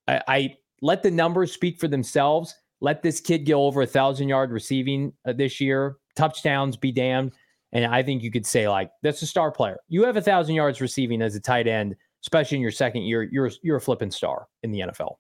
I, 0.08 0.22
I 0.28 0.58
let 0.82 1.04
the 1.04 1.12
numbers 1.12 1.52
speak 1.52 1.80
for 1.80 1.88
themselves. 1.88 2.56
Let 2.82 3.02
this 3.02 3.20
kid 3.20 3.46
get 3.46 3.54
over 3.54 3.82
a 3.82 3.88
thousand 3.88 4.30
yard 4.30 4.52
receiving 4.52 5.14
uh, 5.26 5.34
this 5.34 5.60
year. 5.60 5.98
Touchdowns 6.16 6.78
be 6.78 6.92
damned. 6.92 7.34
And 7.72 7.86
I 7.86 8.04
think 8.04 8.24
you 8.24 8.32
could 8.32 8.46
say 8.46 8.68
like 8.68 8.92
that's 9.04 9.22
a 9.22 9.28
star 9.28 9.52
player. 9.52 9.78
You 9.88 10.04
have 10.04 10.18
a 10.18 10.22
thousand 10.22 10.56
yards 10.56 10.82
receiving 10.82 11.22
as 11.22 11.36
a 11.36 11.40
tight 11.40 11.68
end 11.68 11.96
especially 12.24 12.58
in 12.58 12.62
your 12.62 12.72
second 12.72 13.04
year, 13.04 13.24
you're 13.24 13.52
you're 13.62 13.78
a 13.78 13.82
flipping 13.82 14.12
star 14.12 14.48
in 14.64 14.72
the 14.72 14.80
NFL. 14.80 15.16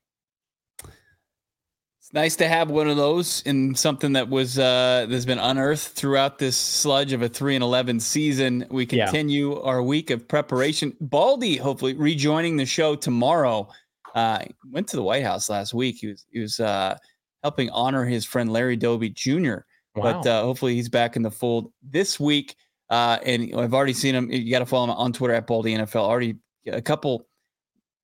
It's 1.99 2.13
nice 2.13 2.35
to 2.37 2.47
have 2.47 2.71
one 2.71 2.89
of 2.89 2.97
those 2.97 3.43
in 3.43 3.75
something 3.75 4.13
that 4.13 4.29
was 4.29 4.57
uh, 4.57 5.05
that's 5.09 5.25
been 5.25 5.37
unearthed 5.37 5.89
throughout 5.89 6.39
this 6.39 6.57
sludge 6.57 7.13
of 7.13 7.21
a 7.21 7.29
three 7.29 7.55
and 7.55 7.63
eleven 7.63 7.99
season. 7.99 8.65
We 8.69 8.85
continue 8.85 9.53
yeah. 9.53 9.61
our 9.61 9.83
week 9.83 10.09
of 10.09 10.27
preparation. 10.27 10.95
Baldy, 10.99 11.57
hopefully 11.57 11.93
rejoining 11.93 12.57
the 12.57 12.65
show 12.65 12.95
tomorrow. 12.95 13.69
Uh, 14.15 14.39
went 14.71 14.87
to 14.87 14.95
the 14.95 15.03
White 15.03 15.23
House 15.23 15.49
last 15.49 15.73
week. 15.73 15.97
He 16.01 16.07
was 16.07 16.25
he 16.31 16.39
was 16.39 16.59
uh, 16.59 16.97
helping 17.43 17.69
honor 17.69 18.05
his 18.05 18.25
friend 18.25 18.51
Larry 18.51 18.75
Doby 18.75 19.09
Jr. 19.09 19.57
Wow. 19.95 20.03
But 20.03 20.27
uh, 20.27 20.41
hopefully 20.41 20.75
he's 20.75 20.89
back 20.89 21.15
in 21.15 21.21
the 21.21 21.31
fold 21.31 21.71
this 21.83 22.19
week. 22.19 22.55
Uh, 22.89 23.19
and 23.23 23.53
I've 23.55 23.73
already 23.73 23.93
seen 23.93 24.15
him. 24.15 24.31
You 24.31 24.49
got 24.49 24.59
to 24.59 24.65
follow 24.65 24.85
him 24.85 24.91
on 24.91 25.13
Twitter 25.13 25.35
at 25.35 25.45
Baldy 25.45 25.75
NFL. 25.75 25.97
Already 26.01 26.37
a 26.67 26.81
couple, 26.81 27.27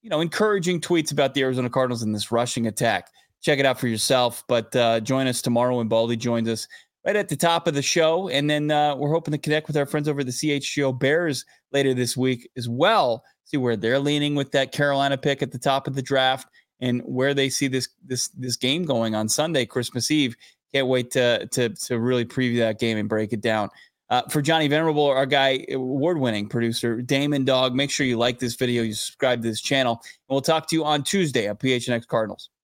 you 0.01 0.09
know, 0.09 0.21
encouraging 0.21 0.81
tweets 0.81 1.11
about 1.11 1.33
the 1.33 1.43
Arizona 1.43 1.69
Cardinals 1.69 2.03
and 2.03 2.13
this 2.13 2.31
rushing 2.31 2.67
attack. 2.67 3.09
Check 3.41 3.59
it 3.59 3.65
out 3.65 3.79
for 3.79 3.87
yourself. 3.87 4.43
But 4.47 4.75
uh, 4.75 4.99
join 4.99 5.27
us 5.27 5.41
tomorrow 5.41 5.77
when 5.77 5.87
Baldy 5.87 6.15
joins 6.15 6.49
us 6.49 6.67
right 7.05 7.15
at 7.15 7.29
the 7.29 7.35
top 7.35 7.67
of 7.67 7.73
the 7.73 7.81
show. 7.81 8.29
And 8.29 8.49
then 8.49 8.71
uh, 8.71 8.95
we're 8.95 9.11
hoping 9.11 9.31
to 9.33 9.37
connect 9.37 9.67
with 9.67 9.77
our 9.77 9.85
friends 9.85 10.09
over 10.09 10.23
the 10.23 10.31
CHGO 10.31 10.97
Bears 10.97 11.45
later 11.71 11.93
this 11.93 12.17
week 12.17 12.49
as 12.57 12.67
well. 12.67 13.23
See 13.45 13.57
where 13.57 13.77
they're 13.77 13.99
leaning 13.99 14.33
with 14.33 14.51
that 14.53 14.71
Carolina 14.71 15.17
pick 15.17 15.43
at 15.43 15.51
the 15.51 15.59
top 15.59 15.87
of 15.87 15.93
the 15.93 16.01
draft 16.01 16.47
and 16.79 17.01
where 17.05 17.33
they 17.33 17.49
see 17.49 17.67
this 17.67 17.87
this 18.03 18.29
this 18.29 18.55
game 18.55 18.83
going 18.83 19.15
on 19.15 19.29
Sunday, 19.29 19.65
Christmas 19.65 20.09
Eve. 20.09 20.35
Can't 20.73 20.87
wait 20.87 21.11
to 21.11 21.45
to 21.47 21.69
to 21.69 21.99
really 21.99 22.25
preview 22.25 22.57
that 22.59 22.79
game 22.79 22.97
and 22.97 23.07
break 23.07 23.33
it 23.33 23.41
down. 23.41 23.69
Uh, 24.09 24.21
for 24.29 24.41
Johnny 24.41 24.67
Venerable, 24.67 25.05
our 25.05 25.25
guy, 25.25 25.65
award 25.71 26.19
winning 26.19 26.47
producer, 26.47 27.01
Damon 27.01 27.43
Dog, 27.43 27.73
make 27.73 27.89
sure 27.89 28.05
you 28.05 28.17
like 28.17 28.37
this 28.37 28.55
video, 28.55 28.83
you 28.83 28.93
subscribe 28.93 29.41
to 29.41 29.47
this 29.47 29.61
channel, 29.61 29.93
and 30.03 30.33
we'll 30.33 30.41
talk 30.41 30.67
to 30.67 30.75
you 30.75 30.85
on 30.85 31.03
Tuesday 31.03 31.47
at 31.47 31.59
PHNX 31.59 32.05
Cardinals. 32.05 32.49